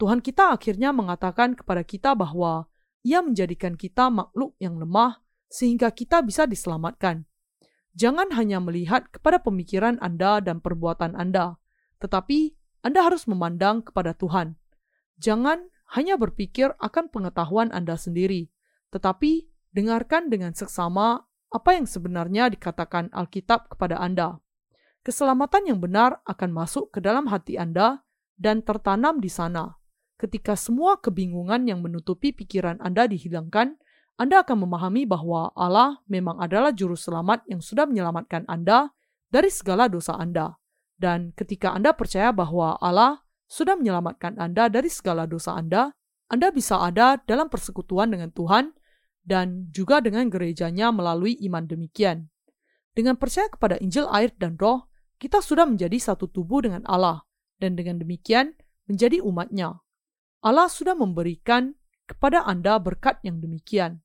Tuhan 0.00 0.24
kita 0.24 0.56
akhirnya 0.56 0.96
mengatakan 0.96 1.52
kepada 1.52 1.84
kita 1.84 2.16
bahwa 2.16 2.72
Ia 3.04 3.20
menjadikan 3.20 3.76
kita 3.76 4.08
makhluk 4.08 4.56
yang 4.56 4.80
lemah 4.80 5.20
sehingga 5.52 5.92
kita 5.92 6.24
bisa 6.24 6.48
diselamatkan. 6.48 7.27
Jangan 7.96 8.34
hanya 8.36 8.60
melihat 8.60 9.08
kepada 9.08 9.40
pemikiran 9.40 9.96
Anda 10.02 10.44
dan 10.44 10.60
perbuatan 10.60 11.16
Anda, 11.16 11.56
tetapi 12.02 12.54
Anda 12.84 13.06
harus 13.06 13.24
memandang 13.24 13.86
kepada 13.86 14.12
Tuhan. 14.14 14.58
Jangan 15.18 15.66
hanya 15.96 16.20
berpikir 16.20 16.76
akan 16.78 17.08
pengetahuan 17.08 17.72
Anda 17.72 17.96
sendiri, 17.96 18.52
tetapi 18.92 19.48
dengarkan 19.72 20.28
dengan 20.28 20.52
seksama 20.52 21.24
apa 21.48 21.70
yang 21.72 21.88
sebenarnya 21.88 22.52
dikatakan 22.52 23.08
Alkitab 23.10 23.72
kepada 23.72 23.96
Anda. 23.98 24.36
Keselamatan 25.00 25.72
yang 25.72 25.80
benar 25.80 26.20
akan 26.28 26.52
masuk 26.52 26.92
ke 26.92 27.00
dalam 27.00 27.32
hati 27.32 27.56
Anda 27.56 28.04
dan 28.36 28.60
tertanam 28.60 29.24
di 29.24 29.32
sana. 29.32 29.80
Ketika 30.20 30.58
semua 30.58 31.00
kebingungan 31.00 31.64
yang 31.64 31.80
menutupi 31.80 32.34
pikiran 32.36 32.76
Anda 32.84 33.08
dihilangkan, 33.08 33.80
Anda 34.18 34.42
akan 34.42 34.66
memahami 34.66 35.06
bahwa 35.06 35.54
Allah 35.54 36.02
memang 36.10 36.42
adalah 36.42 36.74
juru 36.74 36.98
selamat 36.98 37.46
yang 37.46 37.62
sudah 37.62 37.86
menyelamatkan 37.86 38.50
Anda 38.50 38.90
dari 39.30 39.46
segala 39.46 39.86
dosa 39.86 40.18
Anda. 40.18 40.58
Dan 40.98 41.30
ketika 41.38 41.70
Anda 41.70 41.94
percaya 41.94 42.34
bahwa 42.34 42.74
Allah 42.82 43.22
sudah 43.46 43.78
menyelamatkan 43.78 44.34
Anda 44.42 44.66
dari 44.66 44.90
segala 44.90 45.30
dosa 45.30 45.54
Anda, 45.54 45.94
Anda 46.26 46.50
bisa 46.50 46.82
ada 46.82 47.22
dalam 47.22 47.46
persekutuan 47.46 48.10
dengan 48.10 48.34
Tuhan 48.34 48.74
dan 49.22 49.70
juga 49.70 50.02
dengan 50.02 50.26
gerejanya 50.26 50.90
melalui 50.90 51.38
iman 51.46 51.62
demikian. 51.70 52.26
Dengan 52.98 53.14
percaya 53.14 53.46
kepada 53.46 53.78
Injil 53.78 54.10
air 54.10 54.34
dan 54.34 54.58
roh, 54.58 54.90
kita 55.22 55.38
sudah 55.38 55.62
menjadi 55.62 55.94
satu 55.94 56.26
tubuh 56.26 56.66
dengan 56.66 56.82
Allah, 56.90 57.22
dan 57.62 57.78
dengan 57.78 58.02
demikian 58.02 58.58
menjadi 58.90 59.22
umatnya. 59.22 59.78
Allah 60.42 60.66
sudah 60.66 60.98
memberikan 60.98 61.78
kepada 62.10 62.42
Anda 62.42 62.82
berkat 62.82 63.22
yang 63.22 63.38
demikian. 63.38 64.02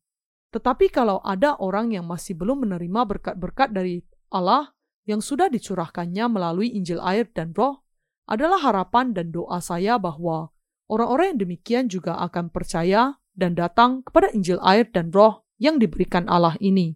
Tetapi 0.54 0.94
kalau 0.94 1.18
ada 1.26 1.58
orang 1.58 1.90
yang 1.90 2.06
masih 2.06 2.38
belum 2.38 2.70
menerima 2.70 3.10
berkat-berkat 3.10 3.74
dari 3.74 4.06
Allah 4.30 4.70
yang 5.10 5.20
sudah 5.20 5.50
dicurahkannya 5.50 6.30
melalui 6.30 6.72
Injil 6.78 7.02
air 7.02 7.26
dan 7.34 7.52
roh, 7.58 7.84
adalah 8.30 8.62
harapan 8.64 9.12
dan 9.12 9.36
doa 9.36 9.60
saya 9.60 10.00
bahwa 10.00 10.54
orang-orang 10.88 11.36
yang 11.36 11.40
demikian 11.44 11.86
juga 11.92 12.16
akan 12.24 12.54
percaya 12.54 13.20
dan 13.36 13.58
datang 13.58 14.06
kepada 14.06 14.32
Injil 14.32 14.62
air 14.64 14.88
dan 14.88 15.12
roh 15.12 15.44
yang 15.60 15.82
diberikan 15.82 16.30
Allah 16.32 16.56
ini. 16.64 16.96